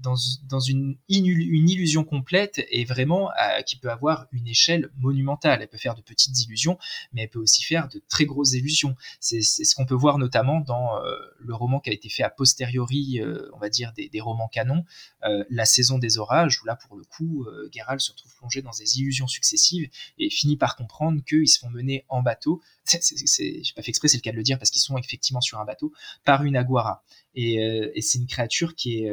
dans, 0.00 0.60
une, 0.60 0.96
illusion 1.08 2.04
complète 2.04 2.64
et 2.70 2.84
vraiment 2.84 3.30
euh, 3.30 3.62
qui 3.62 3.76
peut 3.76 3.90
avoir 3.90 4.26
une 4.32 4.46
échelle 4.46 4.90
monumentale. 4.96 5.60
Elle 5.62 5.68
peut 5.68 5.78
faire 5.78 5.94
de 5.94 6.02
petites 6.02 6.40
illusions, 6.42 6.78
mais 7.12 7.22
elle 7.22 7.30
peut 7.30 7.38
aussi 7.38 7.62
faire 7.62 7.88
de 7.88 8.02
très 8.08 8.24
grosses 8.24 8.52
illusions. 8.52 8.96
C'est 9.20 9.42
ce 9.42 9.74
qu'on 9.74 9.86
peut 9.86 9.94
voir 9.94 10.18
notamment 10.18 10.60
dans 10.60 10.96
euh, 11.02 11.16
le 11.38 11.54
roman 11.54 11.80
qui 11.80 11.90
a 11.90 11.92
été 11.92 12.08
fait 12.08 12.22
a 12.22 12.30
posteriori, 12.30 13.20
euh, 13.20 13.50
on 13.54 13.58
va 13.58 13.68
dire, 13.68 13.92
des, 13.92 14.20
romans 14.20 14.48
canons, 14.48 14.84
La 15.22 15.64
saison 15.64 15.98
des 15.98 16.18
orages, 16.18 16.60
où 16.62 16.66
là, 16.66 16.76
pour 16.76 16.96
le 16.96 17.04
coup, 17.04 17.46
Geralt 17.72 18.00
se 18.00 18.10
retrouve 18.10 18.34
plongé 18.36 18.62
dans 18.62 18.70
des 18.70 18.98
illusions 18.98 19.28
successives 19.28 19.88
et 20.18 20.28
finit 20.28 20.56
par 20.56 20.76
comprendre 20.76 21.22
qu'ils 21.24 21.48
se 21.48 21.58
font 21.58 21.70
mener 21.70 22.04
en 22.08 22.22
bateau. 22.22 22.60
J'ai 22.90 23.72
pas 23.76 23.82
fait 23.82 23.90
exprès, 23.90 24.08
c'est 24.08 24.16
le 24.16 24.22
cas 24.22 24.32
de 24.32 24.36
le 24.36 24.42
dire, 24.42 24.58
parce 24.58 24.70
qu'ils 24.70 24.82
sont 24.82 24.98
effectivement 24.98 25.40
sur 25.40 25.60
un 25.60 25.64
bateau, 25.64 25.92
par 26.24 26.44
une 26.44 26.56
aguara. 26.56 27.04
Et 27.34 28.00
c'est 28.00 28.18
une 28.18 28.26
créature 28.26 28.74
qui 28.74 29.04
est 29.04 29.12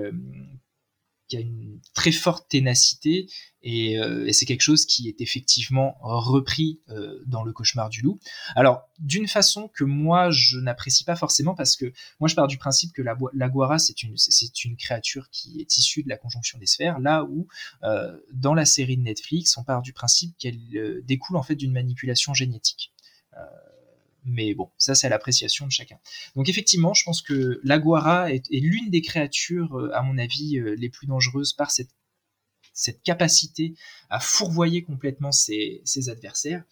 qui 1.28 1.38
a 1.38 1.40
une 1.40 1.80
très 1.94 2.12
forte 2.12 2.48
ténacité 2.50 3.28
euh, 3.66 4.26
et, 4.26 4.34
c'est 4.34 4.46
quelque 4.46 4.62
chose 4.62 4.86
qui 4.86 5.08
est 5.10 5.22
effectivement 5.22 5.98
repris 6.02 6.82
euh, 6.90 7.20
dans 7.26 7.44
le 7.44 7.52
cauchemar 7.52 7.90
du 7.90 8.02
loup. 8.02 8.20
Alors 8.56 8.84
d'une 9.00 9.28
façon 9.28 9.70
que 9.70 9.84
moi 9.84 10.30
je 10.30 10.60
n'apprécie 10.60 11.04
pas 11.04 11.16
forcément 11.16 11.56
parce 11.56 11.76
que 11.76 11.92
moi 12.20 12.28
je 12.28 12.36
pars 12.36 12.48
du 12.48 12.58
principe 12.58 12.94
que 12.94 13.02
la, 13.02 13.18
la 13.34 13.50
guara 13.50 13.80
c'est 13.80 14.64
une 14.64 14.78
créature 14.78 15.30
qui 15.32 15.60
est 15.62 15.78
issue 15.78 16.04
de 16.04 16.10
la 16.10 16.18
conjonction 16.18 16.60
des 16.60 16.68
sphères 16.68 17.00
là 17.00 17.24
où 17.24 17.48
euh, 17.84 18.18
dans 18.34 18.54
la 18.54 18.66
série 18.66 18.98
de 18.98 19.04
Netflix 19.04 19.58
on 19.58 19.64
part 19.64 19.82
du 19.82 19.94
principe 19.94 20.38
qu'elle 20.38 20.60
découle 21.04 21.38
en 21.38 21.44
fait 21.44 21.56
d'une 21.56 21.74
manipulation 21.74 22.34
génétique. 22.34 22.92
Mais 24.26 24.54
bon, 24.56 24.72
ça 24.78 24.96
c'est 24.96 25.08
à 25.08 25.10
l'appréciation 25.10 25.68
de 25.68 25.72
chacun. 25.72 26.00
Donc 26.36 26.50
effectivement, 26.50 26.94
je 26.94 27.04
pense 27.04 27.22
que 27.22 27.60
l'aguara 27.64 28.32
est, 28.32 28.44
l'une 28.52 28.90
des 28.90 29.02
créatures, 29.02 29.78
euh, 29.78 29.96
à 29.96 30.02
mon 30.02 30.18
avis, 30.18 30.58
euh, 30.58 30.76
les 30.76 30.90
plus 30.90 31.08
dangereuses 31.08 31.54
par 31.54 31.72
cette, 31.72 31.92
cette 32.74 33.04
capacité 33.04 33.76
à 34.10 34.20
fourvoyer 34.20 34.84
complètement 34.84 35.32
ses, 35.32 35.82
ses 35.86 36.10
adversaires. 36.10 36.64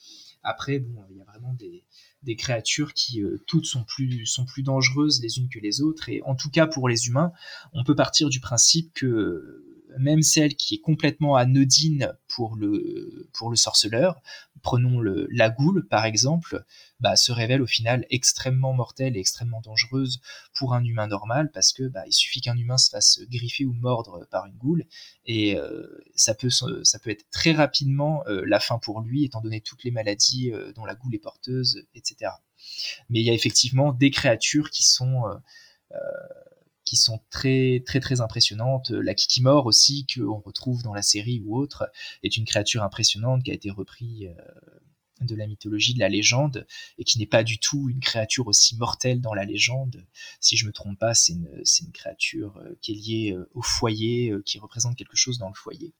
Après, 0.41 0.79
bon, 0.79 1.05
il 1.09 1.17
y 1.17 1.21
a 1.21 1.25
vraiment 1.25 1.53
des, 1.53 1.85
des 2.23 2.35
créatures 2.35 2.93
qui 2.93 3.21
toutes 3.47 3.65
sont 3.65 3.85
plus, 3.85 4.25
sont 4.25 4.45
plus 4.45 4.63
dangereuses 4.63 5.21
les 5.21 5.37
unes 5.37 5.47
que 5.47 5.59
les 5.59 5.81
autres. 5.81 6.09
Et 6.09 6.21
en 6.23 6.35
tout 6.35 6.49
cas, 6.49 6.67
pour 6.67 6.89
les 6.89 7.07
humains, 7.07 7.31
on 7.71 7.85
peut 7.85 7.95
partir 7.95 8.27
du 8.27 8.41
principe 8.41 8.93
que 8.93 9.72
même 9.99 10.21
celle 10.21 10.55
qui 10.55 10.75
est 10.75 10.79
complètement 10.79 11.35
anodine 11.35 12.13
pour 12.27 12.55
le, 12.55 13.29
pour 13.33 13.49
le 13.49 13.55
sorceleur, 13.55 14.21
prenons 14.61 14.99
le, 14.99 15.27
la 15.31 15.49
goule 15.49 15.87
par 15.87 16.05
exemple, 16.05 16.65
bah, 16.99 17.15
se 17.15 17.31
révèle 17.31 17.61
au 17.61 17.67
final 17.67 18.05
extrêmement 18.09 18.73
mortelle 18.73 19.17
et 19.17 19.19
extrêmement 19.19 19.61
dangereuse 19.61 20.21
pour 20.53 20.73
un 20.73 20.83
humain 20.83 21.07
normal 21.07 21.51
parce 21.53 21.73
que 21.73 21.83
bah, 21.83 22.03
il 22.07 22.13
suffit 22.13 22.41
qu'un 22.41 22.57
humain 22.57 22.77
se 22.77 22.89
fasse 22.89 23.19
griffer 23.29 23.65
ou 23.65 23.73
mordre 23.73 24.25
par 24.31 24.45
une 24.45 24.55
goule 24.55 24.85
et 25.25 25.57
euh, 25.57 25.85
ça, 26.15 26.33
peut, 26.33 26.49
ça 26.49 26.99
peut 26.99 27.09
être 27.09 27.29
très 27.29 27.51
rapidement 27.51 28.23
euh, 28.27 28.43
la 28.45 28.59
fin 28.59 28.79
pour 28.79 29.01
lui 29.01 29.25
étant 29.25 29.41
donné 29.41 29.61
toutes 29.61 29.83
les 29.83 29.91
maladies 29.91 30.51
euh, 30.51 30.71
dont 30.73 30.85
la 30.85 30.95
goule 30.95 31.15
est 31.15 31.19
porteuse, 31.19 31.85
etc. 31.93 32.31
Mais 33.09 33.19
il 33.19 33.25
y 33.25 33.29
a 33.29 33.33
effectivement 33.33 33.91
des 33.91 34.11
créatures 34.11 34.69
qui 34.69 34.83
sont 34.83 35.23
qui 36.85 36.95
sont 36.95 37.19
très 37.29 37.83
très 37.85 37.99
très 37.99 38.21
impressionnantes. 38.21 38.89
La 38.91 39.13
Kikimor 39.13 39.65
aussi 39.65 40.05
qu'on 40.13 40.39
retrouve 40.39 40.83
dans 40.83 40.93
la 40.93 41.01
série 41.01 41.41
ou 41.45 41.57
autre 41.57 41.89
est 42.23 42.37
une 42.37 42.45
créature 42.45 42.83
impressionnante 42.83 43.43
qui 43.43 43.51
a 43.51 43.53
été 43.53 43.69
reprise 43.69 44.25
euh, 44.25 44.79
de 45.21 45.35
la 45.35 45.47
mythologie, 45.47 45.93
de 45.93 45.99
la 45.99 46.09
légende, 46.09 46.67
et 46.97 47.03
qui 47.03 47.17
n'est 47.19 47.25
pas 47.25 47.43
du 47.43 47.57
tout 47.57 47.89
une 47.89 47.99
créature 47.99 48.47
aussi 48.47 48.75
mortelle 48.75 49.21
dans 49.21 49.33
la 49.33 49.45
légende. 49.45 50.05
Si 50.39 50.57
je 50.57 50.65
me 50.65 50.73
trompe 50.73 50.99
pas, 50.99 51.13
c'est 51.13 51.33
une, 51.33 51.49
une, 51.81 51.91
créature 51.91 52.57
euh, 52.57 52.77
qui 52.81 52.91
est 52.91 52.95
liée 52.95 53.31
euh, 53.31 53.49
au 53.53 53.61
foyer, 53.61 54.33
qui 54.45 54.59
représente 54.59 54.97
quelque 54.97 55.15
chose 55.15 55.37
dans 55.37 55.47
le 55.47 55.55
foyer 55.55 55.93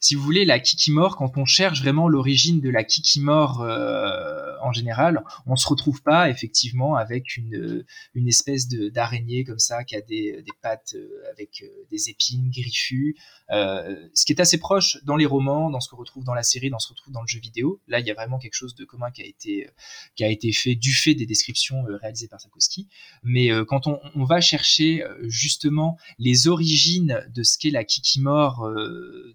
si 0.00 0.14
vous 0.14 0.22
voulez, 0.22 0.44
la 0.44 0.58
Kikimor, 0.58 1.16
quand 1.16 1.36
on 1.36 1.44
cherche 1.44 1.80
vraiment 1.80 2.08
l'origine 2.08 2.60
de 2.60 2.70
la 2.70 2.84
Kikimor 2.84 3.60
euh, 3.62 4.47
en 4.62 4.72
général, 4.72 5.22
on 5.46 5.56
se 5.56 5.68
retrouve 5.68 6.02
pas 6.02 6.30
effectivement 6.30 6.96
avec 6.96 7.36
une, 7.36 7.84
une 8.14 8.28
espèce 8.28 8.68
d'araignée 8.68 9.44
comme 9.44 9.58
ça 9.58 9.84
qui 9.84 9.96
a 9.96 10.00
des, 10.00 10.42
des 10.42 10.52
pattes 10.62 10.94
euh, 10.94 11.22
avec 11.32 11.62
euh, 11.62 11.66
des 11.90 12.10
épines 12.10 12.50
griffues. 12.50 13.16
Euh, 13.50 14.08
ce 14.14 14.24
qui 14.24 14.32
est 14.32 14.40
assez 14.40 14.58
proche 14.58 14.98
dans 15.04 15.16
les 15.16 15.26
romans, 15.26 15.70
dans 15.70 15.80
ce 15.80 15.88
qu'on 15.88 15.96
retrouve 15.96 16.24
dans 16.24 16.34
la 16.34 16.42
série, 16.42 16.70
dans 16.70 16.78
ce 16.78 16.88
qu'on 16.88 16.94
retrouve 16.94 17.12
dans 17.12 17.22
le 17.22 17.28
jeu 17.28 17.40
vidéo. 17.40 17.80
Là, 17.88 18.00
il 18.00 18.06
y 18.06 18.10
a 18.10 18.14
vraiment 18.14 18.38
quelque 18.38 18.54
chose 18.54 18.74
de 18.74 18.84
commun 18.84 19.10
qui 19.10 19.22
a 19.22 19.26
été, 19.26 19.68
qui 20.14 20.24
a 20.24 20.28
été 20.28 20.52
fait 20.52 20.74
du 20.74 20.92
fait 20.92 21.14
des 21.14 21.26
descriptions 21.26 21.82
réalisées 22.00 22.28
par 22.28 22.40
Sapkowski. 22.40 22.88
Mais 23.22 23.50
quand 23.66 23.86
on, 23.86 24.00
on, 24.14 24.24
va 24.24 24.40
chercher 24.40 25.04
justement 25.22 25.96
les 26.18 26.48
origines 26.48 27.24
de 27.34 27.42
ce 27.42 27.58
qu'est 27.58 27.70
la 27.70 27.84
Kikimor 27.84 28.68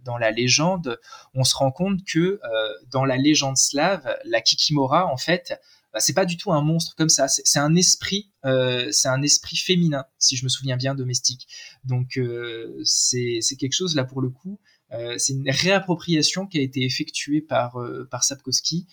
dans 0.03 0.17
la 0.17 0.31
légende, 0.31 0.99
on 1.33 1.43
se 1.43 1.55
rend 1.55 1.71
compte 1.71 2.03
que 2.05 2.19
euh, 2.19 2.39
dans 2.91 3.05
la 3.05 3.17
légende 3.17 3.57
slave, 3.57 4.17
la 4.25 4.41
Kikimora, 4.41 5.11
en 5.13 5.17
fait, 5.17 5.59
bah, 5.93 5.99
c'est 5.99 6.13
pas 6.13 6.25
du 6.25 6.37
tout 6.37 6.51
un 6.51 6.61
monstre 6.61 6.95
comme 6.95 7.09
ça. 7.09 7.27
C'est 7.27 7.59
un 7.59 7.75
esprit, 7.75 8.31
euh, 8.45 8.91
un 9.05 9.21
esprit 9.21 9.57
féminin, 9.57 10.05
si 10.17 10.35
je 10.35 10.43
me 10.43 10.49
souviens 10.49 10.75
bien, 10.75 10.95
domestique. 10.95 11.47
Donc 11.85 12.17
euh, 12.17 12.81
c'est 12.83 13.39
quelque 13.59 13.73
chose 13.73 13.95
là 13.95 14.03
pour 14.03 14.21
le 14.21 14.29
coup. 14.29 14.59
c'est 15.17 15.33
une 15.33 15.49
réappropriation 15.49 16.45
qui 16.47 16.59
a 16.59 16.61
été 16.61 16.83
effectuée 16.83 17.41
par, 17.41 17.77
par 18.11 18.23
Sapkowski 18.23 18.87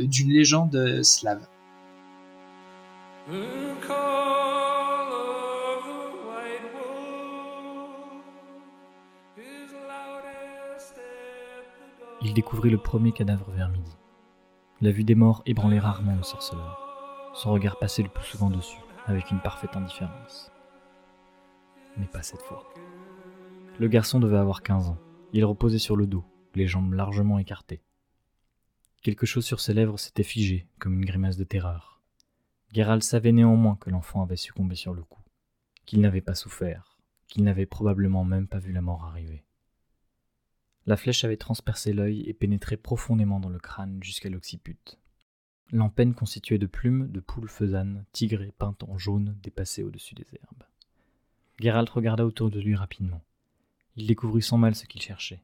d'une 0.00 0.30
légende 0.30 1.02
slave. 1.02 1.46
il 12.26 12.34
découvrit 12.34 12.70
le 12.70 12.78
premier 12.78 13.12
cadavre 13.12 13.50
vers 13.52 13.68
midi. 13.68 13.92
La 14.82 14.90
vue 14.90 15.04
des 15.04 15.14
morts 15.14 15.42
ébranlait 15.46 15.78
rarement 15.78 16.14
le 16.14 16.22
sorceleur. 16.22 17.30
Son 17.32 17.50
regard 17.50 17.78
passait 17.78 18.02
le 18.02 18.10
plus 18.10 18.26
souvent 18.26 18.50
dessus, 18.50 18.82
avec 19.06 19.30
une 19.30 19.40
parfaite 19.40 19.74
indifférence. 19.74 20.52
Mais 21.96 22.04
pas 22.04 22.22
cette 22.22 22.42
fois. 22.42 22.62
Le 23.78 23.88
garçon 23.88 24.20
devait 24.20 24.36
avoir 24.36 24.62
15 24.62 24.90
ans. 24.90 24.98
Il 25.32 25.46
reposait 25.46 25.78
sur 25.78 25.96
le 25.96 26.06
dos, 26.06 26.24
les 26.54 26.66
jambes 26.66 26.92
largement 26.92 27.38
écartées. 27.38 27.80
Quelque 29.00 29.24
chose 29.24 29.46
sur 29.46 29.60
ses 29.60 29.72
lèvres 29.72 29.98
s'était 29.98 30.22
figé, 30.22 30.68
comme 30.78 30.92
une 30.92 31.06
grimace 31.06 31.38
de 31.38 31.44
terreur. 31.44 32.02
Gérald 32.74 33.02
savait 33.02 33.32
néanmoins 33.32 33.76
que 33.76 33.88
l'enfant 33.88 34.22
avait 34.22 34.36
succombé 34.36 34.74
sur 34.74 34.92
le 34.92 35.04
coup, 35.04 35.22
qu'il 35.86 36.02
n'avait 36.02 36.20
pas 36.20 36.34
souffert, 36.34 36.98
qu'il 37.28 37.44
n'avait 37.44 37.64
probablement 37.64 38.26
même 38.26 38.46
pas 38.46 38.58
vu 38.58 38.72
la 38.72 38.82
mort 38.82 39.06
arriver. 39.06 39.45
La 40.86 40.96
flèche 40.96 41.24
avait 41.24 41.36
transpercé 41.36 41.92
l'œil 41.92 42.22
et 42.28 42.32
pénétré 42.32 42.76
profondément 42.76 43.40
dans 43.40 43.48
le 43.48 43.58
crâne 43.58 44.00
jusqu'à 44.00 44.30
l'occiput. 44.30 44.78
L'empenne 45.72 46.14
constituée 46.14 46.58
de 46.58 46.66
plumes 46.66 47.10
de 47.10 47.18
poules 47.18 47.48
faisanes, 47.48 48.04
tigrées 48.12 48.54
peintes 48.56 48.84
en 48.84 48.96
jaune, 48.96 49.36
dépassait 49.42 49.82
au-dessus 49.82 50.14
des 50.14 50.26
herbes. 50.40 50.62
Geralt 51.58 51.90
regarda 51.90 52.24
autour 52.24 52.50
de 52.50 52.60
lui 52.60 52.76
rapidement. 52.76 53.24
Il 53.96 54.06
découvrit 54.06 54.42
sans 54.42 54.58
mal 54.58 54.76
ce 54.76 54.86
qu'il 54.86 55.02
cherchait. 55.02 55.42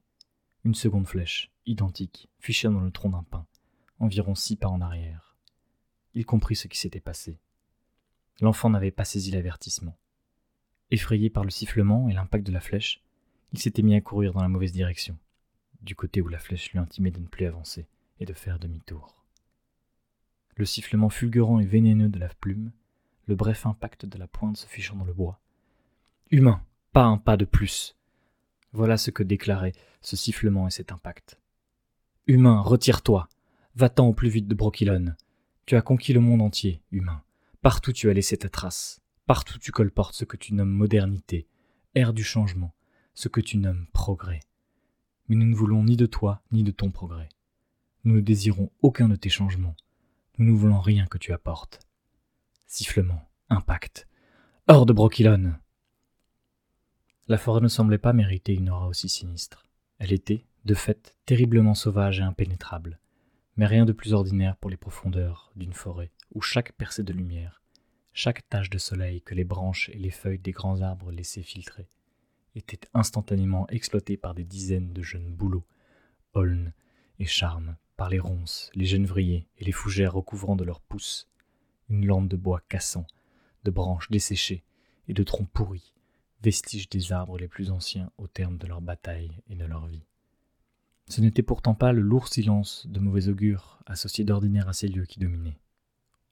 Une 0.63 0.75
seconde 0.75 1.07
flèche, 1.07 1.51
identique, 1.65 2.29
fichée 2.39 2.69
dans 2.69 2.79
le 2.79 2.91
tronc 2.91 3.09
d'un 3.09 3.23
pin, 3.23 3.45
environ 3.99 4.35
six 4.35 4.55
pas 4.55 4.69
en 4.69 4.79
arrière. 4.79 5.35
Il 6.13 6.25
comprit 6.25 6.55
ce 6.55 6.69
qui 6.69 6.79
s'était 6.79 7.01
passé. 7.01 7.37
L'enfant 8.39 8.69
n'avait 8.69 8.91
pas 8.91 9.03
saisi 9.03 9.31
l'avertissement. 9.31 9.97
Effrayé 10.89 11.29
par 11.29 11.43
le 11.43 11.49
sifflement 11.49 12.07
et 12.07 12.13
l'impact 12.13 12.47
de 12.47 12.53
la 12.53 12.61
flèche, 12.61 13.03
il 13.51 13.59
s'était 13.59 13.81
mis 13.81 13.95
à 13.95 14.01
courir 14.01 14.31
dans 14.31 14.41
la 14.41 14.47
mauvaise 14.47 14.71
direction 14.71 15.17
du 15.83 15.95
côté 15.95 16.21
où 16.21 16.27
la 16.27 16.39
flèche 16.39 16.71
lui 16.71 16.79
intimait 16.79 17.11
de 17.11 17.19
ne 17.19 17.27
plus 17.27 17.45
avancer 17.45 17.87
et 18.19 18.25
de 18.25 18.33
faire 18.33 18.59
demi-tour. 18.59 19.23
Le 20.55 20.65
sifflement 20.65 21.09
fulgurant 21.09 21.59
et 21.59 21.65
vénéneux 21.65 22.09
de 22.09 22.19
la 22.19 22.29
plume, 22.29 22.71
le 23.27 23.35
bref 23.35 23.65
impact 23.65 24.05
de 24.05 24.17
la 24.17 24.27
pointe 24.27 24.57
se 24.57 24.67
fichant 24.67 24.95
dans 24.95 25.05
le 25.05 25.13
bois. 25.13 25.39
Humain, 26.31 26.63
pas 26.91 27.03
un 27.03 27.17
pas 27.17 27.37
de 27.37 27.45
plus. 27.45 27.95
Voilà 28.71 28.97
ce 28.97 29.11
que 29.11 29.23
déclarait 29.23 29.73
ce 30.01 30.15
sifflement 30.15 30.67
et 30.67 30.71
cet 30.71 30.91
impact. 30.91 31.39
Humain, 32.27 32.61
retire-toi. 32.61 33.27
Va-t'en 33.75 34.07
au 34.07 34.13
plus 34.13 34.29
vite 34.29 34.47
de 34.47 34.55
Brokilon. 34.55 35.15
Tu 35.65 35.75
as 35.75 35.81
conquis 35.81 36.13
le 36.13 36.19
monde 36.19 36.41
entier, 36.41 36.81
humain. 36.91 37.23
Partout 37.61 37.93
tu 37.93 38.09
as 38.09 38.13
laissé 38.13 38.37
ta 38.37 38.49
trace. 38.49 39.01
Partout 39.25 39.57
tu 39.57 39.71
colportes 39.71 40.15
ce 40.15 40.25
que 40.25 40.37
tu 40.37 40.53
nommes 40.53 40.69
modernité, 40.69 41.47
ère 41.95 42.13
du 42.13 42.23
changement, 42.23 42.75
ce 43.13 43.29
que 43.29 43.41
tu 43.41 43.57
nommes 43.57 43.87
progrès 43.93 44.41
mais 45.27 45.35
nous 45.35 45.45
ne 45.45 45.55
voulons 45.55 45.83
ni 45.83 45.97
de 45.97 46.05
toi 46.05 46.41
ni 46.51 46.63
de 46.63 46.71
ton 46.71 46.91
progrès. 46.91 47.29
Nous 48.03 48.15
ne 48.15 48.21
désirons 48.21 48.71
aucun 48.81 49.07
de 49.07 49.15
tes 49.15 49.29
changements. 49.29 49.75
Nous 50.37 50.51
ne 50.51 50.57
voulons 50.57 50.79
rien 50.79 51.05
que 51.05 51.17
tu 51.17 51.31
apportes. 51.31 51.79
Sifflement, 52.67 53.29
impact. 53.49 54.07
Hors 54.67 54.85
de 54.85 54.93
Brokilon 54.93 55.53
La 57.27 57.37
forêt 57.37 57.61
ne 57.61 57.67
semblait 57.67 57.97
pas 57.97 58.13
mériter 58.13 58.53
une 58.53 58.69
aura 58.69 58.87
aussi 58.87 59.09
sinistre. 59.09 59.65
Elle 59.99 60.11
était, 60.11 60.45
de 60.65 60.73
fait, 60.73 61.15
terriblement 61.25 61.75
sauvage 61.75 62.19
et 62.19 62.23
impénétrable, 62.23 62.99
mais 63.55 63.65
rien 63.65 63.85
de 63.85 63.93
plus 63.93 64.13
ordinaire 64.13 64.57
pour 64.57 64.69
les 64.69 64.77
profondeurs 64.77 65.51
d'une 65.55 65.73
forêt 65.73 66.11
où 66.33 66.41
chaque 66.41 66.73
percée 66.73 67.03
de 67.03 67.13
lumière, 67.13 67.61
chaque 68.13 68.47
tache 68.49 68.69
de 68.69 68.77
soleil 68.77 69.21
que 69.21 69.35
les 69.35 69.43
branches 69.43 69.89
et 69.89 69.97
les 69.97 70.11
feuilles 70.11 70.39
des 70.39 70.51
grands 70.51 70.81
arbres 70.81 71.11
laissaient 71.11 71.43
filtrer, 71.43 71.87
était 72.55 72.87
instantanément 72.93 73.67
exploité 73.69 74.17
par 74.17 74.33
des 74.33 74.43
dizaines 74.43 74.93
de 74.93 75.01
jeunes 75.01 75.31
bouleaux, 75.31 75.65
aulnes 76.33 76.73
et 77.19 77.25
charmes, 77.25 77.75
par 77.97 78.09
les 78.09 78.19
ronces, 78.19 78.69
les 78.73 78.85
genevriers 78.85 79.47
et 79.57 79.65
les 79.65 79.71
fougères 79.71 80.13
recouvrant 80.13 80.55
de 80.55 80.63
leurs 80.63 80.81
pousses 80.81 81.27
une 81.89 82.05
lande 82.05 82.27
de 82.27 82.37
bois 82.37 82.61
cassant, 82.69 83.05
de 83.63 83.71
branches 83.71 84.09
desséchées 84.09 84.63
et 85.07 85.13
de 85.13 85.23
troncs 85.23 85.49
pourris, 85.49 85.93
vestiges 86.41 86.89
des 86.89 87.11
arbres 87.11 87.37
les 87.37 87.47
plus 87.47 87.71
anciens 87.71 88.11
au 88.17 88.27
terme 88.27 88.57
de 88.57 88.67
leur 88.67 88.81
bataille 88.81 89.31
et 89.47 89.55
de 89.55 89.65
leur 89.65 89.85
vie. 89.87 90.05
Ce 91.09 91.21
n'était 91.21 91.43
pourtant 91.43 91.75
pas 91.75 91.91
le 91.91 92.01
lourd 92.01 92.27
silence 92.27 92.87
de 92.87 92.99
mauvais 92.99 93.27
augure 93.27 93.79
associé 93.85 94.23
d'ordinaire 94.23 94.69
à 94.69 94.73
ces 94.73 94.87
lieux 94.87 95.05
qui 95.05 95.19
dominait. 95.19 95.59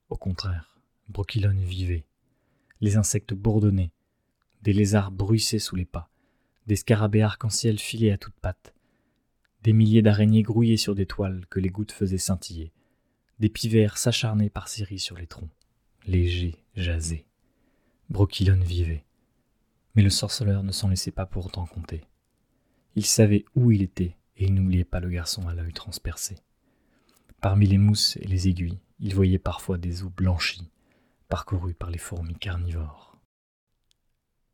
Au 0.08 0.16
contraire, 0.16 0.78
Brokilon 1.08 1.60
vivait. 1.60 2.04
Les 2.80 2.96
insectes 2.96 3.34
bourdonnaient, 3.34 3.92
des 4.62 4.72
lézards 4.72 5.12
bruissaient 5.12 5.58
sous 5.58 5.76
les 5.76 5.84
pas, 5.84 6.10
des 6.66 6.76
scarabées 6.76 7.22
arc-en-ciel 7.22 7.78
filés 7.78 8.12
à 8.12 8.18
toutes 8.18 8.38
pattes, 8.40 8.74
des 9.62 9.72
milliers 9.72 10.02
d'araignées 10.02 10.42
grouillaient 10.42 10.76
sur 10.76 10.94
des 10.94 11.06
toiles 11.06 11.46
que 11.48 11.60
les 11.60 11.68
gouttes 11.68 11.92
faisaient 11.92 12.18
scintiller, 12.18 12.72
des 13.38 13.48
pivers 13.48 13.98
s'acharnaient 13.98 14.50
par 14.50 14.68
séries 14.68 14.98
sur 14.98 15.16
les 15.16 15.26
troncs, 15.26 15.50
légers, 16.06 16.56
jasés. 16.74 17.26
Brokilon 18.10 18.60
vivait. 18.60 19.04
Mais 19.94 20.02
le 20.02 20.10
sorceleur 20.10 20.62
ne 20.62 20.72
s'en 20.72 20.88
laissait 20.88 21.10
pas 21.10 21.26
pour 21.26 21.46
autant 21.46 21.66
compter. 21.66 22.02
Il 22.94 23.06
savait 23.06 23.44
où 23.54 23.70
il 23.70 23.82
était, 23.82 24.16
et 24.36 24.44
il 24.44 24.54
n'oubliait 24.54 24.84
pas 24.84 25.00
le 25.00 25.10
garçon 25.10 25.48
à 25.48 25.54
l'œil 25.54 25.72
transpercé. 25.72 26.36
Parmi 27.40 27.66
les 27.66 27.78
mousses 27.78 28.16
et 28.18 28.26
les 28.26 28.48
aiguilles, 28.48 28.80
il 29.00 29.14
voyait 29.14 29.38
parfois 29.38 29.78
des 29.78 30.02
os 30.02 30.10
blanchis, 30.10 30.70
parcourus 31.28 31.74
par 31.74 31.90
les 31.90 31.98
fourmis 31.98 32.36
carnivores. 32.36 33.11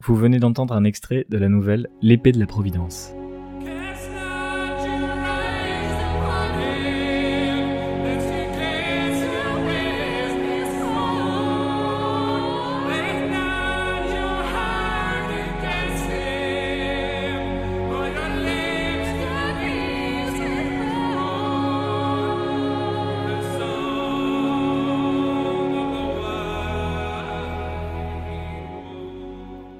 Vous 0.05 0.15
venez 0.15 0.39
d'entendre 0.39 0.75
un 0.75 0.85
extrait 0.85 1.27
de 1.29 1.39
la 1.39 1.49
nouvelle 1.49 1.89
L'épée 2.03 2.31
de 2.31 2.39
la 2.39 2.47
Providence. 2.47 3.13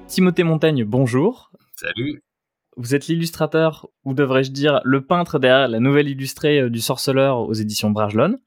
Timothée 0.09 0.43
Montaigne, 0.43 0.85
bonjour. 0.85 1.51
Salut. 1.75 2.23
Vous 2.75 2.95
êtes 2.95 3.05
l'illustrateur, 3.05 3.87
ou 4.05 4.15
devrais-je 4.15 4.49
dire 4.49 4.81
le 4.83 5.05
peintre 5.05 5.37
derrière 5.37 5.67
la 5.67 5.79
nouvelle 5.79 6.07
illustrée 6.07 6.61
euh, 6.61 6.69
du 6.71 6.79
Sorceleur 6.79 7.41
aux 7.41 7.53
éditions 7.53 7.91
Bragelonne. 7.91 8.39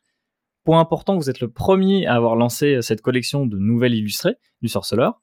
Point 0.65 0.81
important, 0.81 1.15
vous 1.15 1.31
êtes 1.31 1.39
le 1.39 1.49
premier 1.49 2.05
à 2.09 2.17
avoir 2.17 2.35
lancé 2.35 2.75
euh, 2.75 2.83
cette 2.83 3.01
collection 3.01 3.47
de 3.47 3.59
nouvelles 3.59 3.95
illustrées 3.95 4.39
du 4.61 4.69
Sorceleur. 4.69 5.23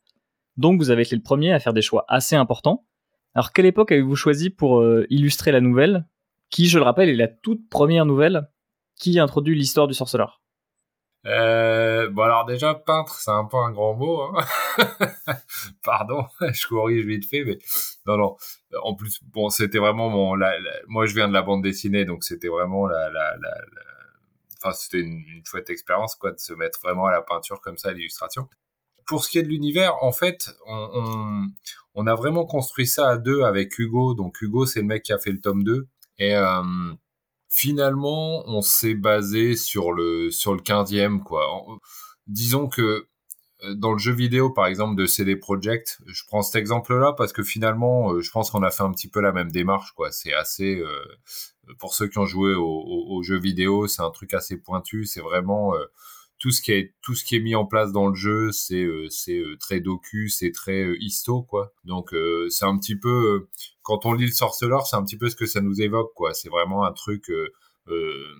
Donc 0.55 0.79
vous 0.79 0.91
avez 0.91 1.01
été 1.01 1.13
le 1.13 1.21
premier 1.21 1.51
à 1.51 1.59
faire 1.59 1.73
des 1.73 1.81
choix 1.81 2.05
assez 2.07 2.37
importants. 2.37 2.85
Alors 3.35 3.51
quelle 3.51 3.65
époque 3.65 3.91
avez-vous 3.91 4.15
choisi 4.15 4.49
pour 4.49 4.79
euh, 4.79 5.05
illustrer 5.09 5.51
la 5.51 5.59
nouvelle, 5.59 6.07
qui, 6.49 6.67
je 6.67 6.79
le 6.79 6.85
rappelle, 6.85 7.09
est 7.09 7.17
la 7.17 7.27
toute 7.27 7.67
première 7.67 8.05
nouvelle 8.05 8.47
qui 8.95 9.19
introduit 9.19 9.55
l'histoire 9.55 9.87
du 9.89 9.93
Sorceleur? 9.93 10.41
Euh, 11.25 12.09
bon 12.09 12.23
alors 12.23 12.45
déjà 12.45 12.73
peintre 12.73 13.15
c'est 13.15 13.31
un 13.31 13.43
peu 13.43 13.57
un 13.57 13.71
grand 13.71 13.93
mot 13.93 14.21
hein. 14.21 14.45
pardon 15.83 16.23
je 16.53 16.65
corrige 16.65 17.05
vite 17.05 17.29
fait 17.29 17.43
mais 17.43 17.59
non 18.05 18.17
non. 18.17 18.37
En 18.83 18.95
plus 18.95 19.19
bon 19.23 19.49
c'était 19.49 19.79
vraiment 19.79 20.09
mon 20.09 20.37
moi 20.87 21.05
je 21.07 21.13
viens 21.13 21.27
de 21.27 21.33
la 21.33 21.41
bande 21.41 21.61
dessinée 21.61 22.05
donc 22.05 22.23
c'était 22.23 22.47
vraiment 22.47 22.87
la, 22.87 23.09
la, 23.09 23.35
la, 23.35 23.53
enfin 24.57 24.73
c'était 24.73 24.99
une, 25.01 25.21
une, 25.27 25.45
chouette 25.45 25.69
expérience 25.69 26.15
quoi 26.15 26.31
de 26.31 26.39
se 26.39 26.53
mettre 26.53 26.79
vraiment 26.81 27.07
à 27.07 27.11
la 27.11 27.21
peinture 27.21 27.59
comme 27.59 27.77
ça 27.77 27.89
à 27.89 27.91
l'illustration. 27.91 28.47
Pour 29.05 29.25
ce 29.25 29.29
qui 29.29 29.39
est 29.39 29.43
de 29.43 29.49
l'univers 29.49 30.01
en 30.01 30.13
fait 30.13 30.55
on, 30.67 30.89
on, 30.93 31.47
on, 31.95 32.07
a 32.07 32.15
vraiment 32.15 32.45
construit 32.45 32.87
ça 32.87 33.09
à 33.09 33.17
deux 33.17 33.41
avec 33.43 33.77
Hugo. 33.77 34.13
Donc 34.13 34.41
Hugo 34.41 34.65
c'est 34.65 34.79
le 34.79 34.87
mec 34.87 35.03
qui 35.03 35.11
a 35.11 35.19
fait 35.19 35.31
le 35.31 35.41
tome 35.41 35.65
2 35.65 35.85
et 36.19 36.35
euh, 36.35 36.61
finalement, 37.49 38.43
on 38.47 38.61
s'est 38.61 38.93
basé 38.95 39.55
sur 39.55 39.91
le 39.91 40.31
sur 40.31 40.53
le 40.53 40.61
15e 40.61 41.21
quoi. 41.23 41.47
disons 42.27 42.69
que 42.69 43.07
euh, 43.63 43.75
dans 43.75 43.91
le 43.91 43.97
jeu 43.97 44.13
vidéo 44.13 44.51
par 44.51 44.67
exemple 44.67 44.95
de 44.95 45.05
CD 45.05 45.35
Projekt, 45.35 45.99
je 46.05 46.23
prends 46.27 46.41
cet 46.41 46.55
exemple-là 46.55 47.13
parce 47.17 47.33
que 47.33 47.43
finalement, 47.43 48.13
euh, 48.13 48.21
je 48.21 48.31
pense 48.31 48.51
qu'on 48.51 48.63
a 48.63 48.71
fait 48.71 48.83
un 48.83 48.91
petit 48.91 49.09
peu 49.09 49.19
la 49.19 49.31
même 49.33 49.51
démarche 49.51 49.91
quoi. 49.93 50.11
C'est 50.11 50.33
assez 50.33 50.79
euh, 50.79 51.03
pour 51.79 51.93
ceux 51.95 52.07
qui 52.07 52.19
ont 52.19 52.25
joué 52.25 52.53
au, 52.55 52.63
au, 53.09 53.23
jeu 53.23 53.37
vidéo, 53.39 53.87
c'est 53.87 54.01
un 54.01 54.11
truc 54.11 54.33
assez 54.33 54.57
pointu. 54.57 55.05
C'est 55.05 55.21
vraiment 55.21 55.73
tout 56.39 56.51
ce 56.51 56.61
qui 56.61 56.71
est 56.71 56.95
tout 57.01 57.15
ce 57.15 57.23
qui 57.25 57.35
est 57.35 57.41
mis 57.41 57.55
en 57.55 57.65
place 57.65 57.91
dans 57.91 58.07
le 58.07 58.15
jeu, 58.15 58.51
c'est 58.51 58.87
c'est 59.09 59.41
très 59.59 59.81
docu, 59.81 60.29
c'est 60.29 60.51
très 60.51 60.95
histo 60.99 61.43
quoi. 61.43 61.73
Donc 61.83 62.13
c'est 62.49 62.65
un 62.65 62.77
petit 62.77 62.95
peu 62.95 63.47
quand 63.89 64.05
on 64.05 64.13
lit 64.13 64.27
le 64.27 64.31
sorceleur, 64.31 64.85
c'est 64.85 64.97
un 64.97 65.03
petit 65.03 65.17
peu 65.17 65.31
ce 65.31 65.35
que 65.35 65.47
ça 65.47 65.61
nous 65.61 65.81
évoque, 65.81 66.13
quoi. 66.13 66.35
C'est 66.35 66.49
vraiment 66.49 66.85
un 66.85 66.91
truc, 66.91 67.31
euh, 67.31 67.51
euh, 67.87 68.35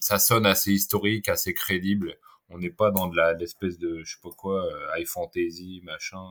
ça 0.00 0.18
sonne 0.18 0.46
assez 0.46 0.72
historique, 0.72 1.28
assez 1.28 1.52
crédible. 1.52 2.16
On 2.48 2.56
n'est 2.56 2.70
pas 2.70 2.90
dans 2.90 3.06
de 3.06 3.14
la 3.14 3.34
l'espèce 3.34 3.78
de, 3.78 4.02
je 4.02 4.14
sais 4.14 4.20
pas 4.22 4.30
quoi, 4.30 4.64
euh, 4.64 4.86
high 4.96 5.06
fantasy, 5.06 5.82
machin. 5.84 6.24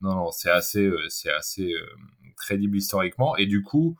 Non, 0.00 0.14
non, 0.14 0.30
c'est 0.30 0.48
assez, 0.48 0.88
c'est 1.08 1.32
assez 1.32 1.74
crédible 2.36 2.76
historiquement. 2.76 3.36
Et 3.36 3.46
du 3.46 3.64
coup, 3.64 3.96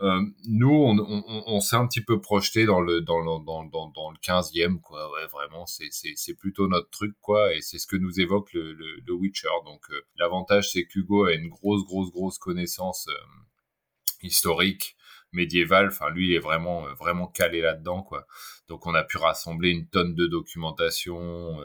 euh, 0.00 0.22
nous, 0.48 0.70
on, 0.70 1.60
s'est 1.60 1.76
un 1.76 1.86
petit 1.86 2.00
peu 2.00 2.20
projeté 2.20 2.64
dans 2.64 2.80
le 2.80 3.02
dans 3.02 3.18
le 3.20 3.44
dans, 3.44 3.88
dans, 3.90 4.10
le 4.10 4.16
15e 4.16 4.80
quoi. 4.80 5.12
Ouais, 5.12 5.26
vraiment, 5.26 5.66
c'est 5.66 6.34
plutôt 6.34 6.66
notre 6.66 6.88
truc 6.88 7.14
quoi, 7.20 7.54
et 7.54 7.60
c'est 7.60 7.78
ce 7.78 7.86
que 7.86 7.96
nous 7.96 8.18
évoque 8.18 8.52
le 8.54 8.72
le, 8.72 9.00
le 9.04 9.12
Witcher. 9.12 9.48
Donc 9.66 9.82
euh, 9.90 10.00
l'avantage 10.16 10.70
c'est 10.72 10.86
qu'Hugo 10.86 11.26
a 11.26 11.34
une 11.34 11.48
grosse 11.48 11.84
grosse 11.84 12.10
grosse 12.10 12.38
connaissance 12.38 13.06
euh, 13.08 14.22
historique 14.22 14.96
médiévale. 15.32 15.88
Enfin, 15.88 16.10
lui, 16.10 16.28
il 16.28 16.34
est 16.34 16.38
vraiment 16.38 16.84
vraiment 16.94 17.26
calé 17.26 17.60
là-dedans 17.60 18.02
quoi. 18.02 18.26
Donc 18.68 18.86
on 18.86 18.94
a 18.94 19.04
pu 19.04 19.18
rassembler 19.18 19.70
une 19.70 19.88
tonne 19.88 20.14
de 20.14 20.26
documentation 20.26 21.58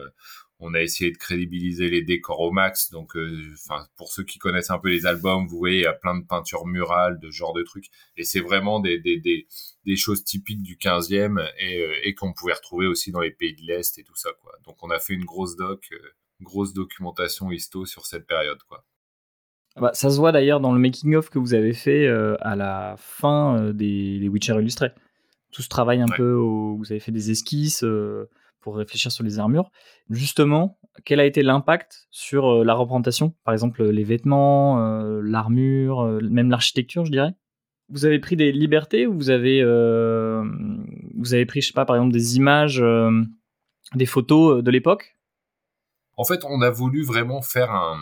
on 0.60 0.74
a 0.74 0.82
essayé 0.82 1.12
de 1.12 1.16
crédibiliser 1.16 1.88
les 1.88 2.02
décors 2.02 2.40
au 2.40 2.50
max. 2.50 2.90
Donc, 2.90 3.16
euh, 3.16 3.54
enfin, 3.54 3.86
pour 3.96 4.12
ceux 4.12 4.24
qui 4.24 4.38
connaissent 4.38 4.70
un 4.70 4.78
peu 4.78 4.88
les 4.88 5.06
albums, 5.06 5.46
vous 5.46 5.56
voyez, 5.56 5.78
il 5.78 5.82
y 5.82 5.86
a 5.86 5.92
plein 5.92 6.16
de 6.18 6.24
peintures 6.24 6.66
murales, 6.66 7.20
de 7.20 7.30
genre 7.30 7.52
de 7.52 7.62
trucs. 7.62 7.86
Et 8.16 8.24
c'est 8.24 8.40
vraiment 8.40 8.80
des, 8.80 8.98
des, 8.98 9.18
des, 9.18 9.46
des, 9.84 9.96
choses 9.96 10.24
typiques 10.24 10.62
du 10.62 10.76
15e 10.76 11.48
et, 11.58 11.82
euh, 11.82 11.94
et 12.02 12.14
qu'on 12.14 12.32
pouvait 12.32 12.54
retrouver 12.54 12.86
aussi 12.86 13.12
dans 13.12 13.20
les 13.20 13.30
pays 13.30 13.54
de 13.54 13.62
l'Est 13.62 13.98
et 13.98 14.04
tout 14.04 14.16
ça, 14.16 14.30
quoi. 14.42 14.52
Donc, 14.64 14.82
on 14.82 14.90
a 14.90 14.98
fait 14.98 15.14
une 15.14 15.24
grosse 15.24 15.56
doc, 15.56 15.86
euh, 15.92 15.98
grosse 16.40 16.72
documentation 16.72 17.52
histo 17.52 17.86
sur 17.86 18.06
cette 18.06 18.26
période, 18.26 18.62
quoi. 18.64 18.84
Ah 19.78 19.80
bah, 19.80 19.90
ça 19.94 20.10
se 20.10 20.16
voit 20.18 20.32
d'ailleurs 20.32 20.60
dans 20.60 20.72
le 20.72 20.78
making-of 20.78 21.30
que 21.30 21.38
vous 21.38 21.54
avez 21.54 21.72
fait 21.72 22.06
à 22.40 22.56
la 22.56 22.94
fin 22.98 23.72
des, 23.72 24.18
des, 24.18 24.28
Witcher 24.28 24.54
illustrés. 24.60 24.92
Tout 25.50 25.62
ce 25.62 25.68
travail 25.68 26.00
un 26.00 26.08
peu, 26.08 26.32
vous 26.32 26.84
avez 26.90 27.00
fait 27.00 27.12
des 27.12 27.30
esquisses 27.30 27.84
pour 28.60 28.76
réfléchir 28.76 29.10
sur 29.10 29.24
les 29.24 29.38
armures. 29.38 29.70
Justement, 30.10 30.78
quel 31.04 31.20
a 31.20 31.24
été 31.24 31.42
l'impact 31.42 32.06
sur 32.10 32.46
euh, 32.46 32.64
la 32.64 32.74
représentation? 32.74 33.34
Par 33.44 33.54
exemple, 33.54 33.84
les 33.84 34.04
vêtements, 34.04 34.80
euh, 34.80 35.20
l'armure, 35.22 36.00
euh, 36.00 36.20
même 36.22 36.50
l'architecture, 36.50 37.04
je 37.04 37.10
dirais? 37.10 37.34
Vous 37.88 38.04
avez 38.04 38.18
pris 38.18 38.36
des 38.36 38.52
libertés 38.52 39.06
ou 39.06 39.14
vous 39.14 39.30
avez, 39.30 39.62
vous 39.64 41.34
avez 41.34 41.46
pris, 41.46 41.62
je 41.62 41.68
sais 41.68 41.72
pas, 41.72 41.86
par 41.86 41.96
exemple, 41.96 42.12
des 42.12 42.36
images, 42.36 42.84
des 43.94 44.04
photos 44.04 44.62
de 44.62 44.70
l'époque? 44.70 45.16
En 46.18 46.24
fait, 46.24 46.44
on 46.44 46.60
a 46.60 46.68
voulu 46.68 47.02
vraiment 47.02 47.40
faire 47.40 47.70
un. 47.70 47.98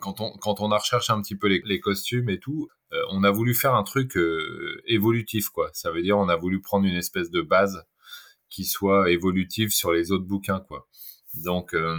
Quand, 0.00 0.20
on, 0.20 0.30
quand 0.38 0.72
a 0.72 0.78
recherché 0.78 1.12
un 1.12 1.20
petit 1.22 1.36
peu 1.36 1.48
les, 1.48 1.80
costumes 1.80 2.28
et 2.30 2.38
tout, 2.38 2.68
on 3.10 3.22
a 3.22 3.30
voulu 3.30 3.54
faire 3.54 3.74
un 3.74 3.84
truc 3.84 4.18
évolutif, 4.86 5.48
quoi. 5.50 5.70
Ça 5.72 5.90
veut 5.90 6.02
dire, 6.02 6.18
on 6.18 6.28
a 6.28 6.36
voulu 6.36 6.60
prendre 6.60 6.86
une 6.86 6.96
espèce 6.96 7.30
de 7.30 7.40
base 7.42 7.84
qui 8.50 8.64
soit 8.64 9.10
évolutive 9.10 9.70
sur 9.70 9.92
les 9.92 10.12
autres 10.12 10.26
bouquins, 10.26 10.60
quoi. 10.60 10.88
Donc, 11.34 11.74
euh, 11.74 11.96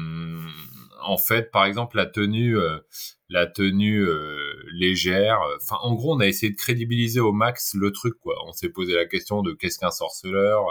en 1.01 1.17
fait, 1.17 1.51
par 1.51 1.65
exemple, 1.65 1.95
la 1.95 2.05
tenue, 2.05 2.57
euh, 2.57 2.79
la 3.29 3.47
tenue 3.47 4.05
euh, 4.05 4.61
légère. 4.73 5.39
Enfin, 5.61 5.77
en 5.81 5.95
gros, 5.95 6.15
on 6.15 6.19
a 6.19 6.27
essayé 6.27 6.51
de 6.51 6.57
crédibiliser 6.57 7.21
au 7.21 7.31
max 7.31 7.73
le 7.75 7.91
truc, 7.91 8.15
quoi. 8.19 8.35
On 8.45 8.51
s'est 8.51 8.69
posé 8.69 8.93
la 8.93 9.05
question 9.05 9.41
de 9.41 9.53
qu'est-ce 9.53 9.79
qu'un 9.79 9.91
sorceleur, 9.91 10.65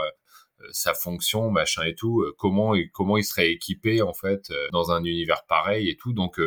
sa 0.72 0.93
fonction, 0.93 1.51
machin 1.51 1.85
et 1.85 1.95
tout. 1.95 2.24
comment, 2.39 2.74
comment 2.93 3.16
il 3.16 3.24
serait 3.24 3.51
équipé 3.51 4.03
en 4.03 4.12
fait 4.12 4.53
dans 4.72 4.91
un 4.93 5.05
univers 5.05 5.45
pareil 5.49 5.89
et 5.89 5.97
tout. 5.97 6.12
Donc 6.12 6.39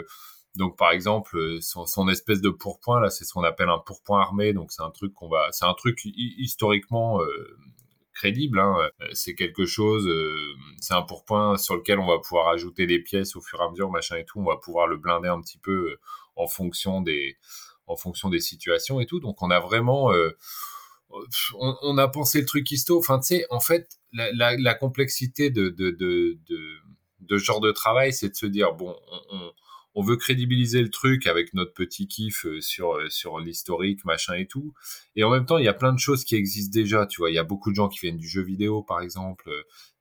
donc 0.55 0.77
par 0.77 0.91
exemple 0.91 1.57
son, 1.61 1.85
son 1.85 2.07
espèce 2.09 2.41
de 2.41 2.49
pourpoint 2.49 2.99
là 3.01 3.09
c'est 3.09 3.25
ce 3.25 3.33
qu'on 3.33 3.43
appelle 3.43 3.69
un 3.69 3.79
pourpoint 3.79 4.21
armé 4.21 4.53
donc 4.53 4.71
c'est 4.71 4.83
un 4.83 4.91
truc 4.91 5.13
qu'on 5.13 5.27
va 5.27 5.47
c'est 5.51 5.65
un 5.65 5.73
truc 5.73 5.99
historiquement 6.05 7.19
crédible. 8.13 8.59
Hein. 8.59 8.89
Euh, 9.01 9.07
c'est 9.13 9.35
quelque 9.35 9.65
chose, 9.65 10.07
euh, 10.07 10.53
c'est 10.79 10.93
un 10.93 11.01
pourpoint 11.01 11.57
sur 11.57 11.75
lequel 11.75 11.99
on 11.99 12.07
va 12.07 12.19
pouvoir 12.19 12.49
ajouter 12.49 12.85
des 12.85 12.99
pièces 12.99 13.35
au 13.35 13.41
fur 13.41 13.59
et 13.61 13.63
à 13.65 13.69
mesure, 13.69 13.89
machin 13.89 14.17
et 14.17 14.25
tout. 14.25 14.39
On 14.39 14.45
va 14.45 14.57
pouvoir 14.57 14.87
le 14.87 14.97
blinder 14.97 15.29
un 15.29 15.41
petit 15.41 15.57
peu 15.57 15.71
euh, 15.91 15.99
en 16.35 16.47
fonction 16.47 17.01
des, 17.01 17.37
en 17.87 17.95
fonction 17.95 18.29
des 18.29 18.39
situations 18.39 18.99
et 18.99 19.05
tout. 19.05 19.19
Donc 19.19 19.41
on 19.41 19.51
a 19.51 19.59
vraiment, 19.59 20.11
on, 21.11 21.77
on, 21.81 21.97
a 21.97 22.07
pensé 22.07 22.39
le 22.39 22.45
truc 22.45 22.71
histo. 22.71 22.97
Enfin, 22.97 23.19
tu 23.19 23.27
sais, 23.27 23.45
en 23.49 23.59
fait, 23.59 23.99
la, 24.13 24.31
la, 24.31 24.57
la 24.57 24.73
complexité 24.73 25.49
de, 25.49 25.69
de, 25.69 25.91
de, 25.91 26.39
de, 26.47 26.59
de 27.19 27.37
genre 27.37 27.59
de 27.59 27.71
travail, 27.71 28.13
c'est 28.13 28.29
de 28.29 28.35
se 28.35 28.45
dire 28.45 28.73
bon, 28.73 28.95
on, 29.11 29.37
on 29.37 29.51
on 29.95 30.01
veut 30.01 30.17
crédibiliser 30.17 30.81
le 30.81 30.89
truc 30.89 31.27
avec 31.27 31.53
notre 31.53 31.73
petit 31.73 32.07
kiff 32.07 32.45
euh, 32.45 32.61
sur 32.61 32.95
euh, 32.95 33.09
sur 33.09 33.39
l'historique 33.39 34.05
machin 34.05 34.35
et 34.35 34.47
tout. 34.47 34.73
Et 35.15 35.23
en 35.23 35.29
même 35.29 35.45
temps 35.45 35.57
il 35.57 35.65
y 35.65 35.69
a 35.69 35.73
plein 35.73 35.93
de 35.93 35.99
choses 35.99 36.23
qui 36.23 36.35
existent 36.35 36.73
déjà 36.73 37.05
tu 37.05 37.21
vois. 37.21 37.31
Il 37.31 37.35
y 37.35 37.39
a 37.39 37.43
beaucoup 37.43 37.69
de 37.69 37.75
gens 37.75 37.89
qui 37.89 37.99
viennent 37.99 38.17
du 38.17 38.27
jeu 38.27 38.41
vidéo 38.41 38.83
par 38.83 39.01
exemple. 39.01 39.51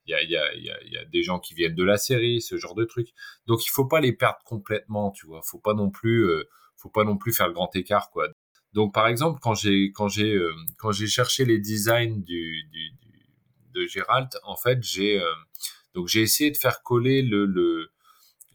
Il 0.06 0.10
y 0.10 0.14
a, 0.14 0.22
il 0.22 0.30
y, 0.30 0.36
a, 0.36 0.54
il 0.54 0.92
y, 0.92 0.98
a, 0.98 1.04
des 1.04 1.22
gens 1.22 1.38
qui 1.38 1.54
viennent 1.54 1.76
de 1.76 1.84
la 1.84 1.96
série 1.96 2.42
ce 2.42 2.56
genre 2.56 2.74
de 2.74 2.84
trucs. 2.84 3.10
Donc 3.46 3.64
il 3.64 3.70
faut 3.70 3.84
pas 3.86 4.00
les 4.00 4.12
perdre 4.12 4.40
complètement 4.44 5.10
tu 5.12 5.26
vois. 5.26 5.42
Faut 5.44 5.60
pas 5.60 5.74
non 5.74 5.90
plus 5.90 6.28
euh, 6.28 6.44
faut 6.76 6.90
pas 6.90 7.04
non 7.04 7.16
plus 7.16 7.32
faire 7.32 7.46
le 7.46 7.54
grand 7.54 7.74
écart 7.76 8.10
quoi. 8.10 8.28
Donc 8.72 8.94
par 8.94 9.06
exemple 9.06 9.38
quand 9.42 9.54
j'ai 9.54 9.92
quand 9.92 10.08
j'ai 10.08 10.38
quand 10.78 10.92
j'ai 10.92 11.06
cherché 11.06 11.44
les 11.44 11.58
designs 11.58 12.22
du, 12.22 12.64
du, 12.70 12.90
du 13.02 13.26
de 13.74 13.86
Gérald 13.86 14.28
en 14.44 14.56
fait 14.56 14.82
j'ai 14.82 15.20
donc 15.94 16.08
j'ai 16.08 16.22
essayé 16.22 16.50
de 16.50 16.56
faire 16.56 16.82
coller 16.82 17.22
le, 17.22 17.44
le 17.46 17.90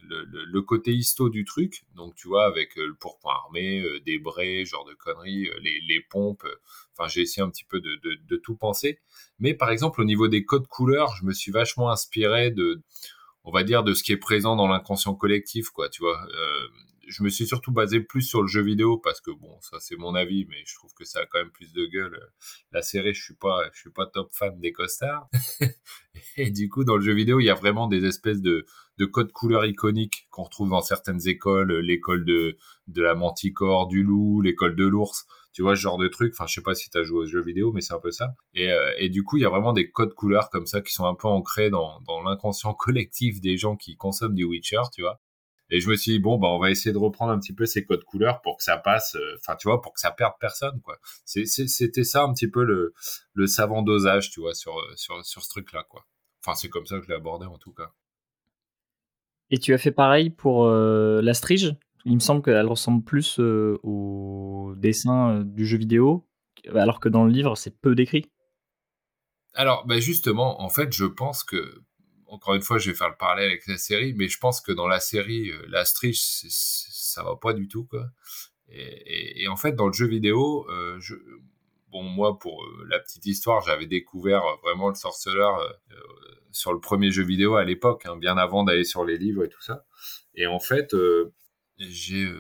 le, 0.01 0.61
côté 0.61 0.93
histo 0.93 1.29
du 1.29 1.45
truc, 1.45 1.85
donc 1.95 2.15
tu 2.15 2.27
vois, 2.27 2.45
avec 2.45 2.77
euh, 2.77 2.87
le 2.87 2.95
pourpoint 2.95 3.33
armé, 3.33 3.81
euh, 3.81 3.99
des 4.01 4.19
braies, 4.19 4.65
genre 4.65 4.85
de 4.85 4.93
conneries, 4.93 5.47
euh, 5.47 5.59
les, 5.61 6.01
pompes, 6.09 6.45
enfin 6.93 7.07
j'ai 7.07 7.21
essayé 7.21 7.43
un 7.43 7.49
petit 7.49 7.63
peu 7.63 7.79
de, 7.79 8.37
tout 8.37 8.55
penser. 8.55 8.99
Mais 9.39 9.53
par 9.53 9.71
exemple, 9.71 10.01
au 10.01 10.05
niveau 10.05 10.27
des 10.27 10.45
codes 10.45 10.67
couleurs, 10.67 11.15
je 11.15 11.25
me 11.25 11.33
suis 11.33 11.51
vachement 11.51 11.89
inspiré 11.89 12.51
de, 12.51 12.81
on 13.43 13.51
va 13.51 13.63
dire, 13.63 13.83
de 13.83 13.93
ce 13.93 14.03
qui 14.03 14.11
est 14.11 14.17
présent 14.17 14.55
dans 14.55 14.67
l'inconscient 14.67 15.15
collectif, 15.15 15.69
quoi, 15.69 15.89
tu 15.89 16.01
vois. 16.01 16.25
Je 17.07 17.23
me 17.23 17.29
suis 17.29 17.47
surtout 17.47 17.71
basé 17.71 18.01
plus 18.01 18.21
sur 18.21 18.41
le 18.41 18.47
jeu 18.47 18.61
vidéo 18.61 18.97
parce 18.97 19.21
que 19.21 19.31
bon, 19.31 19.59
ça 19.61 19.77
c'est 19.79 19.95
mon 19.95 20.15
avis, 20.15 20.45
mais 20.49 20.63
je 20.65 20.75
trouve 20.75 20.93
que 20.93 21.05
ça 21.05 21.19
a 21.19 21.25
quand 21.25 21.39
même 21.39 21.51
plus 21.51 21.73
de 21.73 21.85
gueule. 21.85 22.19
La 22.71 22.81
série, 22.81 23.13
je 23.13 23.23
suis 23.23 23.35
pas, 23.35 23.69
je 23.73 23.79
suis 23.79 23.91
pas 23.91 24.05
top 24.05 24.29
fan 24.33 24.59
des 24.59 24.71
costards. 24.71 25.29
Et 26.37 26.51
du 26.51 26.69
coup, 26.69 26.83
dans 26.83 26.95
le 26.95 27.01
jeu 27.01 27.13
vidéo, 27.13 27.39
il 27.39 27.45
y 27.45 27.49
a 27.49 27.55
vraiment 27.55 27.87
des 27.87 28.05
espèces 28.05 28.41
de 28.41 28.65
de 28.97 29.05
codes 29.05 29.31
couleurs 29.31 29.65
iconiques 29.65 30.27
qu'on 30.31 30.43
retrouve 30.43 30.69
dans 30.69 30.81
certaines 30.81 31.27
écoles, 31.27 31.71
euh, 31.71 31.81
l'école 31.81 32.25
de, 32.25 32.57
la 32.95 33.15
manticore, 33.15 33.87
du 33.87 34.03
loup, 34.03 34.41
l'école 34.41 34.75
de 34.75 34.85
l'ours, 34.85 35.27
tu 35.53 35.61
vois, 35.61 35.75
ce 35.75 35.81
genre 35.81 35.97
de 35.97 36.07
truc. 36.07 36.33
Enfin, 36.33 36.47
je 36.47 36.55
sais 36.55 36.61
pas 36.61 36.75
si 36.75 36.89
tu 36.89 36.97
as 36.97 37.03
joué 37.03 37.19
aux 37.19 37.25
jeux 37.25 37.41
vidéo, 37.41 37.71
mais 37.71 37.81
c'est 37.81 37.93
un 37.93 37.99
peu 37.99 38.11
ça. 38.11 38.33
Et, 38.53 38.71
euh, 38.71 38.91
et 38.97 39.09
du 39.09 39.23
coup, 39.23 39.37
il 39.37 39.41
y 39.41 39.45
a 39.45 39.49
vraiment 39.49 39.73
des 39.73 39.89
codes 39.91 40.13
couleurs 40.13 40.49
comme 40.49 40.65
ça 40.65 40.81
qui 40.81 40.93
sont 40.93 41.05
un 41.05 41.15
peu 41.15 41.27
ancrés 41.27 41.69
dans, 41.69 42.01
dans 42.01 42.21
l'inconscient 42.23 42.73
collectif 42.75 43.39
des 43.41 43.57
gens 43.57 43.75
qui 43.75 43.95
consomment 43.95 44.35
du 44.35 44.45
Witcher, 44.45 44.81
tu 44.93 45.01
vois. 45.01 45.19
Et 45.69 45.79
je 45.81 45.89
me 45.89 45.95
suis 45.95 46.13
dit, 46.13 46.19
bon, 46.19 46.37
bah, 46.37 46.47
on 46.47 46.59
va 46.59 46.71
essayer 46.71 46.93
de 46.93 46.97
reprendre 46.97 47.31
un 47.31 47.39
petit 47.39 47.53
peu 47.53 47.65
ces 47.65 47.83
codes 47.83 48.03
couleurs 48.03 48.41
pour 48.41 48.57
que 48.57 48.63
ça 48.63 48.77
passe, 48.77 49.15
euh, 49.15 49.35
enfin, 49.39 49.55
tu 49.57 49.67
vois, 49.67 49.81
pour 49.81 49.93
que 49.93 49.99
ça 49.99 50.11
perde 50.11 50.33
personne, 50.39 50.79
quoi. 50.81 50.97
C'était 51.25 52.03
ça 52.03 52.23
un 52.23 52.33
petit 52.33 52.47
peu 52.47 52.63
le, 52.63 52.93
le 53.33 53.47
savant 53.47 53.81
dosage, 53.81 54.31
tu 54.31 54.39
vois, 54.39 54.53
sur, 54.53 54.81
sur, 54.95 55.25
sur 55.25 55.43
ce 55.43 55.49
truc-là, 55.49 55.85
quoi. 55.89 56.05
Enfin, 56.41 56.55
c'est 56.55 56.69
comme 56.69 56.85
ça 56.85 56.97
que 56.97 57.03
je 57.03 57.09
l'ai 57.09 57.15
abordé, 57.15 57.45
en 57.45 57.57
tout 57.57 57.73
cas. 57.73 57.91
Et 59.49 59.57
tu 59.59 59.73
as 59.73 59.77
fait 59.77 59.91
pareil 59.91 60.29
pour 60.29 60.65
euh, 60.65 61.21
la 61.21 61.33
Strige 61.33 61.75
Il 62.05 62.15
me 62.15 62.19
semble 62.19 62.41
qu'elle 62.41 62.65
ressemble 62.65 63.03
plus 63.03 63.39
euh, 63.39 63.77
au 63.83 64.73
dessin 64.77 65.41
du 65.43 65.65
jeu 65.65 65.77
vidéo, 65.77 66.25
alors 66.73 66.99
que 66.99 67.09
dans 67.09 67.25
le 67.25 67.31
livre, 67.31 67.55
c'est 67.55 67.77
peu 67.77 67.95
décrit. 67.95 68.29
Alors, 69.53 69.85
bah 69.87 69.99
justement, 69.99 70.61
en 70.61 70.69
fait, 70.69 70.93
je 70.93 71.05
pense 71.05 71.43
que 71.43 71.81
encore 72.27 72.55
une 72.55 72.61
fois, 72.61 72.77
je 72.77 72.91
vais 72.91 72.97
faire 72.97 73.09
le 73.09 73.15
parallèle 73.15 73.49
avec 73.49 73.67
la 73.67 73.77
série, 73.77 74.13
mais 74.13 74.27
je 74.27 74.37
pense 74.37 74.61
que 74.61 74.71
dans 74.71 74.87
la 74.87 74.99
série, 74.99 75.49
euh, 75.49 75.65
la 75.69 75.85
Strich, 75.85 76.45
ça 76.49 77.23
va 77.23 77.35
pas 77.35 77.53
du 77.53 77.67
tout, 77.67 77.85
quoi. 77.85 78.07
Et, 78.69 79.47
en 79.47 79.55
fait, 79.55 79.73
dans 79.73 79.87
le 79.87 79.93
jeu 79.93 80.07
vidéo, 80.07 80.67
euh, 80.69 80.99
bon, 81.89 82.03
moi, 82.03 82.37
pour 82.37 82.65
euh, 82.65 82.85
la 82.89 82.99
petite 82.99 83.25
histoire, 83.25 83.61
j'avais 83.61 83.85
découvert 83.85 84.43
vraiment 84.61 84.89
le 84.89 84.95
sorceleur 84.95 85.61
sur 86.51 86.73
le 86.73 86.79
premier 86.81 87.09
jeu 87.09 87.23
vidéo 87.23 87.55
à 87.55 87.63
l'époque, 87.63 88.05
hein, 88.05 88.17
bien 88.17 88.37
avant 88.37 88.65
d'aller 88.65 88.83
sur 88.83 89.05
les 89.05 89.17
livres 89.17 89.45
et 89.45 89.49
tout 89.49 89.61
ça. 89.61 89.85
Et 90.35 90.47
en 90.47 90.59
fait, 90.59 90.93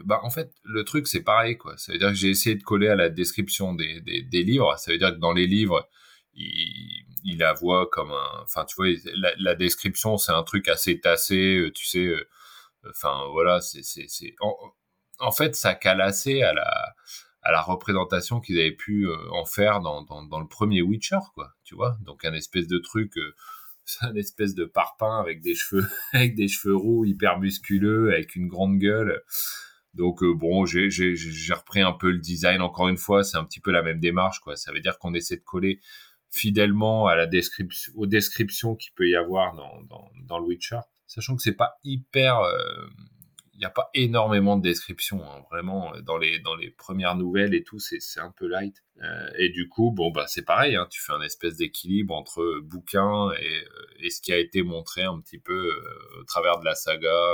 bah, 0.03 0.19
en 0.23 0.29
fait, 0.29 0.51
le 0.63 0.83
truc, 0.83 1.07
c'est 1.07 1.23
pareil, 1.23 1.57
quoi. 1.57 1.77
Ça 1.77 1.93
veut 1.93 1.97
dire 1.97 2.09
que 2.09 2.15
j'ai 2.15 2.29
essayé 2.29 2.57
de 2.57 2.63
coller 2.63 2.89
à 2.89 2.95
la 2.95 3.07
description 3.07 3.73
des, 3.73 4.01
des, 4.01 4.21
des 4.21 4.43
livres. 4.43 4.75
Ça 4.77 4.91
veut 4.91 4.97
dire 4.97 5.11
que 5.11 5.19
dans 5.19 5.33
les 5.33 5.47
livres, 5.47 5.87
il, 6.33 7.06
il 7.27 7.39
la 7.39 7.53
voit 7.53 7.87
comme 7.91 8.11
un. 8.11 8.41
Enfin, 8.41 8.65
tu 8.65 8.75
vois, 8.77 8.87
la, 9.37 9.53
description, 9.55 10.17
c'est 10.17 10.31
un 10.31 10.43
truc 10.43 10.67
assez 10.69 10.99
tassé, 10.99 11.57
euh, 11.57 11.71
tu 11.71 11.85
sais. 11.85 12.05
Euh, 12.05 12.27
enfin, 12.89 13.27
voilà, 13.31 13.59
c'est. 13.61 14.35
En, 14.39 14.55
en, 15.19 15.31
fait, 15.31 15.55
ça 15.55 15.75
cale 15.75 16.01
assez 16.01 16.41
à 16.41 16.53
la, 16.53 16.95
à 17.41 17.51
la 17.51 17.61
représentation 17.61 18.39
qu'ils 18.39 18.59
avaient 18.59 18.71
pu 18.71 19.07
euh, 19.07 19.17
en 19.31 19.45
faire 19.45 19.81
dans, 19.81 20.03
dans, 20.03 20.39
le 20.39 20.47
premier 20.47 20.81
Witcher, 20.81 21.19
quoi, 21.35 21.53
tu 21.65 21.75
vois. 21.75 21.97
Donc, 22.05 22.23
un 22.23 22.33
espèce 22.33 22.67
de 22.67 22.77
truc. 22.79 23.13
c'est 23.83 24.05
un 24.05 24.15
espèce 24.15 24.55
de 24.55 24.63
parpaing 24.65 25.19
avec 25.19 25.41
des 25.41 25.53
cheveux, 25.53 25.87
avec 26.13 26.33
des 26.35 26.47
cheveux 26.47 26.75
roux 26.77 27.03
hyper 27.03 27.39
musculeux, 27.39 28.13
avec 28.13 28.35
une 28.35 28.47
grande 28.47 28.79
gueule. 28.79 29.21
Donc 29.93 30.23
bon, 30.23 30.65
j'ai 30.65 30.89
repris 31.53 31.81
un 31.81 31.93
peu 31.93 32.11
le 32.11 32.19
design. 32.19 32.61
Encore 32.61 32.87
une 32.87 32.97
fois, 32.97 33.23
c'est 33.23 33.37
un 33.37 33.43
petit 33.43 33.59
peu 33.59 33.71
la 33.71 33.81
même 33.81 33.99
démarche, 33.99 34.39
quoi. 34.41 34.55
Ça 34.55 34.71
veut 34.71 34.79
dire 34.79 34.99
qu'on 34.99 35.15
essaie 35.15 35.37
de 35.37 35.41
coller 35.41 35.79
fidèlement 36.37 37.07
à 37.07 37.15
la 37.15 37.25
description, 37.25 37.91
aux 37.95 38.05
descriptions 38.05 38.75
qu'il 38.75 38.93
peut 38.93 39.07
y 39.07 39.15
avoir 39.15 39.55
dans, 39.55 40.09
dans, 40.27 40.39
le 40.39 40.45
Witcher, 40.45 40.79
sachant 41.07 41.35
que 41.35 41.41
c'est 41.41 41.55
pas 41.55 41.77
hyper, 41.83 42.39
euh, 42.39 42.87
il 43.53 43.59
n'y 43.59 43.65
a 43.65 43.71
pas 43.71 43.89
énormément 43.93 44.57
de 44.57 44.61
descriptions, 44.61 45.23
hein, 45.23 45.43
vraiment 45.51 45.93
dans 46.03 46.17
les 46.17 46.39
dans 46.39 46.55
les 46.55 46.69
premières 46.69 47.15
nouvelles 47.15 47.55
et 47.55 47.63
tout, 47.63 47.79
c'est 47.79 47.99
c'est 47.99 48.19
un 48.19 48.31
peu 48.31 48.47
light. 48.47 48.83
Euh, 49.01 49.29
et 49.37 49.49
du 49.49 49.67
coup, 49.67 49.91
bon 49.91 50.11
bah 50.11 50.25
c'est 50.27 50.45
pareil, 50.45 50.75
hein, 50.75 50.87
tu 50.89 51.01
fais 51.01 51.13
un 51.13 51.21
espèce 51.21 51.57
d'équilibre 51.57 52.13
entre 52.13 52.59
bouquin 52.61 53.31
et, 53.39 53.63
euh, 53.63 54.03
et 54.03 54.09
ce 54.09 54.21
qui 54.21 54.31
a 54.31 54.37
été 54.37 54.61
montré 54.61 55.03
un 55.03 55.19
petit 55.19 55.39
peu 55.39 55.71
au 56.19 56.23
travers 56.23 56.59
de 56.59 56.65
la 56.65 56.75
saga, 56.75 57.31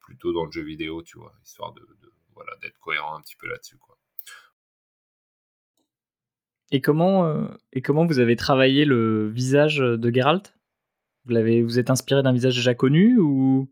plutôt 0.00 0.32
dans 0.32 0.44
le 0.44 0.52
jeu 0.52 0.62
vidéo, 0.62 1.02
tu 1.02 1.18
vois, 1.18 1.32
histoire 1.44 1.72
de 1.72 1.82
voilà 2.34 2.52
d'être 2.62 2.78
cohérent 2.78 3.16
un 3.16 3.20
petit 3.20 3.36
peu 3.36 3.48
là-dessus, 3.48 3.78
quoi. 3.78 3.98
Et 6.72 6.80
comment, 6.80 7.26
euh, 7.26 7.46
et 7.74 7.82
comment 7.82 8.06
vous 8.06 8.18
avez 8.18 8.34
travaillé 8.34 8.86
le 8.86 9.28
visage 9.28 9.76
de 9.76 10.12
Geralt? 10.12 10.54
Vous, 11.26 11.32
l'avez, 11.32 11.62
vous 11.62 11.78
êtes 11.78 11.90
inspiré 11.90 12.22
d'un 12.22 12.32
visage 12.32 12.56
déjà 12.56 12.74
connu 12.74 13.18
ou? 13.18 13.70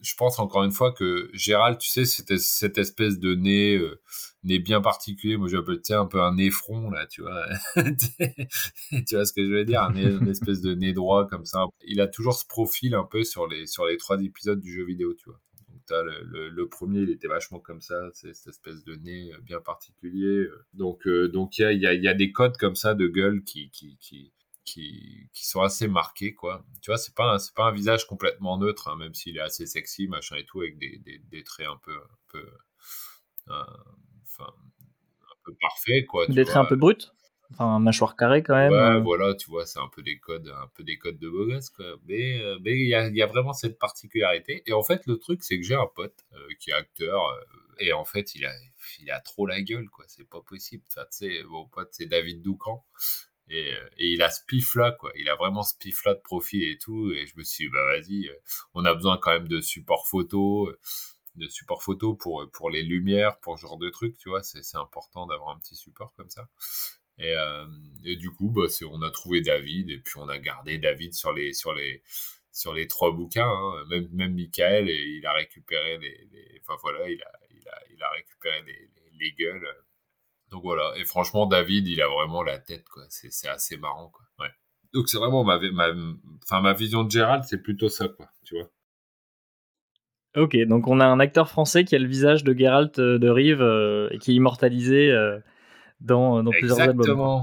Je 0.00 0.14
pense 0.16 0.38
encore 0.38 0.64
une 0.64 0.72
fois 0.72 0.92
que 0.92 1.28
Geralt, 1.34 1.78
tu 1.78 1.90
sais, 1.90 2.06
c'était 2.06 2.38
cette 2.38 2.78
espèce 2.78 3.18
de 3.18 3.34
nez, 3.34 3.76
euh, 3.76 4.00
nez 4.42 4.58
bien 4.58 4.80
particulier. 4.80 5.36
Moi, 5.36 5.48
j'appelle 5.48 5.80
un 5.90 6.06
peu 6.06 6.22
un 6.22 6.34
nez 6.34 6.50
front, 6.50 6.90
là, 6.90 7.06
tu 7.06 7.20
vois. 7.20 7.44
tu 7.76 9.14
vois 9.14 9.26
ce 9.26 9.34
que 9.34 9.44
je 9.44 9.52
veux 9.52 9.66
dire? 9.66 9.82
Un 9.82 9.94
une 9.94 10.28
espèce 10.28 10.62
de 10.62 10.74
nez 10.74 10.94
droit 10.94 11.28
comme 11.28 11.44
ça. 11.44 11.66
Il 11.86 12.00
a 12.00 12.08
toujours 12.08 12.32
ce 12.32 12.46
profil 12.46 12.94
un 12.94 13.04
peu 13.04 13.22
sur 13.22 13.46
les, 13.46 13.66
sur 13.66 13.84
les 13.84 13.98
trois 13.98 14.18
épisodes 14.22 14.60
du 14.60 14.72
jeu 14.72 14.86
vidéo, 14.86 15.12
tu 15.12 15.28
vois. 15.28 15.38
Le, 15.90 16.64
premier, 16.66 17.00
il 17.00 17.10
était 17.10 17.28
vachement 17.28 17.60
comme 17.60 17.80
ça, 17.80 18.10
c'est 18.12 18.34
cette 18.34 18.48
espèce 18.48 18.84
de 18.84 18.94
nez 18.96 19.32
euh, 19.32 19.38
bien 19.40 19.60
particulier. 19.60 20.46
Donc, 20.72 21.06
euh, 21.06 21.28
donc 21.28 21.58
il 21.58 21.62
y 21.80 21.86
a, 21.86 21.94
y 21.94 22.08
a, 22.08 22.14
des 22.14 22.32
codes 22.32 22.56
comme 22.56 22.76
ça 22.76 22.94
de 22.94 23.06
gueule 23.08 23.42
qui, 23.44 23.70
qui, 23.70 23.96
qui, 23.98 24.32
qui, 24.64 25.28
qui 25.32 25.46
sont 25.46 25.62
assez 25.62 25.88
marqués, 25.88 26.34
quoi. 26.34 26.64
Tu 26.82 26.90
vois, 26.90 26.98
c'est 26.98 27.14
pas, 27.14 27.38
c'est 27.38 27.54
pas 27.54 27.64
un 27.64 27.72
visage 27.72 28.06
complètement 28.06 28.58
neutre, 28.58 28.88
hein, 28.88 28.96
même 28.96 29.14
s'il 29.14 29.36
est 29.36 29.40
assez 29.40 29.66
sexy, 29.66 30.08
machin 30.08 30.36
et 30.36 30.44
tout, 30.44 30.60
avec 30.60 30.78
des, 30.78 30.98
des, 30.98 31.18
des 31.18 31.44
traits 31.44 31.66
un 31.66 31.78
peu, 31.82 31.94
un 31.96 32.18
peu, 32.28 32.46
euh, 33.48 33.64
un 34.40 35.36
peu 35.44 35.54
parfaits, 35.60 36.06
quoi. 36.06 36.26
Des 36.26 36.44
traits 36.44 36.56
un 36.56 36.64
peu 36.64 36.76
bruts? 36.76 37.10
Enfin, 37.52 37.80
mâchoire 37.80 38.16
carrée 38.16 38.42
quand 38.42 38.54
même. 38.54 38.72
Ouais, 38.72 38.78
euh. 38.78 39.00
voilà, 39.00 39.34
tu 39.34 39.50
vois, 39.50 39.66
c'est 39.66 39.80
un 39.80 39.88
peu 39.88 40.02
des 40.02 40.18
codes, 40.18 40.48
un 40.48 40.68
peu 40.74 40.84
des 40.84 40.98
codes 40.98 41.18
de 41.18 41.28
beau 41.28 41.46
gosse, 41.46 41.70
quoi. 41.70 41.96
Mais 42.06 42.40
euh, 42.40 42.58
mais 42.62 42.72
il 42.72 42.86
y 42.86 42.94
a, 42.94 43.08
y 43.08 43.22
a, 43.22 43.26
vraiment 43.26 43.52
cette 43.52 43.78
particularité. 43.78 44.62
Et 44.66 44.72
en 44.72 44.82
fait, 44.82 45.06
le 45.06 45.18
truc, 45.18 45.42
c'est 45.42 45.58
que 45.58 45.64
j'ai 45.64 45.74
un 45.74 45.88
pote 45.94 46.24
euh, 46.34 46.48
qui 46.60 46.70
est 46.70 46.74
acteur 46.74 47.20
et 47.78 47.92
en 47.92 48.04
fait, 48.04 48.34
il 48.34 48.44
a, 48.44 48.52
il 49.00 49.10
a 49.10 49.20
trop 49.20 49.46
la 49.46 49.62
gueule, 49.62 49.88
quoi. 49.88 50.04
C'est 50.06 50.28
pas 50.28 50.42
possible. 50.42 50.84
Enfin, 50.90 51.06
tu 51.10 51.26
sais, 51.26 51.42
mon 51.48 51.66
pote, 51.66 51.88
c'est 51.92 52.06
David 52.06 52.42
Doucan. 52.42 52.84
Et, 53.48 53.70
et, 53.98 54.12
il 54.12 54.22
a 54.22 54.30
ce 54.30 54.44
pif-là, 54.46 54.92
quoi. 54.92 55.10
Il 55.16 55.28
a 55.28 55.34
vraiment 55.34 55.62
ce 55.62 55.74
pif-là 55.76 56.14
de 56.14 56.20
profil 56.20 56.62
et 56.62 56.78
tout. 56.78 57.10
Et 57.12 57.26
je 57.26 57.34
me 57.36 57.42
suis 57.42 57.66
dit, 57.66 57.70
bah 57.70 57.84
vas-y, 57.84 58.30
on 58.74 58.84
a 58.84 58.94
besoin 58.94 59.18
quand 59.18 59.32
même 59.32 59.48
de 59.48 59.60
support 59.60 60.06
photo, 60.06 60.70
de 61.36 61.48
support 61.48 61.82
photo 61.82 62.14
pour, 62.14 62.48
pour 62.52 62.70
les 62.70 62.82
lumières, 62.82 63.38
pour 63.40 63.58
ce 63.58 63.62
genre 63.62 63.78
de 63.78 63.88
trucs, 63.88 64.16
tu 64.18 64.28
vois. 64.28 64.42
C'est 64.42 64.76
important 64.76 65.26
d'avoir 65.26 65.50
un 65.50 65.58
petit 65.58 65.76
support 65.76 66.12
comme 66.16 66.30
ça. 66.30 66.48
Et, 67.20 67.36
euh, 67.36 67.66
et 68.04 68.16
du 68.16 68.30
coup, 68.30 68.50
bah, 68.50 68.66
on 68.90 69.02
a 69.02 69.10
trouvé 69.10 69.42
David 69.42 69.90
et 69.90 69.98
puis 69.98 70.14
on 70.16 70.28
a 70.28 70.38
gardé 70.38 70.78
David 70.78 71.12
sur 71.12 71.32
les, 71.32 71.52
sur 71.52 71.74
les, 71.74 72.02
sur 72.50 72.72
les 72.72 72.88
trois 72.88 73.12
bouquins. 73.12 73.48
Hein. 73.48 73.84
Même, 73.90 74.08
même 74.12 74.34
Michael, 74.34 74.88
et 74.88 75.04
il 75.18 75.26
a 75.26 75.32
récupéré 75.32 75.98
les, 75.98 76.62
enfin 76.62 76.78
voilà, 76.82 77.08
il 77.10 77.22
a, 77.22 77.32
il 77.50 77.68
a, 77.68 77.78
il 77.94 78.02
a 78.02 78.10
récupéré 78.10 78.62
les, 78.66 78.90
les, 79.18 79.32
gueules. 79.32 79.68
Donc 80.50 80.62
voilà. 80.62 80.94
Et 80.96 81.04
franchement, 81.04 81.46
David, 81.46 81.86
il 81.86 82.00
a 82.00 82.08
vraiment 82.08 82.42
la 82.42 82.58
tête, 82.58 82.88
quoi. 82.88 83.04
C'est 83.08 83.48
assez 83.48 83.76
marrant, 83.76 84.08
quoi. 84.08 84.24
Donc 84.92 85.08
c'est 85.08 85.18
vraiment 85.18 85.44
ma, 85.44 85.60
ma, 85.70 85.90
enfin, 86.42 86.60
ma 86.60 86.72
vision 86.72 87.04
de 87.04 87.10
Gérald, 87.12 87.44
c'est 87.44 87.62
plutôt 87.62 87.88
ça, 87.88 88.08
quoi. 88.08 88.28
Tu 88.44 88.56
vois. 88.56 88.68
Ok, 90.36 90.56
donc 90.66 90.86
on 90.86 91.00
a 91.00 91.06
un 91.06 91.20
acteur 91.20 91.48
français 91.48 91.84
qui 91.84 91.94
a 91.96 91.98
le 91.98 92.06
visage 92.06 92.44
de 92.44 92.56
Geralt 92.56 92.98
euh, 92.98 93.18
de 93.18 93.28
Rive 93.28 93.62
euh, 93.62 94.08
et 94.10 94.18
qui 94.18 94.30
est 94.30 94.34
immortalisé 94.34 95.12
dans, 96.00 96.42
dans 96.42 96.50
plusieurs 96.50 96.80
albums. 96.80 97.42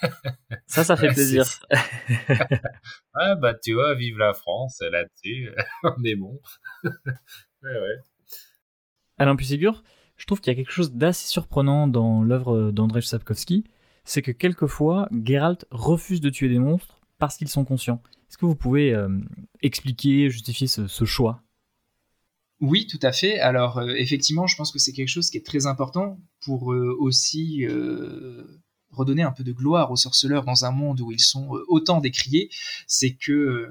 Ça, 0.66 0.84
ça 0.84 0.96
fait 0.96 1.08
plaisir. 1.08 1.44
ah 3.14 3.34
bah 3.34 3.54
tu 3.54 3.74
vois, 3.74 3.94
vive 3.94 4.16
la 4.16 4.32
France 4.32 4.80
là-dessus, 4.80 5.50
on 5.82 6.04
est 6.04 6.14
bon. 6.14 6.40
ouais, 6.84 6.90
ouais. 7.62 7.96
Alain 9.18 9.34
Pussigur, 9.34 9.82
je 10.16 10.26
trouve 10.26 10.40
qu'il 10.40 10.52
y 10.52 10.56
a 10.56 10.56
quelque 10.56 10.72
chose 10.72 10.92
d'assez 10.92 11.26
surprenant 11.26 11.88
dans 11.88 12.22
l'œuvre 12.22 12.70
d'Andrzej 12.70 13.06
Sapkowski, 13.06 13.64
c'est 14.04 14.22
que 14.22 14.30
quelquefois, 14.30 15.08
Geralt 15.24 15.66
refuse 15.70 16.20
de 16.20 16.30
tuer 16.30 16.48
des 16.48 16.60
monstres 16.60 17.00
parce 17.18 17.36
qu'ils 17.36 17.48
sont 17.48 17.64
conscients. 17.64 18.00
Est-ce 18.28 18.38
que 18.38 18.46
vous 18.46 18.54
pouvez 18.54 18.94
euh, 18.94 19.08
expliquer, 19.62 20.30
justifier 20.30 20.66
ce, 20.66 20.86
ce 20.86 21.04
choix? 21.04 21.42
Oui, 22.60 22.86
tout 22.86 22.98
à 23.02 23.12
fait. 23.12 23.38
Alors 23.38 23.78
euh, 23.78 23.94
effectivement, 23.96 24.46
je 24.46 24.56
pense 24.56 24.72
que 24.72 24.78
c'est 24.78 24.92
quelque 24.92 25.08
chose 25.08 25.30
qui 25.30 25.38
est 25.38 25.46
très 25.46 25.66
important 25.66 26.18
pour 26.48 26.72
euh, 26.72 26.96
aussi 26.98 27.66
euh, 27.66 28.42
redonner 28.90 29.22
un 29.22 29.32
peu 29.32 29.44
de 29.44 29.52
gloire 29.52 29.90
aux 29.90 29.96
sorceleurs 29.96 30.44
dans 30.44 30.64
un 30.64 30.70
monde 30.70 31.02
où 31.02 31.12
ils 31.12 31.20
sont 31.20 31.50
autant 31.68 32.00
décriés. 32.00 32.48
C'est 32.86 33.12
que 33.12 33.68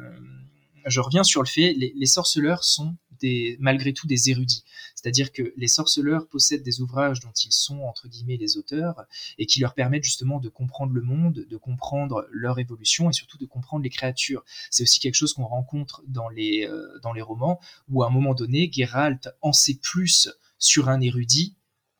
je 0.85 0.99
reviens 0.99 1.23
sur 1.23 1.41
le 1.41 1.47
fait, 1.47 1.73
les, 1.73 1.91
les 1.95 2.05
sorceleurs 2.05 2.63
sont 2.63 2.95
des, 3.19 3.57
malgré 3.59 3.93
tout 3.93 4.05
des 4.05 4.29
érudits. 4.29 4.63
C'est-à-dire 4.93 5.31
que 5.31 5.55
les 5.57 5.67
sorceleurs 5.67 6.27
possèdent 6.27 6.61
des 6.61 6.79
ouvrages 6.81 7.19
dont 7.19 7.31
ils 7.31 7.51
sont, 7.51 7.79
entre 7.79 8.07
guillemets, 8.07 8.37
les 8.37 8.57
auteurs, 8.57 9.05
et 9.39 9.47
qui 9.47 9.59
leur 9.59 9.73
permettent 9.73 10.03
justement 10.03 10.39
de 10.39 10.49
comprendre 10.49 10.93
le 10.93 11.01
monde, 11.01 11.47
de 11.49 11.57
comprendre 11.57 12.27
leur 12.31 12.59
évolution, 12.59 13.09
et 13.09 13.13
surtout 13.13 13.39
de 13.39 13.47
comprendre 13.47 13.83
les 13.83 13.89
créatures. 13.89 14.45
C'est 14.69 14.83
aussi 14.83 14.99
quelque 14.99 15.15
chose 15.15 15.33
qu'on 15.33 15.47
rencontre 15.47 16.03
dans 16.07 16.29
les, 16.29 16.67
euh, 16.67 16.99
dans 17.01 17.13
les 17.13 17.23
romans, 17.23 17.59
où 17.89 18.03
à 18.03 18.07
un 18.07 18.11
moment 18.11 18.35
donné, 18.35 18.69
Geralt 18.71 19.29
en 19.41 19.51
sait 19.51 19.79
plus 19.81 20.29
sur 20.59 20.89
un 20.89 21.01
érudit 21.01 21.55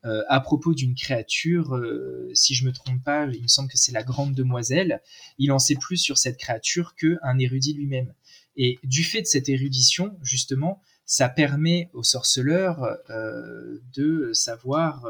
euh, 0.06 0.24
à 0.30 0.39
propos 0.39 0.74
d'une 0.74 0.95
créature, 0.95 1.76
euh, 1.76 2.30
si 2.34 2.54
je 2.54 2.66
me 2.66 2.72
trompe 2.72 3.04
pas, 3.04 3.26
il 3.26 3.41
me 3.41 3.48
semble 3.48 3.70
que 3.70 3.78
c'est 3.78 3.91
la 3.91 4.04
grande 4.04 4.34
demoiselle, 4.34 5.02
il 5.38 5.52
en 5.52 5.60
sait 5.60 5.76
plus 5.76 5.98
sur 5.98 6.18
cette 6.18 6.38
créature 6.38 6.95
qu'un 6.95 7.38
érudit 7.39 7.74
lui-même. 7.74 8.14
Et 8.56 8.80
du 8.84 9.04
fait 9.04 9.22
de 9.22 9.28
cette 9.28 9.50
érudition, 9.50 10.18
justement, 10.22 10.82
ça 11.06 11.30
permet 11.30 11.89
aux 11.93 12.04
sorceleurs 12.04 12.84
euh, 13.10 13.80
de 13.93 14.32
savoir 14.34 15.08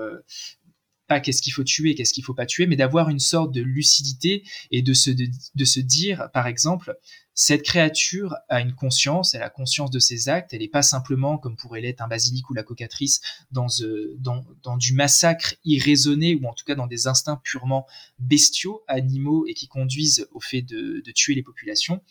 pas 1.08 1.20
qu'est-ce 1.20 1.42
qu'il 1.42 1.54
faut 1.54 1.64
tuer, 1.64 1.96
qu'est-ce 1.96 2.14
qu'il 2.14 2.24
faut 2.24 2.34
pas 2.34 2.46
tuer, 2.46 2.68
mais 2.68 2.76
d'avoir 2.76 3.10
une 3.10 3.20
sorte 3.20 3.54
de 3.54 3.62
lucidité 3.62 4.44
et 4.72 4.82
de 4.82 4.94
se, 4.94 5.10
de, 5.10 5.66
se 5.66 5.80
dire, 5.80 6.30
par 6.34 6.48
exemple, 6.48 6.98
cette 7.40 7.62
créature 7.62 8.36
a 8.50 8.62
une 8.62 8.74
conscience, 8.74 9.36
elle 9.36 9.44
a 9.44 9.52
conscience 9.52 9.92
de 9.92 10.00
ses 10.00 10.28
actes, 10.28 10.56
elle 10.56 10.62
n'est 10.62 10.68
pas 10.68 10.82
simplement, 10.82 11.38
comme 11.38 11.56
pourrait 11.56 11.82
l'être 11.82 12.02
un 12.02 12.08
basilic 12.08 12.50
ou 12.50 12.56
la 12.56 12.64
cocatrice, 12.64 13.22
dans, 13.52 13.68
euh, 13.82 14.18
dans, 14.18 14.78
du 14.78 14.94
massacre 14.94 15.54
irraisonné, 15.64 16.34
ou 16.34 16.48
en 16.48 16.54
tout 16.56 16.66
cas 16.66 16.74
dans 16.74 16.88
des 16.88 17.06
instincts 17.06 17.40
purement 17.44 17.86
bestiaux, 18.18 18.84
animaux, 18.88 19.46
et 19.46 19.54
qui 19.54 19.68
conduisent 19.68 20.28
au 20.32 20.40
fait 20.40 20.64
de, 20.64 21.04
tuer 21.14 21.36
les 21.36 21.44
populations. 21.44 22.02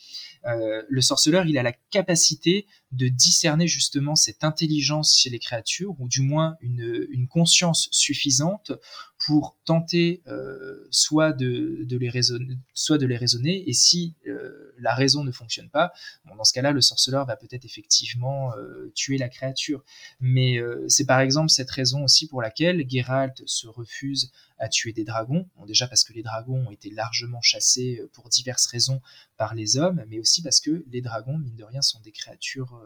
Euh, 0.44 0.84
le 0.88 1.00
sorceleur, 1.00 1.44
il 1.46 1.58
a 1.58 1.64
la 1.64 1.72
capacité 1.72 2.68
de 2.92 3.08
discerner 3.08 3.66
justement 3.66 4.14
cette 4.14 4.44
intelligence 4.44 5.18
chez 5.18 5.28
les 5.28 5.40
créatures, 5.40 5.96
ou 5.98 6.06
du 6.06 6.22
moins 6.22 6.56
une 6.60 7.26
conscience 7.26 7.88
suffisante 7.90 8.70
pour 9.24 9.56
tenter 9.64 10.22
euh, 10.26 10.86
soit, 10.90 11.32
de, 11.32 11.86
les 11.88 12.08
raisonner, 12.08 13.68
et 13.68 13.72
si 13.72 14.14
euh, 14.26 14.74
la 14.78 14.94
raison 14.94 15.24
ne 15.24 15.32
fonctionne 15.32 15.70
pas, 15.70 15.92
dans 16.24 16.44
ce 16.44 16.52
cas-là, 16.52 16.72
le 16.72 16.80
sorceleur 16.80 17.24
va 17.24 17.36
peut-être 17.36 17.64
effectivement 17.64 18.54
euh, 18.56 18.92
tuer 18.94 19.16
la 19.16 19.28
créature. 19.28 19.82
Mais 20.20 20.58
c'est 20.88 21.06
par 21.06 21.20
exemple 21.20 21.50
cette 21.50 21.70
raison 21.70 22.04
aussi 22.04 22.28
pour 22.28 22.42
laquelle 22.42 22.84
Geralt 22.88 23.42
se 23.46 23.66
refuse 23.66 24.32
à 24.58 24.68
tuer 24.68 24.92
des 24.92 25.04
dragons. 25.04 25.48
Déjà 25.66 25.88
parce 25.88 26.04
que 26.04 26.12
les 26.12 26.22
dragons 26.22 26.66
ont 26.66 26.70
été 26.70 26.90
largement 26.90 27.40
chassés 27.40 28.02
pour 28.12 28.28
diverses 28.28 28.66
raisons 28.66 29.00
par 29.36 29.54
les 29.54 29.76
hommes, 29.76 30.04
mais 30.08 30.18
aussi 30.18 30.42
parce 30.42 30.60
que 30.60 30.84
les 30.90 31.00
dragons, 31.00 31.38
mine 31.38 31.56
de 31.56 31.64
rien, 31.64 31.82
sont 31.82 32.00
des 32.00 32.12
créatures 32.12 32.80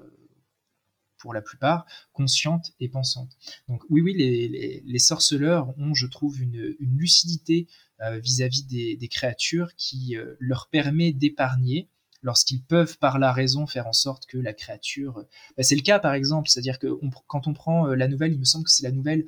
pour 1.20 1.32
la 1.32 1.42
plupart, 1.42 1.86
conscientes 2.12 2.72
et 2.80 2.88
pensantes. 2.88 3.36
Donc 3.68 3.82
oui, 3.88 4.00
oui, 4.00 4.14
les, 4.16 4.98
sorceleurs 4.98 5.78
ont, 5.78 5.94
je 5.94 6.06
trouve, 6.06 6.42
une, 6.42 6.74
lucidité 6.80 7.68
euh, 8.00 8.18
vis-à-vis 8.18 8.64
des, 8.64 9.08
créatures 9.08 9.74
qui 9.76 10.16
euh, 10.16 10.34
leur 10.40 10.68
permet 10.68 11.12
d'épargner 11.12 11.88
lorsqu'ils 12.22 12.62
peuvent 12.62 12.98
par 12.98 13.18
la 13.18 13.32
raison 13.32 13.66
faire 13.66 13.86
en 13.86 13.92
sorte 13.92 14.26
que 14.26 14.38
la 14.38 14.52
créature... 14.52 15.24
Bah, 15.56 15.62
c'est 15.62 15.76
le 15.76 15.82
cas 15.82 15.98
par 15.98 16.14
exemple, 16.14 16.48
c'est-à-dire 16.48 16.78
que 16.78 16.88
quand 17.26 17.46
on 17.46 17.54
prend 17.54 17.88
euh, 17.88 17.94
la 17.94 18.08
nouvelle, 18.08 18.32
il 18.32 18.38
me 18.38 18.44
semble 18.44 18.64
que 18.64 18.70
c'est 18.70 18.82
la 18.82 18.92
nouvelle 18.92 19.26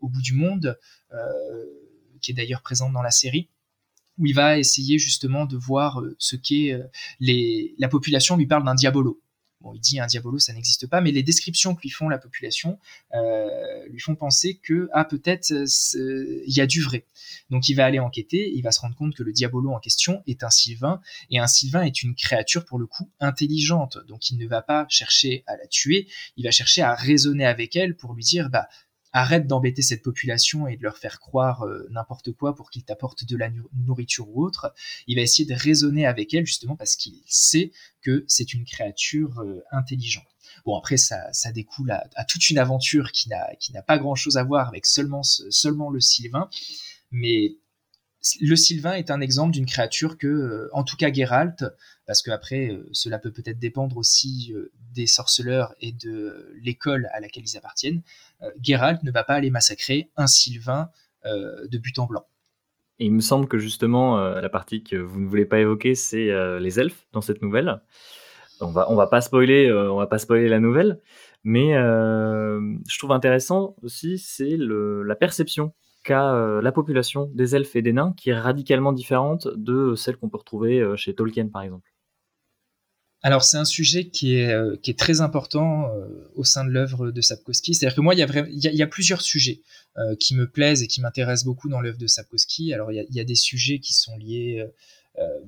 au 0.00 0.08
bout 0.08 0.22
du 0.22 0.32
monde, 0.32 0.78
qui 2.20 2.32
est 2.32 2.34
d'ailleurs 2.34 2.62
présente 2.62 2.92
dans 2.92 3.02
la 3.02 3.10
série, 3.10 3.48
où 4.18 4.26
il 4.26 4.34
va 4.34 4.58
essayer 4.58 4.98
justement 4.98 5.46
de 5.46 5.56
voir 5.56 6.02
ce 6.18 6.34
qu'est 6.36 6.78
les... 7.20 7.74
la 7.78 7.88
population 7.88 8.36
lui 8.36 8.46
parle 8.46 8.64
d'un 8.64 8.74
diabolo. 8.74 9.22
Bon, 9.60 9.74
il 9.74 9.80
dit 9.80 9.98
un 9.98 10.06
diabolo, 10.06 10.38
ça 10.38 10.52
n'existe 10.52 10.86
pas, 10.86 11.00
mais 11.00 11.10
les 11.10 11.24
descriptions 11.24 11.74
que 11.74 11.82
lui 11.82 11.90
font 11.90 12.08
la 12.08 12.18
population 12.18 12.78
euh, 13.14 13.86
lui 13.88 13.98
font 13.98 14.14
penser 14.14 14.60
que 14.62 14.88
ah 14.92 15.04
peut-être 15.04 15.50
euh, 15.52 16.42
il 16.46 16.56
y 16.56 16.60
a 16.60 16.66
du 16.66 16.80
vrai. 16.80 17.06
Donc 17.50 17.68
il 17.68 17.74
va 17.74 17.84
aller 17.84 17.98
enquêter, 17.98 18.52
il 18.54 18.62
va 18.62 18.70
se 18.70 18.80
rendre 18.80 18.94
compte 18.94 19.16
que 19.16 19.24
le 19.24 19.32
diabolo 19.32 19.72
en 19.72 19.80
question 19.80 20.22
est 20.28 20.44
un 20.44 20.50
sylvain 20.50 21.00
et 21.30 21.40
un 21.40 21.48
sylvain 21.48 21.82
est 21.82 22.04
une 22.04 22.14
créature 22.14 22.64
pour 22.64 22.78
le 22.78 22.86
coup 22.86 23.10
intelligente. 23.18 23.98
Donc 24.06 24.30
il 24.30 24.38
ne 24.38 24.46
va 24.46 24.62
pas 24.62 24.86
chercher 24.88 25.42
à 25.48 25.56
la 25.56 25.66
tuer, 25.66 26.06
il 26.36 26.44
va 26.44 26.52
chercher 26.52 26.82
à 26.82 26.94
raisonner 26.94 27.44
avec 27.44 27.74
elle 27.74 27.96
pour 27.96 28.14
lui 28.14 28.22
dire 28.22 28.50
bah 28.50 28.68
arrête 29.18 29.46
d'embêter 29.46 29.82
cette 29.82 30.02
population 30.02 30.66
et 30.68 30.76
de 30.76 30.82
leur 30.82 30.96
faire 30.96 31.18
croire 31.18 31.62
euh, 31.62 31.86
n'importe 31.90 32.32
quoi 32.32 32.54
pour 32.54 32.70
qu'ils 32.70 32.84
t'apportent 32.84 33.24
de 33.24 33.36
la 33.36 33.50
nourriture 33.74 34.28
ou 34.28 34.44
autre. 34.44 34.72
Il 35.06 35.16
va 35.16 35.22
essayer 35.22 35.46
de 35.46 35.54
raisonner 35.54 36.06
avec 36.06 36.32
elle 36.34 36.46
justement 36.46 36.76
parce 36.76 36.96
qu'il 36.96 37.20
sait 37.26 37.72
que 38.00 38.24
c'est 38.28 38.54
une 38.54 38.64
créature 38.64 39.40
euh, 39.40 39.62
intelligente. 39.72 40.26
Bon 40.64 40.76
après 40.76 40.96
ça, 40.96 41.32
ça 41.32 41.52
découle 41.52 41.90
à, 41.90 42.24
toute 42.24 42.48
une 42.50 42.58
aventure 42.58 43.12
qui 43.12 43.28
n'a 43.28 43.82
pas 43.82 43.98
grand 43.98 44.14
chose 44.14 44.36
à 44.36 44.44
voir 44.44 44.68
avec 44.68 44.86
seulement 44.86 45.22
seulement 45.22 45.90
le 45.90 46.00
Sylvain, 46.00 46.48
mais 47.10 47.56
le 48.40 48.56
Sylvain 48.56 48.94
est 48.94 49.10
un 49.10 49.20
exemple 49.20 49.52
d'une 49.52 49.66
créature 49.66 50.18
que, 50.18 50.26
euh, 50.26 50.70
en 50.72 50.84
tout 50.84 50.96
cas 50.96 51.12
Geralt, 51.12 51.64
parce 52.06 52.22
que 52.22 52.30
après 52.30 52.78
cela 52.92 53.18
peut 53.18 53.32
peut-être 53.32 53.58
dépendre 53.58 53.96
aussi 53.96 54.52
des 54.92 55.06
sorceleurs 55.06 55.74
et 55.80 55.92
de 55.92 56.52
l'école 56.62 57.08
à 57.12 57.20
laquelle 57.20 57.44
ils 57.44 57.56
appartiennent, 57.56 58.02
euh, 58.42 58.50
Geralt 58.62 59.02
ne 59.02 59.10
va 59.10 59.24
pas 59.24 59.34
aller 59.34 59.50
massacrer 59.50 60.10
un 60.16 60.26
Sylvain 60.26 60.90
euh, 61.26 61.66
de 61.68 61.78
but 61.78 61.98
en 61.98 62.06
blanc. 62.06 62.26
Et 62.98 63.06
il 63.06 63.12
me 63.12 63.20
semble 63.20 63.46
que 63.46 63.58
justement, 63.58 64.18
euh, 64.18 64.40
la 64.40 64.48
partie 64.48 64.82
que 64.82 64.96
vous 64.96 65.20
ne 65.20 65.28
voulez 65.28 65.44
pas 65.44 65.60
évoquer, 65.60 65.94
c'est 65.94 66.30
les 66.58 66.80
elfes 66.80 67.06
dans 67.12 67.20
cette 67.20 67.42
nouvelle. 67.42 67.80
On 68.60 68.72
va, 68.72 68.90
on 68.90 68.96
va 68.96 69.06
pas 69.06 69.20
spoiler, 69.20 69.72
on 69.72 69.96
va 69.96 70.08
pas 70.08 70.18
spoiler 70.18 70.48
la 70.48 70.58
nouvelle, 70.58 71.00
mais 71.44 71.74
je 71.74 72.98
trouve 72.98 73.12
intéressant 73.12 73.76
aussi, 73.82 74.18
c'est 74.18 74.56
la 74.58 75.14
perception 75.14 75.74
qu'a 76.02 76.60
la 76.60 76.72
population 76.72 77.30
des 77.34 77.54
elfes 77.54 77.76
et 77.76 77.82
des 77.82 77.92
nains, 77.92 78.14
qui 78.16 78.30
est 78.30 78.38
radicalement 78.38 78.92
différente 78.92 79.46
de 79.54 79.94
celle 79.94 80.16
qu'on 80.16 80.28
peut 80.28 80.38
retrouver 80.38 80.84
chez 80.96 81.14
Tolkien, 81.14 81.46
par 81.46 81.62
exemple. 81.62 81.88
Alors 83.22 83.42
c'est 83.42 83.56
un 83.56 83.64
sujet 83.64 84.08
qui 84.08 84.36
est, 84.36 84.52
euh, 84.52 84.76
très 84.96 85.20
important 85.20 85.90
euh, 85.92 86.30
au 86.36 86.44
sein 86.44 86.64
de 86.64 86.70
l'œuvre 86.70 87.10
de 87.10 87.20
Sapkowski. 87.20 87.74
C'est-à-dire 87.74 87.96
que 87.96 88.00
moi, 88.00 88.14
il 88.14 88.20
y, 88.20 88.82
a 88.82 88.86
plusieurs 88.86 89.22
sujets 89.22 89.60
euh, 89.96 90.14
qui 90.16 90.36
me 90.36 90.48
plaisent 90.48 90.82
et 90.82 90.86
qui 90.86 91.00
m'intéressent 91.00 91.44
beaucoup 91.44 91.68
dans 91.68 91.80
l'œuvre 91.80 91.98
de 91.98 92.06
Sapkowski. 92.06 92.72
Alors 92.72 92.92
il 92.92 93.06
y, 93.10 93.20
a, 93.20 93.24
des 93.24 93.34
sujets 93.34 93.80
qui 93.80 93.94
sont 93.94 94.16
liés 94.16 94.64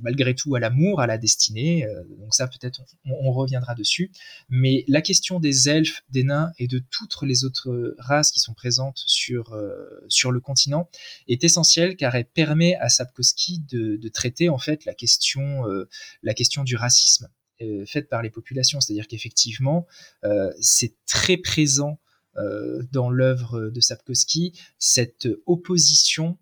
malgré 0.01 0.35
tout 0.35 0.57
à 0.57 0.61
l'amour, 0.61 1.01
à 1.01 1.07
la 1.07 1.16
destinée. 1.16 1.87
donc 2.18 2.35
ça, 2.35 2.49
peut-être, 2.49 2.83
on, 3.05 3.31
reviendra 3.31 3.77
dessus. 3.77 4.11
Mais 4.49 4.85
la 4.89 5.01
question 5.01 5.39
des 5.39 5.68
elfes, 5.68 6.03
des 6.11 6.25
nains 6.25 6.51
et 6.59 6.66
de 6.66 6.83
toutes 6.91 7.23
les 7.23 7.45
autres 7.45 7.95
races 7.99 8.33
qui 8.33 8.41
sont 8.41 8.53
présentes 8.53 9.01
sur, 9.07 9.55
le 9.55 10.41
continent 10.41 10.91
est 11.29 11.45
essentielle 11.45 11.95
car 11.95 12.16
elle 12.16 12.25
permet 12.27 12.75
à 12.77 12.89
Sapkowski 12.89 13.62
de, 13.71 14.09
traiter 14.09 14.49
en 14.49 14.59
fait 14.59 14.85
la 14.85 14.95
question 14.95 15.64
du 16.64 16.75
racisme. 16.75 17.29
Euh, 17.63 17.85
faite 17.85 18.09
par 18.09 18.23
les 18.23 18.31
populations. 18.31 18.81
C'est-à-dire 18.81 19.07
qu'effectivement, 19.07 19.87
euh, 20.25 20.51
c'est 20.61 20.95
très 21.07 21.37
présent 21.37 22.01
euh, 22.37 22.83
dans 22.91 23.11
l'œuvre 23.11 23.69
de 23.69 23.81
Sapkowski, 23.81 24.59
cette 24.79 25.29
opposition 25.47 26.39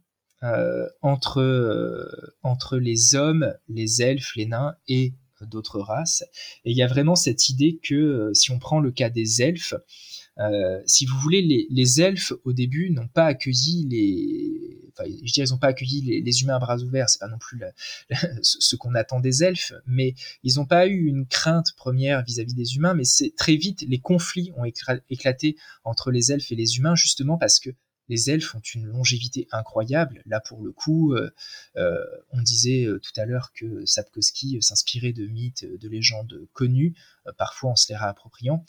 entre, 1.02 2.30
entre 2.44 2.76
les 2.76 3.16
hommes, 3.16 3.52
les 3.68 4.02
elfes, 4.02 4.36
les 4.36 4.46
nains 4.46 4.76
et 4.86 5.14
d'autres 5.40 5.80
races. 5.80 6.22
Et 6.64 6.70
il 6.70 6.76
y 6.76 6.82
a 6.82 6.86
vraiment 6.86 7.16
cette 7.16 7.48
idée 7.48 7.80
que 7.82 8.30
si 8.34 8.52
on 8.52 8.60
prend 8.60 8.78
le 8.78 8.92
cas 8.92 9.10
des 9.10 9.42
elfes, 9.42 9.74
si 10.86 11.06
vous 11.06 11.18
voulez, 11.18 11.42
les, 11.42 11.66
les 11.70 12.00
elfes 12.00 12.32
au 12.44 12.52
début 12.52 12.90
n'ont 12.90 13.08
pas 13.08 13.26
accueilli 13.26 13.86
les, 13.88 14.78
je 15.06 15.32
dirais, 15.32 15.46
ils 15.46 15.52
n'ont 15.52 15.58
pas 15.58 15.68
accueilli 15.68 16.22
les, 16.22 16.42
humains 16.42 16.56
à 16.56 16.58
bras 16.58 16.78
ouverts, 16.78 17.08
c'est 17.08 17.18
pas 17.18 17.28
non 17.28 17.38
plus 17.38 17.60
ce 18.42 18.76
qu'on 18.76 18.94
attend 18.94 19.20
des 19.20 19.44
elfes, 19.44 19.72
mais 19.86 20.14
ils 20.42 20.56
n'ont 20.56 20.66
pas 20.66 20.86
eu 20.86 21.06
une 21.06 21.26
crainte 21.26 21.72
première 21.76 22.22
vis-à-vis 22.24 22.54
des 22.54 22.76
humains, 22.76 22.94
mais 22.94 23.04
c'est 23.04 23.34
très 23.36 23.56
vite, 23.56 23.84
les 23.86 23.98
conflits 23.98 24.52
ont 24.56 24.64
éclaté 24.64 25.56
entre 25.84 26.10
les 26.10 26.32
elfes 26.32 26.50
et 26.52 26.56
les 26.56 26.76
humains, 26.78 26.94
justement 26.94 27.38
parce 27.38 27.58
que 27.58 27.70
les 28.08 28.30
elfes 28.30 28.54
ont 28.54 28.60
une 28.60 28.86
longévité 28.86 29.48
incroyable. 29.52 30.22
Là, 30.26 30.40
pour 30.40 30.62
le 30.62 30.72
coup, 30.72 31.14
euh, 31.14 31.30
euh, 31.76 32.04
on 32.30 32.40
disait 32.40 32.84
euh, 32.84 32.98
tout 32.98 33.18
à 33.20 33.26
l'heure 33.26 33.52
que 33.52 33.84
Sapkowski 33.84 34.58
s'inspirait 34.62 35.12
de 35.12 35.26
mythes, 35.26 35.64
de 35.64 35.88
légendes 35.88 36.46
connues, 36.52 36.94
parfois 37.36 37.70
en 37.70 37.76
se 37.76 37.92
les 37.92 37.96
réappropriant. 37.96 38.64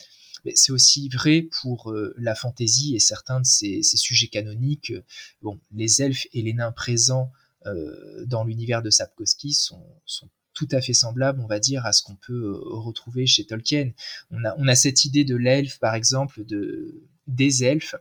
Mais 0.46 0.54
c'est 0.56 0.72
aussi 0.72 1.10
vrai 1.10 1.48
pour 1.62 1.94
la 2.18 2.34
fantaisie 2.34 2.96
et 2.96 3.00
certains 3.00 3.42
de 3.42 3.46
ces, 3.46 3.82
sujets 3.84 4.28
canoniques. 4.28 4.94
Les 5.74 6.02
elfes 6.02 6.28
et 6.34 6.42
les 6.42 6.54
nains 6.54 6.72
présents 6.72 7.32
dans 8.26 8.46
l'univers 8.46 8.82
de 8.82 8.90
Sapkowski 8.90 9.54
sont, 9.54 9.84
tout 10.54 10.68
à 10.72 10.82
fait 10.82 10.94
semblables, 10.94 11.42
on 11.42 11.48
va 11.48 11.60
dire, 11.60 11.86
à 11.86 11.92
ce 11.92 12.04
qu'on 12.04 12.16
peut 12.16 12.58
retrouver 12.64 13.28
chez 13.28 13.46
Tolkien. 13.46 13.92
On 14.32 14.44
a, 14.46 14.56
on 14.58 14.68
a 14.68 14.76
cette 14.76 15.04
idée 15.06 15.26
de 15.26 15.36
l'elfe, 15.36 15.78
par 15.80 15.94
exemple, 15.94 16.46
de, 16.46 17.04
des 17.28 17.64
elfes, 17.64 17.96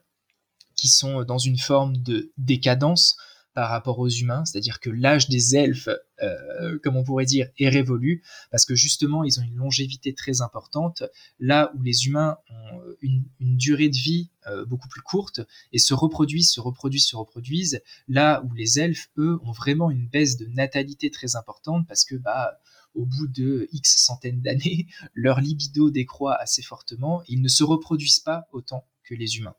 qui 0.78 0.88
sont 0.88 1.24
dans 1.24 1.38
une 1.38 1.58
forme 1.58 1.96
de 1.98 2.32
décadence 2.38 3.16
par 3.52 3.70
rapport 3.70 3.98
aux 3.98 4.08
humains, 4.08 4.44
c'est-à-dire 4.44 4.78
que 4.78 4.88
l'âge 4.88 5.28
des 5.28 5.56
elfes, 5.56 5.88
euh, 6.22 6.78
comme 6.84 6.96
on 6.96 7.02
pourrait 7.02 7.24
dire, 7.24 7.48
est 7.58 7.68
révolu, 7.68 8.22
parce 8.52 8.64
que 8.64 8.76
justement, 8.76 9.24
ils 9.24 9.40
ont 9.40 9.42
une 9.42 9.56
longévité 9.56 10.14
très 10.14 10.42
importante, 10.42 11.02
là 11.40 11.72
où 11.74 11.82
les 11.82 12.06
humains 12.06 12.38
ont 12.50 12.80
une, 13.00 13.24
durée 13.40 13.88
de 13.88 13.96
vie 13.96 14.30
euh, 14.46 14.64
beaucoup 14.64 14.86
plus 14.86 15.00
courte, 15.00 15.40
et 15.72 15.80
se 15.80 15.92
reproduisent, 15.92 16.52
se 16.52 16.60
reproduisent, 16.60 17.08
se 17.08 17.16
reproduisent, 17.16 17.82
là 18.06 18.44
où 18.44 18.54
les 18.54 18.78
elfes, 18.78 19.10
eux, 19.18 19.40
ont 19.42 19.50
vraiment 19.50 19.90
une 19.90 20.06
baisse 20.06 20.36
de 20.36 20.46
natalité 20.46 21.10
très 21.10 21.34
importante, 21.34 21.84
parce 21.88 22.04
que, 22.04 22.14
bah, 22.14 22.60
au 22.94 23.06
bout 23.06 23.26
de 23.26 23.68
X 23.72 23.96
centaines 23.96 24.40
d'années, 24.40 24.86
leur 25.14 25.40
libido 25.40 25.90
décroît 25.90 26.36
assez 26.36 26.62
fortement, 26.62 27.24
ils 27.26 27.42
ne 27.42 27.48
se 27.48 27.64
reproduisent 27.64 28.20
pas 28.20 28.46
autant 28.52 28.86
les 29.16 29.38
humains. 29.38 29.54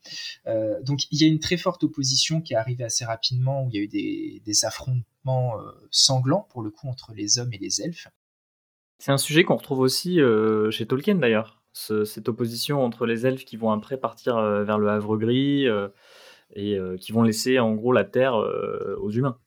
Euh, 0.47 0.81
donc 0.83 1.01
il 1.11 1.21
y 1.21 1.25
a 1.25 1.27
une 1.27 1.39
très 1.39 1.57
forte 1.57 1.83
opposition 1.83 2.41
qui 2.41 2.53
est 2.53 2.57
arrivée 2.57 2.83
assez 2.83 3.05
rapidement, 3.05 3.63
où 3.63 3.69
il 3.69 3.75
y 3.75 3.79
a 3.79 3.81
eu 3.81 3.87
des, 3.87 4.65
affrontements 4.65 5.59
euh, 5.59 5.71
sanglants, 5.91 6.47
pour 6.49 6.61
le 6.61 6.69
coup, 6.69 6.87
entre 6.87 7.13
les 7.13 7.39
hommes 7.39 7.53
et 7.53 7.57
les 7.57 7.81
elfes. 7.81 8.07
C'est 8.97 9.11
un 9.11 9.17
sujet 9.17 9.43
qu'on 9.43 9.55
retrouve 9.55 9.79
aussi 9.79 10.19
euh, 10.19 10.71
chez 10.71 10.85
Tolkien 10.85 11.15
d'ailleurs, 11.15 11.61
cette 11.73 12.27
opposition 12.27 12.83
entre 12.83 13.05
les 13.05 13.25
elfes 13.25 13.45
qui 13.45 13.55
vont 13.55 13.71
après 13.71 13.97
partir 13.97 14.35
vers 14.35 14.77
le 14.77 14.89
Havre 14.89 15.17
Gris 15.17 15.65
et 16.55 16.77
qui 16.99 17.11
vont 17.13 17.23
laisser 17.23 17.59
en 17.59 17.73
gros 17.73 17.93
la 17.93 18.03
Terre 18.03 18.33
aux 18.33 19.11
humains. 19.11 19.39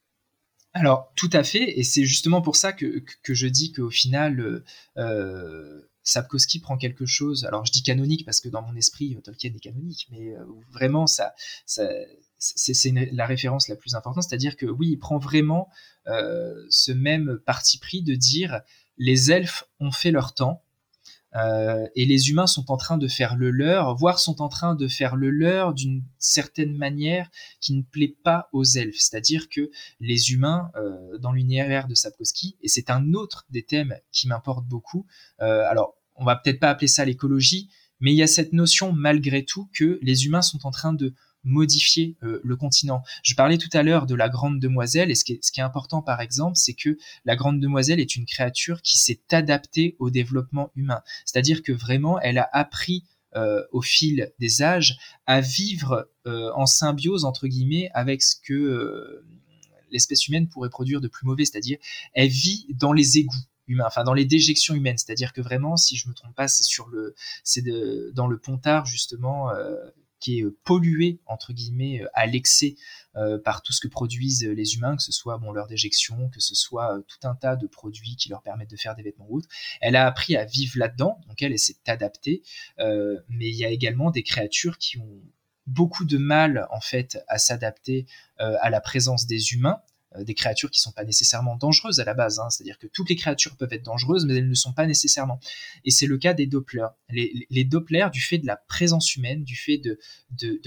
Alors, 0.73 1.11
tout 1.15 1.29
à 1.33 1.43
fait, 1.43 1.79
et 1.79 1.83
c'est 1.83 2.03
justement 2.03 2.41
pour 2.41 2.55
ça 2.55 2.73
que, 2.73 3.03
que 3.21 3.33
je 3.35 3.45
dis 3.45 3.71
qu'au 3.71 3.91
final, 3.91 4.63
euh, 4.97 5.81
Sapkowski 6.03 6.59
prend 6.59 6.77
quelque 6.77 7.05
chose, 7.05 7.45
alors 7.45 7.65
je 7.65 7.71
dis 7.71 7.83
canonique 7.83 8.25
parce 8.25 8.41
que 8.41 8.49
dans 8.49 8.61
mon 8.61 8.75
esprit, 8.75 9.17
Tolkien 9.23 9.51
est 9.55 9.59
canonique, 9.59 10.07
mais 10.11 10.35
vraiment, 10.71 11.07
ça, 11.07 11.33
c'est 11.65 12.91
la 13.11 13.25
référence 13.25 13.67
la 13.67 13.75
plus 13.75 13.95
importante, 13.95 14.23
c'est-à-dire 14.23 14.57
que 14.57 14.65
oui, 14.65 14.89
il 14.89 14.97
prend 14.97 15.17
vraiment 15.17 15.69
ce 16.05 16.91
même 16.91 17.39
parti 17.45 17.77
pris 17.79 18.01
de 18.01 18.15
dire 18.15 18.61
les 18.97 19.31
elfes 19.31 19.63
ont 19.79 19.91
fait 19.91 20.11
leur 20.11 20.33
temps, 20.33 20.63
euh, 21.35 21.87
et 21.95 22.05
les 22.05 22.29
humains 22.29 22.47
sont 22.47 22.71
en 22.71 22.77
train 22.77 22.97
de 22.97 23.07
faire 23.07 23.35
le 23.35 23.51
leur, 23.51 23.95
voire 23.95 24.19
sont 24.19 24.41
en 24.41 24.49
train 24.49 24.75
de 24.75 24.87
faire 24.87 25.15
le 25.15 25.29
leur 25.29 25.73
d'une 25.73 26.03
certaine 26.17 26.75
manière 26.75 27.29
qui 27.59 27.73
ne 27.73 27.81
plaît 27.81 28.15
pas 28.23 28.49
aux 28.53 28.63
elfes. 28.63 28.99
C'est-à-dire 28.99 29.49
que 29.49 29.71
les 29.99 30.31
humains, 30.31 30.71
euh, 30.75 31.17
dans 31.17 31.31
l'univers 31.31 31.87
de 31.87 31.95
Sapkowski, 31.95 32.57
et 32.61 32.67
c'est 32.67 32.89
un 32.89 33.13
autre 33.13 33.45
des 33.49 33.63
thèmes 33.63 33.95
qui 34.11 34.27
m'importe 34.27 34.65
beaucoup, 34.65 35.05
euh, 35.41 35.65
alors 35.67 35.95
on 36.15 36.25
va 36.25 36.35
peut-être 36.35 36.59
pas 36.59 36.69
appeler 36.69 36.87
ça 36.87 37.05
l'écologie, 37.05 37.69
mais 37.99 38.11
il 38.11 38.17
y 38.17 38.23
a 38.23 38.27
cette 38.27 38.53
notion 38.53 38.91
malgré 38.91 39.43
tout 39.43 39.69
que 39.73 39.99
les 40.01 40.25
humains 40.25 40.41
sont 40.41 40.67
en 40.67 40.71
train 40.71 40.93
de 40.93 41.13
modifier 41.43 42.15
euh, 42.23 42.39
le 42.43 42.55
continent. 42.55 43.03
Je 43.23 43.35
parlais 43.35 43.57
tout 43.57 43.69
à 43.73 43.83
l'heure 43.83 44.05
de 44.05 44.15
la 44.15 44.29
Grande 44.29 44.59
Demoiselle, 44.59 45.11
et 45.11 45.15
ce 45.15 45.23
qui 45.23 45.33
est, 45.33 45.59
important 45.59 46.01
par 46.01 46.21
exemple, 46.21 46.55
c'est 46.55 46.73
que 46.73 46.97
la 47.25 47.35
Grande 47.35 47.59
Demoiselle 47.59 47.99
est 47.99 48.15
une 48.15 48.25
créature 48.25 48.81
qui 48.81 48.97
s'est 48.97 49.21
adaptée 49.31 49.95
au 49.99 50.09
développement 50.09 50.71
humain. 50.75 51.01
C'est-à-dire 51.25 51.61
que 51.63 51.71
vraiment, 51.71 52.19
elle 52.19 52.37
a 52.37 52.49
appris 52.53 53.03
euh, 53.35 53.63
au 53.71 53.81
fil 53.81 54.31
des 54.39 54.61
âges 54.61 54.97
à 55.25 55.41
vivre 55.41 56.09
euh, 56.27 56.51
en 56.55 56.65
symbiose, 56.65 57.25
entre 57.25 57.47
guillemets, 57.47 57.89
avec 57.93 58.21
ce 58.21 58.35
que 58.35 59.23
l'espèce 59.91 60.27
humaine 60.27 60.47
pourrait 60.47 60.69
produire 60.69 61.01
de 61.01 61.07
plus 61.07 61.25
mauvais, 61.25 61.45
c'est-à-dire 61.45 61.77
elle 62.13 62.29
vit 62.29 62.65
dans 62.73 62.93
les 62.93 63.19
égouts 63.19 63.35
humains, 63.67 63.85
enfin 63.87 64.03
dans 64.03 64.13
les 64.13 64.25
déjections 64.25 64.73
humaines, 64.73 64.97
c'est-à-dire 64.97 65.33
que 65.33 65.41
vraiment, 65.41 65.77
si 65.77 65.95
je 65.95 66.09
me 66.09 66.13
trompe 66.13 66.35
pas, 66.35 66.47
c'est 66.47 66.63
sur 66.63 66.87
le, 66.87 67.15
c'est 67.43 67.63
dans 68.13 68.27
le 68.27 68.37
Pontard 68.37 68.85
justement, 68.85 69.51
qui 70.23 70.39
est 70.39 70.43
euh, 70.43 70.57
pollué 70.63 71.19
entre 71.25 71.51
guillemets 71.51 72.01
euh, 72.01 72.07
à 72.13 72.25
l'excès 72.25 72.75
euh, 73.15 73.37
par 73.37 73.61
tout 73.61 73.73
ce 73.73 73.81
que 73.81 73.89
produisent 73.89 74.45
les 74.45 74.75
humains, 74.75 74.95
que 74.95 75.03
ce 75.03 75.11
soit 75.11 75.39
leur 75.53 75.67
déjection, 75.67 76.29
que 76.29 76.39
ce 76.39 76.55
soit 76.55 76.99
tout 77.07 77.27
un 77.27 77.35
tas 77.35 77.55
de 77.55 77.67
produits 77.67 78.15
qui 78.15 78.29
leur 78.29 78.41
permettent 78.41 78.71
de 78.71 78.77
faire 78.77 78.95
des 78.95 79.03
vêtements 79.03 79.27
ou 79.29 79.37
autres. 79.37 79.49
Elle 79.81 79.95
a 79.95 80.07
appris 80.07 80.35
à 80.35 80.45
vivre 80.45 80.77
là-dedans, 80.77 81.19
donc 81.27 81.41
elle, 81.41 81.57
s'est 81.59 81.75
adaptée. 81.85 82.41
mais 82.79 83.49
il 83.49 83.55
y 83.55 83.65
a 83.65 83.69
également 83.69 84.09
des 84.09 84.23
créatures 84.23 84.79
qui 84.79 84.97
ont 84.97 85.21
beaucoup 85.67 86.05
de 86.05 86.17
mal 86.17 86.67
en 86.71 86.81
fait 86.81 87.19
à 87.27 87.37
s'adapter 87.37 88.07
à 88.37 88.69
la 88.71 88.81
présence 88.81 89.27
des 89.27 89.53
humains 89.53 89.79
des 90.19 90.33
créatures 90.33 90.69
qui 90.69 90.79
ne 90.79 90.83
sont 90.83 90.91
pas 90.91 91.03
nécessairement 91.03 91.55
dangereuses 91.55 91.99
à 91.99 92.03
la 92.03 92.13
base. 92.13 92.39
Hein. 92.39 92.49
C'est-à-dire 92.49 92.77
que 92.77 92.87
toutes 92.87 93.09
les 93.09 93.15
créatures 93.15 93.55
peuvent 93.55 93.73
être 93.73 93.83
dangereuses, 93.83 94.25
mais 94.25 94.35
elles 94.35 94.49
ne 94.49 94.53
sont 94.53 94.73
pas 94.73 94.85
nécessairement. 94.85 95.39
Et 95.85 95.91
c'est 95.91 96.05
le 96.05 96.17
cas 96.17 96.33
des 96.33 96.45
Dopplers. 96.45 96.89
Les, 97.09 97.47
les, 97.49 97.63
Dopplers, 97.63 98.09
du 98.11 98.21
fait 98.21 98.37
de 98.37 98.45
la 98.45 98.57
présence 98.57 99.15
humaine, 99.15 99.43
du 99.43 99.55
fait 99.55 99.77
de, 99.77 99.97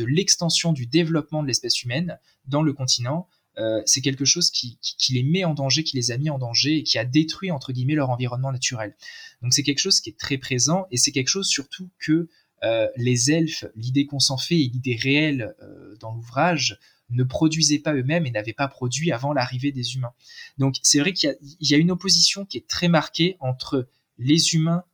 l'extension 0.04 0.72
du 0.72 0.86
développement 0.86 1.42
de 1.42 1.48
l'espèce 1.48 1.82
humaine 1.82 2.18
dans 2.46 2.62
le 2.62 2.72
continent, 2.72 3.28
euh, 3.58 3.80
c'est 3.86 4.02
quelque 4.02 4.24
chose 4.24 4.50
qui, 4.50 4.78
qui, 4.82 5.14
les 5.14 5.22
met 5.22 5.44
en 5.44 5.54
danger, 5.54 5.82
qui 5.82 5.96
les 5.96 6.10
a 6.10 6.18
mis 6.18 6.28
en 6.28 6.38
danger 6.38 6.78
et 6.78 6.82
qui 6.82 6.98
a 6.98 7.04
détruit 7.04 7.50
entre 7.50 7.72
guillemets 7.72 7.94
leur 7.94 8.10
environnement 8.10 8.52
naturel. 8.52 8.94
Donc 9.42 9.54
c'est 9.54 9.62
quelque 9.62 9.78
chose 9.78 10.00
qui 10.00 10.10
est 10.10 10.18
très 10.18 10.36
présent 10.36 10.86
et 10.90 10.98
c'est 10.98 11.12
quelque 11.12 11.28
chose 11.28 11.48
surtout 11.48 11.90
que 11.98 12.28
euh, 12.64 12.88
les 12.96 13.30
elfes, 13.30 13.64
l'idée 13.74 14.06
qu'on 14.06 14.18
s'en 14.18 14.36
fait 14.36 14.56
et 14.56 14.68
l'idée 14.68 14.96
réelle 14.96 15.54
dans 16.00 16.12
l'ouvrage 16.12 16.78
ne 17.10 17.24
produisaient 17.24 17.78
pas 17.78 17.94
eux-mêmes 17.94 18.26
et 18.26 18.30
n'avaient 18.30 18.52
pas 18.52 18.68
produit 18.68 19.12
avant 19.12 19.32
l'arrivée 19.32 19.72
des 19.72 19.94
humains. 19.94 20.12
Donc 20.58 20.76
c'est 20.82 20.98
vrai 20.98 21.12
qu'il 21.12 21.36
y, 21.60 21.74
a 21.74 21.78
une 21.78 21.90
opposition 21.90 22.44
qui 22.44 22.58
est 22.58 22.68
très 22.68 22.88
marquée 22.88 23.36
entre 23.40 23.88
les 24.18 24.54
humains 24.54 24.84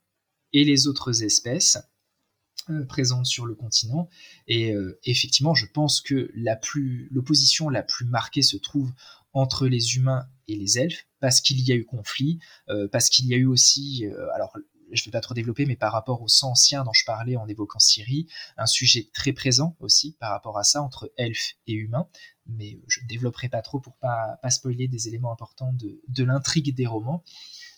et 0.51 0.63
les 0.63 0.87
autres 0.87 1.23
espèces 1.23 1.77
euh, 2.69 2.85
présentes 2.85 3.25
sur 3.25 3.45
le 3.45 3.55
continent. 3.55 4.09
Et 4.47 4.73
euh, 4.73 4.99
effectivement, 5.03 5.55
je 5.55 5.65
pense 5.65 6.01
que 6.01 6.31
l'opposition 7.11 7.69
la, 7.69 7.83
plus 7.83 8.05
marquée 8.05 8.43
se 8.43 8.57
trouve 8.57 8.91
entre 9.33 9.67
les 9.67 9.95
humains 9.95 10.27
et 10.47 10.55
les 10.55 10.77
elfes, 10.77 11.07
parce 11.19 11.41
qu'il 11.41 11.59
y 11.61 11.71
a 11.71 11.75
eu 11.75 11.85
conflit, 11.85 12.39
euh, 12.69 12.87
parce 12.87 13.09
qu'il 13.09 13.25
y 13.25 13.33
a 13.33 13.37
eu 13.37 13.45
aussi, 13.45 14.05
alors 14.35 14.55
je 14.93 15.05
vais 15.05 15.11
pas 15.11 15.21
trop 15.21 15.33
développer, 15.33 15.65
mais 15.65 15.75
par 15.75 15.91
rapport 15.91 16.21
au 16.21 16.27
sang 16.27 16.51
ancien 16.51 16.83
dont 16.83 16.93
je 16.93 17.05
parlais 17.05 17.35
en 17.35 17.47
évoquant 17.47 17.79
Syrie, 17.79 18.27
un 18.57 18.65
sujet 18.65 19.09
très 19.13 19.33
présent 19.33 19.75
aussi 19.79 20.15
par 20.19 20.31
rapport 20.31 20.57
à 20.57 20.63
ça 20.63 20.81
entre 20.81 21.11
elfes 21.17 21.55
et 21.67 21.73
humains, 21.73 22.07
mais 22.45 22.79
je 22.87 23.01
ne 23.01 23.07
développerai 23.07 23.49
pas 23.49 23.61
trop 23.61 23.79
pour 23.79 23.95
pas, 23.97 24.37
pas 24.41 24.49
spoiler 24.49 24.87
des 24.87 25.07
éléments 25.07 25.31
importants 25.31 25.73
de, 25.73 26.23
l'intrigue 26.23 26.73
des 26.75 26.87
romans. 26.87 27.23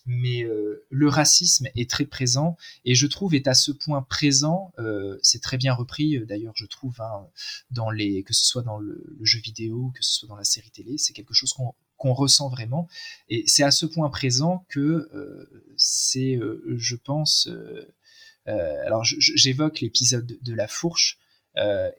Mais 0.08 0.44
euh, 0.44 0.86
le 0.92 1.10
racisme 1.10 1.68
est 1.74 1.90
très 1.90 2.06
présent 2.06 2.58
et 2.84 2.94
je 2.94 3.08
trouve 3.08 3.34
est 3.34 3.48
à 3.48 3.56
ce 3.56 3.72
point 3.72 4.04
présent, 4.04 4.72
euh, 4.78 5.18
c'est 5.24 5.42
très 5.42 5.58
bien 5.58 5.74
repris 5.74 6.16
euh, 6.16 6.28
d'ailleurs 6.28 6.54
je 6.56 6.68
trouve 6.68 7.02
hein, 7.02 7.28
dans 7.72 7.90
les 7.90 8.22
que 8.22 8.32
ce 8.32 8.46
soit 8.46 8.62
dans 8.62 8.78
le, 8.78 9.04
le, 9.18 9.26
jeu 9.26 9.40
vidéo, 9.40 9.92
que 9.96 10.04
ce 10.04 10.14
soit 10.14 10.30
dans 10.30 10.36
la 10.36 10.44
série 10.44 10.70
télé, 10.70 11.00
c'est 11.00 11.14
quelque 11.14 11.34
chose 11.34 11.54
qu'on 11.54 11.74
qu'on 12.06 12.14
ressent 12.14 12.50
vraiment. 12.50 12.88
Et 13.30 13.44
c'est 13.48 13.64
à 13.64 13.72
ce 13.72 13.88
point 13.88 14.10
présent 14.10 14.64
que 14.70 15.10
euh, 15.16 15.74
c'est, 15.76 16.36
euh, 16.36 16.76
je 16.78 16.96
pense, 16.96 17.48
euh, 17.48 17.84
alors 18.86 19.04
j'évoque 19.04 19.80
l'épisode 19.80 20.38
de 20.40 20.54
la 20.54 20.68
fourche. 20.68 21.18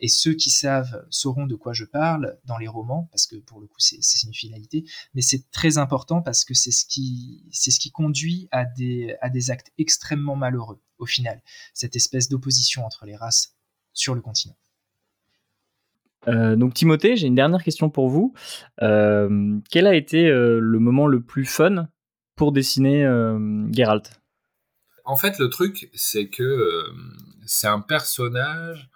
et 0.01 0.09
ceux 0.09 0.35
qui 0.35 0.51
savent 0.51 1.07
sauront 1.11 1.47
de 1.47 1.57
quoi 1.57 1.73
je 1.73 1.87
parle 1.87 2.39
dans 2.45 2.59
les 2.59 2.69
romans, 2.69 3.09
parce 3.11 3.27
que 3.27 3.37
pour 3.37 3.59
le 3.59 3.67
coup 3.67 3.81
c'est 3.81 4.23
une 4.23 4.35
finalité, 4.35 4.85
mais 5.15 5.23
c'est 5.23 5.51
très 5.51 5.79
important 5.79 6.21
parce 6.23 6.45
que 6.45 6.55
c'est 6.55 6.71
ce 6.71 6.85
qui 6.85 7.43
ce 7.53 7.81
qui 7.81 7.91
conduit 7.91 8.49
à 8.53 8.65
des 8.65 9.17
à 9.23 9.31
des 9.31 9.51
actes 9.51 9.73
extrêmement 9.79 10.37
malheureux 10.37 10.81
au 10.99 11.07
final, 11.07 11.43
cette 11.73 11.97
espèce 11.97 12.29
d'opposition 12.29 12.85
entre 12.85 13.07
les 13.07 13.17
races 13.17 13.57
sur 13.95 14.15
le 14.15 14.21
continent. 14.21 14.57
Euh, 16.29 16.57
donc 16.57 16.75
Timothée, 16.75 17.17
j'ai 17.17 17.27
une 17.27 17.35
dernière 17.35 17.63
question 17.63 17.91
pour 17.91 18.09
vous. 18.09 18.35
Euh, 18.83 19.59
quel 19.71 19.87
a 19.87 19.95
été 19.95 20.29
euh, 20.29 20.59
le 20.61 20.79
moment 20.79 21.07
le 21.07 21.21
plus 21.21 21.45
fun 21.45 21.89
pour 22.37 22.53
dessiner 22.53 23.03
Geralt? 23.73 24.21
En 25.05 25.17
fait, 25.17 25.39
le 25.39 25.49
truc, 25.49 25.89
c'est 25.95 26.29
que 26.29 26.85
c'est 27.47 27.69
un 27.69 27.81
personnage. 27.81 28.91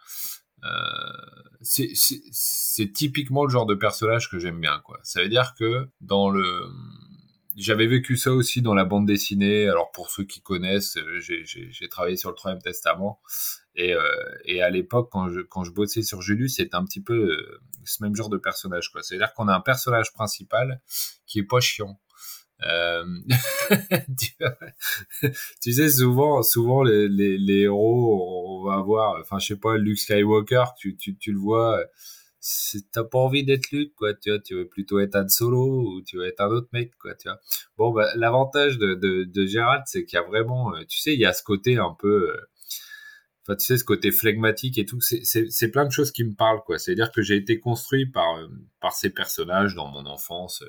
c'est 1.62 2.93
typiquement 2.93 3.45
le 3.45 3.51
genre 3.51 3.66
de 3.66 3.74
personnage 3.74 4.28
que 4.28 4.39
j'aime 4.39 4.61
bien. 4.61 4.81
Quoi. 4.85 4.99
Ça 5.03 5.22
veut 5.22 5.28
dire 5.28 5.55
que 5.59 5.89
dans 6.01 6.31
le 6.31 6.66
j'avais 7.61 7.87
vécu 7.87 8.17
ça 8.17 8.33
aussi 8.33 8.63
dans 8.63 8.75
la 8.75 8.85
bande 8.85 9.07
dessinée. 9.07 9.69
Alors 9.69 9.91
pour 9.93 10.11
ceux 10.11 10.25
qui 10.25 10.41
connaissent, 10.41 10.99
j'ai 11.19 11.89
travaillé 11.89 12.17
sur 12.17 12.31
le 12.31 12.37
Troisième 12.37 12.63
Testament 12.63 13.21
et, 13.75 13.95
euh, 13.95 14.03
et 14.45 14.63
à 14.63 14.71
l'époque, 14.71 15.09
quand 15.13 15.29
je, 15.29 15.41
quand 15.41 15.65
je 15.65 15.71
bossais 15.71 16.03
sur 16.03 16.23
Julius, 16.23 16.57
c'était 16.57 16.75
un 16.75 16.85
petit 16.85 17.03
peu 17.03 17.15
euh, 17.15 17.61
ce 17.85 18.03
même 18.03 18.17
genre 18.17 18.29
de 18.29 18.39
personnage. 18.39 18.91
C'est-à-dire 19.03 19.33
qu'on 19.35 19.49
a 19.49 19.55
un 19.55 19.61
personnage 19.61 20.13
principal 20.13 20.81
qui 21.27 21.39
est 21.39 21.45
pas 21.45 21.61
chiant. 21.61 22.01
Euh... 22.63 23.05
tu 25.63 25.73
sais, 25.73 25.89
souvent, 25.89 26.43
souvent 26.43 26.83
les, 26.83 27.09
les, 27.09 27.39
les, 27.39 27.61
héros, 27.61 28.61
on 28.63 28.69
va 28.69 28.75
avoir, 28.75 29.19
enfin, 29.21 29.39
je 29.39 29.47
sais 29.47 29.57
pas, 29.57 29.79
Luke 29.79 29.99
Skywalker, 29.99 30.65
tu, 30.77 30.97
tu, 30.97 31.17
tu 31.17 31.33
le 31.33 31.39
vois, 31.39 31.83
t'as 32.93 33.05
pas 33.05 33.18
envie 33.18 33.45
d'être 33.45 33.70
Luke, 33.70 33.95
quoi, 33.95 34.14
tu 34.14 34.30
vois, 34.30 34.38
tu 34.41 34.55
veux 34.55 34.68
plutôt 34.68 34.99
être 35.01 35.16
Han 35.16 35.28
Solo 35.28 35.95
ou 35.95 36.03
tu 36.03 36.16
veux 36.16 36.26
être 36.26 36.41
un 36.41 36.49
autre 36.49 36.68
mec, 36.72 36.93
quoi, 36.99 37.14
tu 37.14 37.28
vois. 37.28 37.38
Bon, 37.76 37.91
bah, 37.93 38.09
l'avantage 38.16 38.78
de, 38.78 38.95
de, 38.95 39.24
de 39.24 39.47
Gérald, 39.47 39.82
c'est 39.86 40.05
qu'il 40.05 40.16
y 40.16 40.20
a 40.20 40.24
vraiment, 40.26 40.74
euh, 40.74 40.84
tu 40.88 40.99
sais, 40.99 41.14
il 41.14 41.20
y 41.20 41.26
a 41.26 41.32
ce 41.32 41.43
côté 41.43 41.76
un 41.76 41.95
peu, 41.99 42.34
Enfin, 43.43 43.57
tu 43.57 43.64
sais, 43.64 43.78
ce 43.78 43.84
côté 43.84 44.11
flegmatique 44.11 44.78
et 44.78 44.84
tout, 44.84 45.01
c'est 45.01 45.70
plein 45.70 45.86
de 45.86 45.91
choses 45.91 46.12
qui 46.12 46.24
me 46.24 46.34
parlent, 46.34 46.62
quoi. 46.62 46.78
C'est-à-dire 46.78 47.11
que 47.11 47.22
j'ai 47.22 47.36
été 47.36 47.59
construit 47.59 48.07
par, 48.07 48.36
euh, 48.36 48.49
par 48.80 48.93
ces 48.93 49.11
personnages 49.11 49.74
dans 49.74 49.88
mon 49.88 50.05
enfance. 50.07 50.62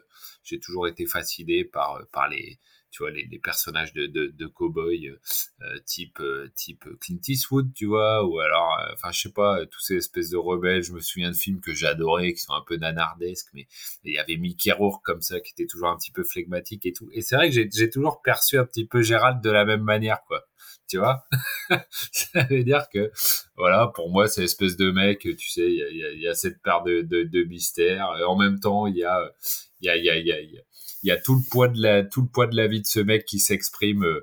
J'ai 0.43 0.59
toujours 0.59 0.88
été 0.88 1.05
fasciné 1.05 1.65
par, 1.65 1.97
euh, 1.97 2.03
par 2.13 2.30
les, 2.30 2.59
tu 2.92 3.04
vois, 3.04 3.12
les, 3.12 3.26
les 3.26 3.39
personnages 3.39 3.94
de, 3.94 4.06
de, 4.06 4.28
de 4.28 4.48
cow-boys 4.48 5.18
euh, 5.62 5.80
type, 5.86 6.22
type 6.56 6.86
Clint 7.00 7.20
Eastwood, 7.28 7.74
tu 7.74 7.86
vois, 7.86 8.26
ou 8.26 8.39
alors, 8.39 8.78
enfin, 8.94 9.12
je 9.12 9.22
sais 9.22 9.32
pas, 9.32 9.66
tous 9.66 9.80
ces 9.80 9.96
espèces 9.96 10.30
de 10.30 10.38
rebelles. 10.38 10.84
Je 10.84 10.94
me 10.94 11.00
souviens 11.00 11.32
de 11.32 11.36
films 11.36 11.62
que 11.62 11.74
j'adorais, 11.74 12.34
qui 12.34 12.42
sont 12.42 12.54
un 12.54 12.64
peu 12.66 12.78
nanardesques, 12.78 13.50
mais 13.54 13.68
il 14.04 14.14
y 14.14 14.20
avait 14.20 14.38
Mickey 14.38 14.72
Rourke 14.72 15.04
comme 15.04 15.22
ça, 15.22 15.39
qui 15.39 15.52
était 15.52 15.68
toujours 15.68 15.89
un 15.89 15.98
petit 15.98 16.12
peu 16.12 16.24
flegmatique 16.24 16.86
et 16.86 16.94
tout. 16.94 17.10
Et 17.14 17.22
c'est 17.22 17.36
vrai 17.36 17.50
que 17.50 17.56
j'ai 17.56 17.89
toujours 17.89 18.22
perçu 18.22 18.58
un 18.58 18.66
petit 18.66 18.86
peu 18.86 19.02
Gérald 19.02 19.42
de 19.42 19.50
la 19.50 19.66
même 19.66 19.84
manière, 19.84 20.24
quoi 20.28 20.46
tu 20.92 20.98
vois? 20.98 21.26
ça 22.12 22.44
veut 22.50 22.64
dire 22.64 22.88
que, 22.94 23.12
voilà, 23.56 23.88
pour 23.96 24.10
moi, 24.10 24.28
c'est 24.28 24.44
espèce 24.44 24.76
de 24.76 24.92
mec, 24.92 25.20
tu 25.20 25.50
sais, 25.50 25.66
il 25.66 26.20
y 26.20 26.28
a, 26.28 26.36
cette 26.36 26.62
part 26.62 26.84
de, 26.84 27.02
de, 27.02 27.44
mystère. 27.44 28.14
Et 28.20 28.24
en 28.24 28.36
même 28.36 28.60
temps, 28.60 28.88
il 28.88 28.98
y 28.98 29.06
a, 29.06 29.32
il 29.80 29.86
y 29.86 29.89
a, 29.89 29.96
il 30.18 30.28
y 30.28 30.32
a, 30.32 30.62
il 31.04 31.08
y 31.08 31.12
a, 31.12 31.18
tout 31.18 31.36
le 31.36 31.41
poids 31.49 31.68
de 31.68 31.82
la, 31.82 32.04
tout 32.04 32.22
le 32.22 32.28
poids 32.28 32.47
de 32.47 32.56
la 32.56 32.68
vie 32.68 32.82
de 32.82 32.88
ce 32.88 32.99
mec 32.99 33.26
qui 33.26 33.39
s'exprime 33.39 34.04
euh, 34.04 34.22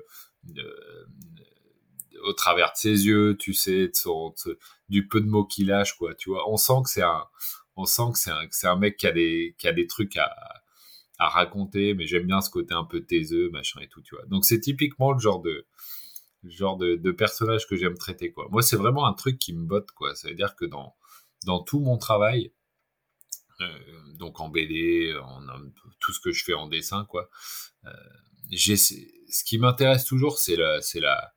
euh, 0.57 1.05
au 2.23 2.33
travers 2.33 2.71
de 2.73 2.77
ses 2.77 3.05
yeux, 3.05 3.37
tu 3.37 3.53
sais, 3.53 3.91
du 4.89 5.07
peu 5.07 5.21
de 5.21 5.27
mots 5.27 5.45
qu'il 5.45 5.67
lâche, 5.67 5.93
quoi, 5.93 6.15
tu 6.15 6.29
vois. 6.29 6.49
On 6.49 6.57
sent 6.57 6.81
que 6.83 6.89
c'est 6.89 7.01
un, 7.01 7.23
on 7.75 7.85
sent 7.85 8.11
que 8.13 8.19
c'est 8.19 8.31
un, 8.31 8.41
c'est 8.51 8.67
un 8.67 8.75
mec 8.75 8.97
qui 8.97 9.07
a 9.07 9.11
des, 9.11 9.55
qui 9.57 9.67
a 9.67 9.73
des 9.73 9.87
trucs 9.87 10.17
à, 10.17 10.33
à 11.17 11.29
raconter, 11.29 11.93
mais 11.93 12.07
j'aime 12.07 12.25
bien 12.25 12.41
ce 12.41 12.49
côté 12.49 12.73
un 12.73 12.85
peu 12.85 13.01
taiseux, 13.01 13.49
machin 13.51 13.81
et 13.81 13.87
tout, 13.87 14.01
tu 14.01 14.15
vois. 14.15 14.25
Donc 14.27 14.45
c'est 14.45 14.59
typiquement 14.59 15.11
le 15.11 15.19
genre 15.19 15.41
de 15.41 15.65
genre 16.43 16.77
de, 16.77 16.95
de 16.95 17.11
personnage 17.11 17.67
que 17.67 17.75
j'aime 17.75 17.97
traiter, 17.97 18.31
quoi. 18.31 18.47
Moi, 18.49 18.61
c'est 18.61 18.77
vraiment 18.77 19.05
un 19.05 19.13
truc 19.13 19.37
qui 19.37 19.53
me 19.53 19.65
botte, 19.65 19.91
quoi. 19.91 20.15
Ça 20.15 20.29
veut 20.29 20.35
dire 20.35 20.55
que 20.55 20.65
dans 20.65 20.95
dans 21.45 21.61
tout 21.61 21.79
mon 21.79 21.97
travail, 21.97 22.53
donc 24.15 24.39
en 24.39 24.49
BD, 24.49 25.15
en, 25.21 25.41
tout 25.99 26.13
ce 26.13 26.19
que 26.19 26.31
je 26.31 26.43
fais 26.43 26.53
en 26.53 26.67
dessin, 26.67 27.05
quoi. 27.05 27.29
Euh, 27.85 27.91
ce 28.51 29.43
qui 29.43 29.57
m'intéresse 29.57 30.05
toujours, 30.05 30.39
c'est 30.39 30.55
la 30.55 30.81
c'est 30.81 30.99
la 30.99 31.33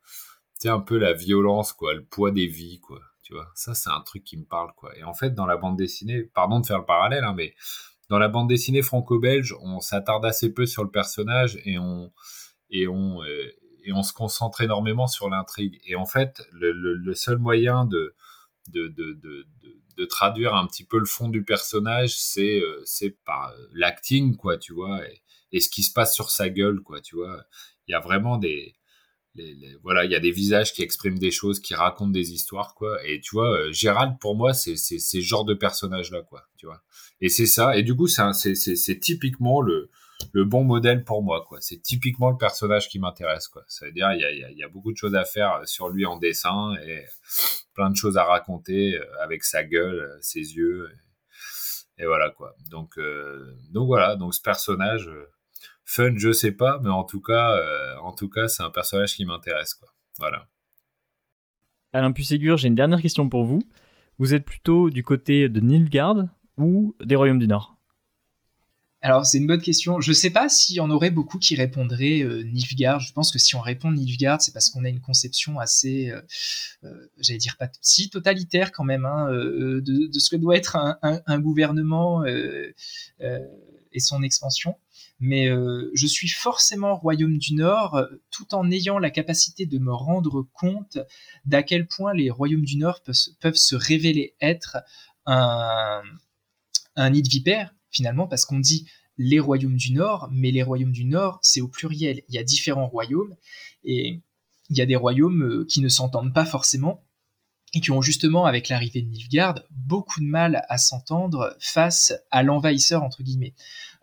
c'est 0.55 0.69
un 0.69 0.81
peu 0.81 0.99
la 0.99 1.13
violence, 1.13 1.73
quoi, 1.73 1.95
le 1.95 2.05
poids 2.05 2.31
des 2.31 2.47
vies, 2.47 2.81
quoi. 2.81 3.01
Tu 3.23 3.35
vois, 3.35 3.51
ça 3.55 3.75
c'est 3.75 3.91
un 3.91 4.01
truc 4.01 4.25
qui 4.25 4.37
me 4.37 4.45
parle, 4.45 4.73
quoi. 4.77 4.97
Et 4.97 5.05
en 5.05 5.15
fait, 5.15 5.35
dans 5.35 5.47
la 5.47 5.57
bande 5.57 5.77
dessinée, 5.77 6.23
pardon 6.23 6.61
de 6.61 6.67
faire 6.67 6.79
le 6.79 6.85
parallèle, 6.85 7.25
hein, 7.25 7.35
mais 7.37 7.55
dans 8.09 8.19
la 8.19 8.29
bande 8.29 8.49
dessinée 8.49 8.83
franco-belge, 8.83 9.55
on 9.61 9.81
s'attarde 9.81 10.25
assez 10.25 10.53
peu 10.53 10.67
sur 10.67 10.85
le 10.85 10.91
personnage 10.91 11.59
et 11.65 11.79
on 11.79 12.13
et 12.71 12.87
on 12.89 13.23
euh, 13.23 13.53
et 13.85 13.93
on 13.93 14.03
se 14.03 14.13
concentre 14.13 14.61
énormément 14.61 15.07
sur 15.07 15.29
l'intrigue. 15.29 15.81
Et 15.85 15.97
en 15.97 16.07
fait, 16.07 16.47
le, 16.53 17.15
seul 17.15 17.39
moyen 17.39 17.85
de, 17.85 18.15
de, 18.69 18.89
de, 18.89 19.19
de, 19.97 20.05
traduire 20.05 20.55
un 20.55 20.67
petit 20.67 20.85
peu 20.85 20.99
le 20.99 21.07
fond 21.07 21.29
du 21.29 21.45
personnage, 21.45 22.19
c'est 22.19 22.61
euh, 22.61 22.83
c'est 22.85 23.17
par 23.25 23.53
l'acting, 23.73 24.37
quoi, 24.37 24.59
tu 24.59 24.73
vois, 24.73 25.01
et, 25.53 25.61
ce 25.61 25.69
qui 25.69 25.83
se 25.83 25.93
passe 25.93 26.15
sur 26.15 26.31
sa 26.31 26.49
gueule, 26.49 26.81
quoi, 26.81 27.01
tu 27.01 27.17
vois. 27.17 27.45
Il 27.89 27.93
y 27.93 27.95
a 27.95 28.01
vraiment 28.01 28.39
des 28.39 28.75
voilà, 29.83 30.05
il 30.05 30.11
y 30.11 30.15
a 30.15 30.21
des 30.21 30.31
visages 30.31 30.73
qui 30.75 30.83
expriment 30.83 31.19
des 31.19 31.31
choses, 31.31 31.61
qui 31.61 31.75
racontent 31.75 32.11
des 32.11 32.33
histoires, 32.33 32.75
quoi. 32.75 33.05
Et 33.07 33.21
tu 33.21 33.31
vois, 33.35 33.51
euh, 33.51 33.73
Gérald, 33.73 34.19
pour 34.21 34.37
moi, 34.37 34.53
c'est 34.53 34.77
ce 34.77 35.21
genre 35.21 35.45
de 35.45 35.55
personnage-là, 35.55 36.23
quoi. 36.23 36.45
Tu 36.57 36.67
vois. 36.67 36.83
Et 37.21 37.29
c'est 37.29 37.47
ça. 37.47 37.77
Et 37.77 37.83
du 37.83 37.97
coup, 37.97 38.09
c'est 38.09 39.01
typiquement 39.01 39.63
le 39.63 39.91
le 40.33 40.45
bon 40.45 40.65
modèle 40.65 41.05
pour 41.05 41.23
moi, 41.23 41.45
quoi. 41.49 41.59
C'est 41.61 41.81
typiquement 41.81 42.31
le 42.31 42.37
personnage 42.37 42.89
qui 42.89 42.99
m'intéresse, 42.99 43.49
quoi. 43.49 43.63
Ça 43.67 43.87
veut 43.87 43.93
dire, 43.93 44.13
il 44.13 44.55
y 44.57 44.63
a, 44.63 44.69
beaucoup 44.69 44.93
de 44.93 44.97
choses 44.97 45.15
à 45.15 45.25
faire 45.25 45.61
sur 45.65 45.89
lui 45.89 46.07
en 46.07 46.17
dessin 46.17 46.75
et 46.87 47.05
plein 47.75 47.91
de 47.91 47.97
choses 47.97 48.17
à 48.17 48.25
raconter 48.25 48.97
euh, 48.97 49.05
avec 49.23 49.45
sa 49.45 49.65
gueule, 49.65 50.01
euh, 50.01 50.19
ses 50.21 50.55
yeux. 50.55 50.89
Voilà, 51.99 52.31
quoi. 52.31 52.57
Donc, 52.69 52.99
donc 53.71 53.87
voilà. 53.87 54.17
Donc 54.17 54.35
ce 54.35 54.41
personnage 54.41 55.09
fun, 55.93 56.15
je 56.17 56.33
sais 56.33 56.53
pas, 56.53 56.81
mais 56.83 56.91
en 56.91 57.05
tout 57.05 57.21
cas, 57.21 57.57
euh, 57.57 57.97
en 57.99 58.13
tout 58.13 58.29
cas, 58.29 58.49
c'est 58.49 58.63
un 58.63 58.71
personnage 58.71 59.15
qui 59.15 59.25
m'intéresse, 59.25 59.75
quoi. 59.75 59.89
Voilà. 60.19 60.49
Alain 61.93 62.13
Pusségur, 62.13 62.57
j'ai 62.57 62.69
une 62.69 62.75
dernière 62.75 63.03
question 63.03 63.29
pour 63.29 63.45
vous. 63.45 63.61
Vous 64.19 64.35
êtes 64.35 64.45
plutôt 64.45 64.89
du 64.91 65.03
côté 65.03 65.49
de 65.49 65.61
Nilfgaard 65.61 66.25
ou 66.57 66.97
des 67.05 67.17
Royaumes 67.17 67.39
du 67.39 67.49
Nord? 67.49 67.77
Alors 69.03 69.27
c'est 69.27 69.39
une 69.39 69.47
bonne 69.47 69.61
question. 69.61 70.01
Je 70.01 70.11
ne 70.11 70.15
sais 70.15 70.31
pas 70.31 70.49
s'il 70.49 70.77
y 70.77 70.81
en 70.81 70.91
aurait 70.91 71.11
beaucoup 71.11 71.39
qui 71.39 71.55
répondraient 71.55 72.23
euh, 72.23 72.43
Nilfgaard. 72.45 73.01
Je 73.01 73.13
pense 73.13 73.31
que 73.33 73.39
si 73.39 73.55
on 73.55 73.61
répond 73.61 73.91
Nilfgaard, 73.91 74.41
c'est 74.41 74.53
parce 74.53 74.71
qu'on 74.71 74.85
a 74.85 74.89
une 74.89 75.01
conception 75.01 75.59
assez, 75.59 76.11
euh, 76.11 76.23
euh, 76.85 77.11
j'allais 77.19 77.39
dire 77.39 77.57
pas 77.57 77.69
si 77.81 78.11
totalitaire 78.11 78.73
quand 78.73 78.85
même, 78.85 79.05
hein, 79.05 79.29
de, 79.31 80.19
ce 80.19 80.31
que 80.31 80.37
doit 80.37 80.57
être 80.57 80.77
un 81.03 81.41
gouvernement 81.41 82.25
et 82.25 82.75
son 84.01 84.23
expansion 84.23 84.77
mais 85.23 85.49
euh, 85.49 85.89
je 85.95 86.07
suis 86.09 86.29
forcément 86.29 86.97
Royaume 86.97 87.39
du 87.39 87.55
Nord 87.55 87.95
euh, 87.95 88.07
tout 88.33 88.55
en 88.57 88.69
ayant 88.73 88.99
la 88.99 89.11
capacité 89.11 89.67
de 89.67 89.79
me 89.79 89.95
rendre 89.95 90.45
compte 90.53 90.99
d'à 91.45 91.63
quel 91.63 91.87
point 91.87 92.13
les 92.13 92.29
Royaumes 92.29 92.65
du 92.65 92.77
Nord 92.77 93.03
peuvent, 93.41 93.55
se 93.55 93.77
révéler 93.77 94.35
être 94.41 94.79
un, 95.25 96.03
un 96.97 97.11
nid 97.11 97.23
de 97.23 97.29
vipère, 97.29 97.73
finalement, 97.93 98.27
parce 98.27 98.45
qu'on 98.45 98.59
dit 98.59 98.89
les 99.19 99.39
Royaumes 99.39 99.77
du 99.77 99.93
Nord, 99.93 100.29
mais 100.33 100.51
les 100.51 100.63
Royaumes 100.63 100.93
du 100.93 101.05
Nord, 101.05 101.39
c'est 101.43 101.61
au 101.61 101.69
pluriel. 101.69 102.23
Il 102.29 102.35
y 102.35 102.39
a 102.39 102.43
différents 102.43 102.89
royaumes, 102.89 103.37
et 103.85 104.21
il 104.71 104.77
y 104.77 104.81
a 104.81 104.87
des 104.87 104.97
royaumes 104.97 105.43
euh, 105.43 105.67
qui 105.69 105.81
ne 105.81 105.89
s'entendent 105.89 106.35
pas 106.35 106.47
forcément, 106.47 107.05
qui 107.81 107.91
ont 107.91 108.03
justement, 108.03 108.45
avec 108.45 108.69
l'arrivée 108.69 109.03
de 109.03 109.09
Nilfgaard, 109.09 109.61
beaucoup 109.71 110.21
de 110.21 110.27
mal 110.27 110.65
à 110.69 110.79
s'entendre 110.79 111.57
face 111.59 112.13
à 112.31 112.43
l'envahisseur, 112.43 113.03
entre 113.03 113.23
guillemets. 113.23 113.55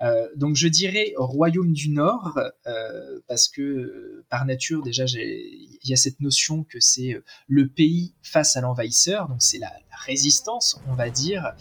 Euh, 0.01 0.27
donc 0.35 0.55
je 0.55 0.67
dirais 0.67 1.13
Royaume 1.17 1.73
du 1.73 1.89
Nord, 1.89 2.39
euh, 2.67 3.19
parce 3.27 3.47
que 3.47 4.23
par 4.29 4.45
nature, 4.45 4.81
déjà, 4.81 5.05
il 5.05 5.77
y 5.83 5.93
a 5.93 5.97
cette 5.97 6.19
notion 6.21 6.63
que 6.63 6.79
c'est 6.79 7.13
euh, 7.13 7.23
le 7.47 7.67
pays 7.67 8.13
face 8.23 8.55
à 8.55 8.61
l'envahisseur, 8.61 9.27
donc 9.27 9.41
c'est 9.41 9.59
la, 9.59 9.71
résistance, 10.05 10.79
on 10.87 10.93
va 10.93 11.09
dire. 11.09 11.51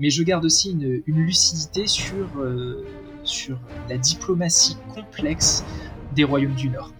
mais 0.00 0.10
je 0.10 0.24
garde 0.24 0.44
aussi 0.44 0.72
une, 0.72 1.02
lucidité 1.06 1.86
sur 1.86 3.60
la 3.88 3.96
diplomatie 3.96 4.76
complexe 4.92 5.62
des 6.16 6.24
Royaumes 6.24 6.56
du 6.56 6.68
Nord. 6.68 6.92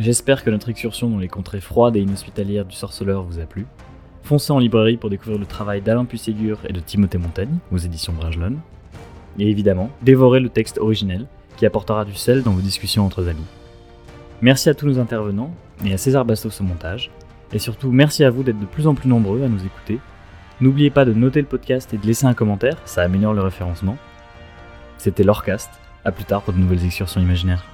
J'espère 0.00 0.42
que 0.42 0.48
notre 0.48 0.70
excursion 0.70 1.10
dans 1.10 1.18
les 1.18 1.28
contrées 1.28 1.60
froides 1.60 1.94
et 1.94 2.00
inhospitalières 2.00 2.64
du 2.64 2.74
sorceleur 2.74 3.22
vous 3.22 3.38
a 3.38 3.44
plu. 3.44 3.66
Foncez 4.22 4.50
en 4.50 4.58
librairie 4.58 4.96
pour 4.96 5.10
découvrir 5.10 5.38
le 5.38 5.44
travail 5.44 5.82
d'Alain 5.82 6.06
Pusségur 6.06 6.58
et 6.66 6.72
de 6.72 6.80
Timothée 6.80 7.18
Montaigne 7.18 7.58
aux 7.70 7.76
éditions 7.76 8.14
Bragelonne. 8.14 8.60
Et 9.38 9.50
évidemment, 9.50 9.90
dévorez 10.00 10.40
le 10.40 10.48
texte 10.48 10.78
originel 10.78 11.26
qui 11.58 11.66
apportera 11.66 12.06
du 12.06 12.14
sel 12.14 12.42
dans 12.42 12.52
vos 12.52 12.62
discussions 12.62 13.04
entre 13.04 13.28
amis. 13.28 13.44
Merci 14.40 14.70
à 14.70 14.74
tous 14.74 14.86
nos 14.86 14.98
intervenants 14.98 15.54
et 15.84 15.92
à 15.92 15.98
César 15.98 16.24
Bastos 16.24 16.62
au 16.62 16.64
montage. 16.64 17.10
Et 17.52 17.58
surtout, 17.58 17.90
merci 17.90 18.24
à 18.24 18.30
vous 18.30 18.42
d'être 18.42 18.58
de 18.58 18.64
plus 18.64 18.86
en 18.86 18.94
plus 18.94 19.08
nombreux 19.10 19.42
à 19.42 19.48
nous 19.48 19.66
écouter. 19.66 19.98
N'oubliez 20.62 20.88
pas 20.88 21.04
de 21.04 21.12
noter 21.12 21.42
le 21.42 21.46
podcast 21.46 21.92
et 21.92 21.98
de 21.98 22.06
laisser 22.06 22.24
un 22.24 22.32
commentaire, 22.32 22.78
ça 22.86 23.02
améliore 23.02 23.34
le 23.34 23.42
référencement. 23.42 23.98
C'était 24.96 25.24
l'Orcast, 25.24 25.68
à 26.06 26.10
plus 26.10 26.24
tard 26.24 26.40
pour 26.40 26.54
de 26.54 26.58
nouvelles 26.58 26.86
excursions 26.86 27.20
imaginaires. 27.20 27.66